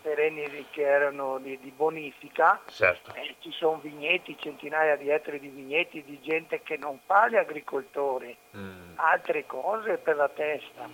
terreni 0.00 0.66
che 0.70 0.82
erano 0.82 1.38
di, 1.38 1.58
di 1.60 1.70
bonifica, 1.70 2.62
certo. 2.70 3.12
eh, 3.14 3.36
ci 3.40 3.52
sono 3.52 3.78
vigneti, 3.82 4.36
centinaia 4.38 4.96
di 4.96 5.10
ettari 5.10 5.40
di 5.40 5.48
vigneti 5.48 6.02
di 6.02 6.18
gente 6.22 6.62
che 6.62 6.78
non 6.78 6.98
fa 7.04 7.28
l'agricoltore, 7.28 8.36
mm. 8.56 8.92
altre 8.96 9.44
cose 9.44 9.98
per 9.98 10.16
la 10.16 10.28
testa 10.30 10.88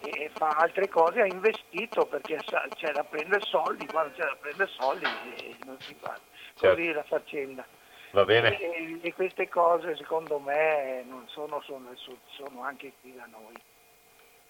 e 0.00 0.30
fa 0.32 0.48
altre 0.48 0.88
cose, 0.88 1.20
ha 1.20 1.26
investito 1.26 2.06
perché 2.06 2.38
c'è 2.74 2.92
da 2.92 3.04
prendere 3.04 3.44
soldi, 3.44 3.86
quando 3.86 4.14
c'è 4.14 4.24
da 4.24 4.36
prendere 4.40 4.70
soldi 4.70 5.04
eh, 5.04 5.56
non 5.66 5.78
si 5.80 5.94
fa. 6.00 6.18
Certo. 6.54 6.74
Così 6.74 6.92
la 6.92 7.02
faccenda. 7.02 7.66
Va 8.18 8.24
bene. 8.24 8.58
E, 8.58 8.98
e, 9.00 9.14
queste 9.14 9.48
cose 9.48 9.94
secondo 9.94 10.40
me 10.40 11.04
non 11.06 11.22
sono 11.28 11.62
sud, 11.62 12.16
sono 12.36 12.64
anche 12.64 12.94
qui 13.00 13.14
da 13.14 13.26
noi. 13.26 13.54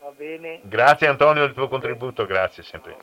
Va 0.01 0.11
bene? 0.11 0.61
Grazie 0.63 1.07
Antonio 1.07 1.45
del 1.45 1.53
tuo 1.53 1.69
contributo, 1.69 2.25
grazie 2.25 2.63
sempre. 2.63 2.97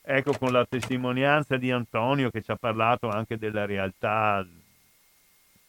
Ecco 0.00 0.32
con 0.38 0.52
la 0.52 0.64
testimonianza 0.64 1.56
di 1.56 1.72
Antonio 1.72 2.30
che 2.30 2.40
ci 2.40 2.52
ha 2.52 2.56
parlato 2.56 3.08
anche 3.08 3.36
della 3.36 3.64
realtà 3.64 4.46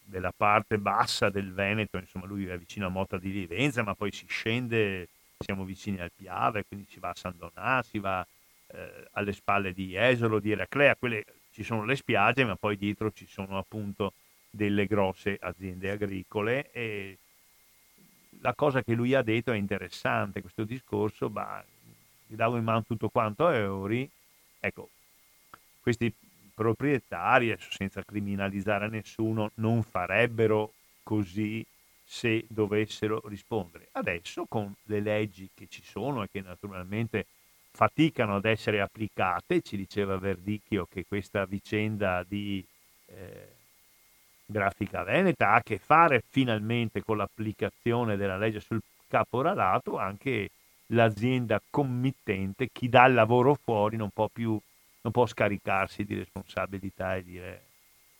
della 0.03 0.33
parte 0.35 0.77
bassa 0.77 1.31
del 1.31 1.51
Veneto, 1.51 1.97
insomma 1.97 2.27
lui 2.27 2.45
è 2.45 2.57
vicino 2.59 2.85
a 2.85 2.89
Motta 2.89 3.17
di 3.17 3.31
Livenza, 3.31 3.81
ma 3.81 3.95
poi 3.95 4.11
si 4.11 4.27
scende, 4.27 5.07
siamo 5.39 5.63
vicini 5.63 5.99
al 5.99 6.11
Piave, 6.15 6.63
quindi 6.67 6.85
si 6.87 6.99
va 6.99 7.09
a 7.09 7.15
San 7.15 7.33
Donà, 7.37 7.81
si 7.81 7.97
va 7.97 8.23
eh, 8.67 9.07
alle 9.13 9.33
spalle 9.33 9.73
di 9.73 9.95
Esolo, 9.95 10.39
di 10.39 10.51
Eraclea, 10.51 10.95
quelle, 10.95 11.23
ci 11.53 11.63
sono 11.63 11.85
le 11.85 11.95
spiagge, 11.95 12.43
ma 12.43 12.55
poi 12.55 12.75
dietro 12.77 13.11
ci 13.11 13.27
sono 13.27 13.57
appunto 13.57 14.13
delle 14.49 14.85
grosse 14.87 15.37
aziende 15.39 15.91
agricole 15.91 16.71
e 16.71 17.17
la 18.41 18.53
cosa 18.53 18.83
che 18.83 18.93
lui 18.93 19.13
ha 19.13 19.21
detto 19.21 19.51
è 19.51 19.55
interessante, 19.55 20.41
questo 20.41 20.63
discorso, 20.63 21.29
ma 21.29 21.63
gli 22.25 22.35
davo 22.35 22.57
in 22.57 22.63
mano 22.63 22.83
tutto 22.83 23.09
quanto 23.09 23.45
a 23.45 23.55
euro, 23.55 24.07
ecco, 24.59 24.89
questi 25.79 26.13
proprietari, 26.53 27.55
senza 27.57 28.03
criminalizzare 28.03 28.89
nessuno, 28.89 29.51
non 29.55 29.83
farebbero 29.83 30.73
così 31.03 31.65
se 32.03 32.45
dovessero 32.47 33.21
rispondere. 33.25 33.89
Adesso 33.91 34.45
con 34.45 34.73
le 34.83 34.99
leggi 34.99 35.49
che 35.53 35.67
ci 35.67 35.83
sono 35.83 36.23
e 36.23 36.29
che 36.31 36.41
naturalmente 36.41 37.25
faticano 37.75 38.35
ad 38.35 38.45
essere 38.45 38.81
applicate, 38.81 39.61
ci 39.61 39.75
diceva 39.75 40.17
Verdicchio 40.17 40.85
che 40.85 41.05
questa 41.07 41.45
vicenda 41.45 42.23
di 42.27 42.63
eh, 43.07 43.55
Grafica 44.45 45.03
Veneta 45.03 45.49
ha 45.49 45.55
a 45.55 45.63
che 45.63 45.79
fare 45.79 46.23
finalmente 46.29 47.03
con 47.03 47.17
l'applicazione 47.17 48.15
della 48.15 48.37
legge 48.37 48.59
sul 48.59 48.81
caporalato, 49.07 49.97
anche 49.97 50.49
l'azienda 50.87 51.59
committente, 51.69 52.69
chi 52.71 52.89
dà 52.89 53.05
il 53.05 53.15
lavoro 53.15 53.55
fuori 53.55 53.97
non 53.97 54.09
può 54.09 54.27
più 54.31 54.59
non 55.03 55.11
può 55.11 55.25
scaricarsi 55.25 56.05
di 56.05 56.15
responsabilità 56.15 57.15
e 57.15 57.23
dire 57.23 57.65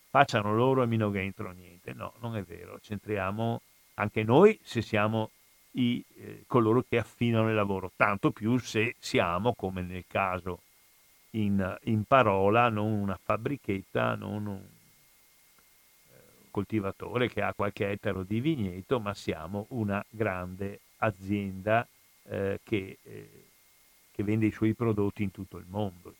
facciano 0.10 0.54
loro 0.54 0.84
e 0.84 0.86
mi 0.86 0.98
non 0.98 1.16
entro 1.16 1.52
niente. 1.52 1.94
No, 1.94 2.14
non 2.20 2.36
è 2.36 2.44
vero, 2.44 2.80
centriamo 2.82 3.62
anche 3.96 4.24
noi 4.24 4.60
se 4.64 4.82
siamo 4.82 5.32
i, 5.74 6.04
eh, 6.18 6.44
coloro 6.48 6.84
che 6.88 6.98
affinano 6.98 7.50
il 7.50 7.56
lavoro, 7.56 7.92
tanto 7.96 8.32
più 8.32 8.58
se 8.58 8.96
siamo, 9.00 9.54
come 9.54 9.82
nel 9.82 10.06
caso 10.08 10.62
in, 11.32 11.78
in 11.84 12.04
parola, 12.04 12.70
non 12.70 12.92
una 12.92 13.20
fabbrichetta, 13.22 14.16
non 14.16 14.46
un 14.46 14.62
eh, 16.10 16.16
coltivatore 16.52 17.30
che 17.30 17.42
ha 17.42 17.54
qualche 17.54 17.90
ettaro 17.90 18.24
di 18.24 18.40
vigneto, 18.40 19.00
ma 19.00 19.14
siamo 19.14 19.66
una 19.70 20.04
grande 20.10 20.80
azienda 20.98 21.88
eh, 22.24 22.60
che, 22.64 22.98
eh, 23.02 23.44
che, 24.12 24.24
vende 24.24 24.46
i 24.46 24.52
suoi 24.52 24.74
prodotti 24.74 25.24
in 25.24 25.32
tutto 25.32 25.58
il 25.58 25.66
mondo. 25.68 26.16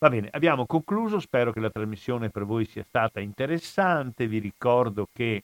Va 0.00 0.08
bene, 0.10 0.28
abbiamo 0.30 0.64
concluso, 0.64 1.18
spero 1.18 1.52
che 1.52 1.58
la 1.58 1.70
trasmissione 1.70 2.30
per 2.30 2.44
voi 2.44 2.64
sia 2.66 2.84
stata 2.84 3.18
interessante, 3.18 4.28
vi 4.28 4.38
ricordo 4.38 5.08
che 5.12 5.42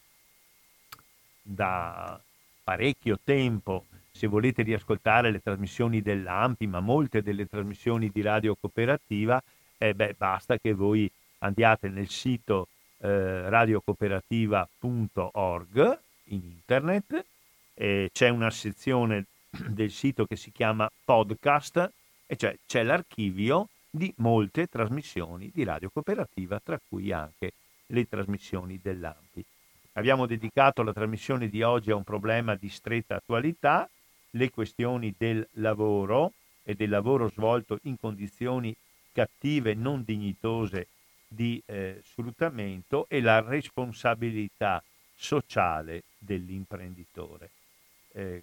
da 1.42 2.20
parecchio 2.64 3.20
tempo, 3.22 3.84
se 4.10 4.26
volete 4.26 4.62
riascoltare 4.62 5.30
le 5.30 5.40
trasmissioni 5.40 6.00
dell'AMPI, 6.00 6.66
ma 6.66 6.80
molte 6.80 7.22
delle 7.22 7.46
trasmissioni 7.46 8.10
di 8.10 8.22
Radio 8.22 8.56
Cooperativa, 8.58 9.40
eh 9.76 9.94
beh, 9.94 10.14
basta 10.16 10.58
che 10.58 10.72
voi 10.72 11.10
andiate 11.38 11.88
nel 11.88 12.08
sito 12.08 12.68
eh, 12.98 13.48
radiocooperativa.org 13.50 15.98
in 16.28 16.40
internet, 16.42 17.24
eh, 17.74 18.08
c'è 18.12 18.28
una 18.30 18.50
sezione 18.50 19.26
del 19.50 19.90
sito 19.90 20.24
che 20.24 20.36
si 20.36 20.50
chiama 20.50 20.90
podcast, 21.04 21.92
e 22.26 22.36
cioè 22.36 22.56
c'è 22.66 22.82
l'archivio 22.82 23.68
di 23.90 24.10
molte 24.16 24.66
trasmissioni 24.66 25.50
di 25.52 25.64
Radio 25.64 25.90
Cooperativa, 25.92 26.58
tra 26.62 26.80
cui 26.88 27.12
anche 27.12 27.52
le 27.86 28.08
trasmissioni 28.08 28.80
dell'AMPI. 28.82 29.44
Abbiamo 29.96 30.26
dedicato 30.26 30.82
la 30.82 30.92
trasmissione 30.92 31.48
di 31.48 31.62
oggi 31.62 31.92
a 31.92 31.94
un 31.94 32.02
problema 32.02 32.56
di 32.56 32.68
stretta 32.68 33.16
attualità, 33.16 33.88
le 34.30 34.50
questioni 34.50 35.14
del 35.16 35.46
lavoro 35.52 36.32
e 36.64 36.74
del 36.74 36.90
lavoro 36.90 37.28
svolto 37.28 37.78
in 37.82 37.96
condizioni 38.00 38.74
cattive, 39.12 39.74
non 39.74 40.02
dignitose 40.02 40.88
di 41.28 41.62
eh, 41.66 42.00
sfruttamento 42.04 43.06
e 43.08 43.20
la 43.20 43.40
responsabilità 43.40 44.82
sociale 45.14 46.02
dell'imprenditore. 46.18 47.50
Eh, 48.14 48.42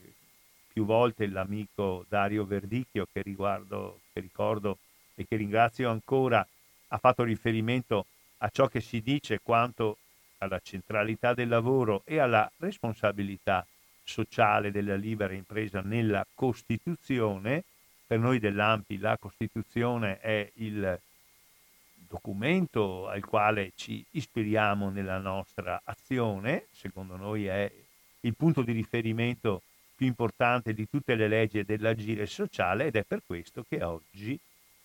più 0.72 0.86
volte 0.86 1.28
l'amico 1.28 2.06
Dario 2.08 2.46
Verdicchio, 2.46 3.08
che, 3.12 3.22
riguardo, 3.22 4.00
che 4.14 4.22
ricordo 4.22 4.78
e 5.16 5.26
che 5.28 5.36
ringrazio 5.36 5.90
ancora, 5.90 6.48
ha 6.88 6.98
fatto 6.98 7.24
riferimento 7.24 8.06
a 8.38 8.48
ciò 8.48 8.68
che 8.68 8.80
si 8.80 9.02
dice 9.02 9.42
quanto 9.44 9.98
alla 10.42 10.60
centralità 10.64 11.34
del 11.34 11.48
lavoro 11.48 12.02
e 12.06 12.20
alla 12.20 12.50
responsabilità 12.58 13.66
sociale 14.04 14.72
della 14.72 14.96
libera 14.96 15.34
impresa 15.34 15.82
nella 15.82 16.26
Costituzione. 16.34 17.64
Per 18.06 18.20
noi 18.20 18.40
dell'AMPI 18.40 18.98
la 18.98 19.18
Costituzione 19.18 20.20
è 20.20 20.52
il 20.56 21.00
documento 21.94 23.08
al 23.08 23.24
quale 23.24 23.72
ci 23.76 24.04
ispiriamo 24.12 24.90
nella 24.90 25.20
nostra 25.20 25.82
azione, 25.86 26.66
secondo 26.72 27.16
noi 27.16 27.46
è 27.46 27.72
il 28.22 28.36
punto 28.36 28.64
di 28.64 28.74
riferimento 28.74 29.62
più 29.96 30.08
importante 30.08 30.74
di 30.74 30.90
tutte 30.90 31.16
le 31.16 31.28
leggi 31.28 31.64
dell'agire 31.64 32.26
sociale 32.26 32.88
ed 32.88 32.96
è 32.96 33.04
per 33.04 33.22
questo 33.26 33.64
che 33.68 33.84
oggi 33.84 34.38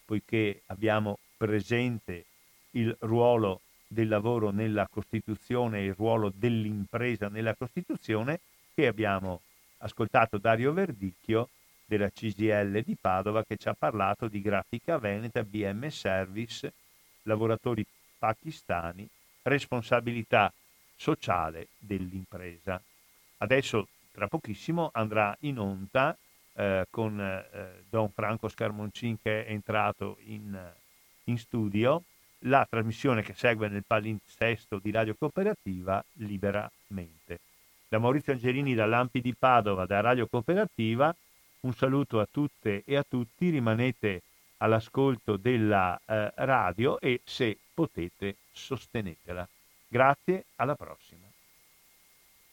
poiché 0.05 0.63
abbiamo 0.67 1.19
presente 1.37 2.27
il 2.73 2.95
ruolo 3.01 3.61
del 3.87 4.09
lavoro 4.09 4.51
nella 4.51 4.89
Costituzione 4.89 5.79
e 5.81 5.85
il 5.87 5.95
ruolo 5.95 6.33
dell'impresa 6.35 7.29
nella 7.29 7.55
Costituzione, 7.55 8.41
che 8.75 8.87
abbiamo 8.87 9.41
ascoltato 9.79 10.39
Dario 10.39 10.73
Verdicchio 10.73 11.49
della 11.85 12.11
CGL 12.11 12.83
di 12.83 12.97
Padova 13.01 13.45
che 13.45 13.57
ci 13.57 13.69
ha 13.69 13.75
parlato 13.75 14.29
di 14.29 14.43
grafica 14.43 14.99
veneta, 14.99 15.43
BM 15.45 15.87
Service, 15.89 16.73
lavoratori 17.23 17.87
pakistani, 18.19 19.09
responsabilità 19.43 20.53
sociale 20.97 21.69
dell'impresa. 21.79 22.81
Adesso 23.39 23.89
tra 24.11 24.29
pochissimo 24.29 24.91
andrà 24.93 25.37
in 25.41 25.59
onda 25.59 26.17
eh, 26.55 26.87
con 26.91 27.21
eh, 27.21 27.85
Don 27.89 28.11
Franco 28.11 28.49
Scarmoncin 28.49 29.21
che 29.21 29.45
è 29.45 29.51
entrato 29.51 30.17
in, 30.25 30.59
in, 31.25 31.39
studio, 31.39 32.03
la 32.47 32.67
trasmissione 32.69 33.23
che 33.23 33.35
segue 33.35 33.69
nel 33.69 33.85
palinsesto 33.87 34.79
di 34.79 34.91
Radio 34.91 35.15
Cooperativa 35.15 36.05
Liberamente. 36.15 37.41
Da 37.89 37.99
Maurizio 37.99 38.33
Angelini 38.33 38.75
da 38.75 38.87
Lampi 38.87 39.21
di 39.21 39.35
Padova, 39.35 39.87
da 39.87 40.01
Radio 40.01 40.27
Cooperativa, 40.27 41.15
un 41.61 41.75
saluto 41.75 42.21
a 42.21 42.29
tutte 42.31 42.83
e 42.85 42.97
a 42.97 43.05
tutti, 43.09 43.51
rimanete 43.51 44.23
all'ascolto 44.59 45.37
della 45.37 45.99
eh, 46.05 46.33
radio 46.37 46.99
e 47.01 47.21
se 47.25 47.57
potete 47.75 48.37
sostenetela. 48.53 49.47
Grazie, 49.89 50.47
alla 50.57 50.75
prossima. 50.75 51.26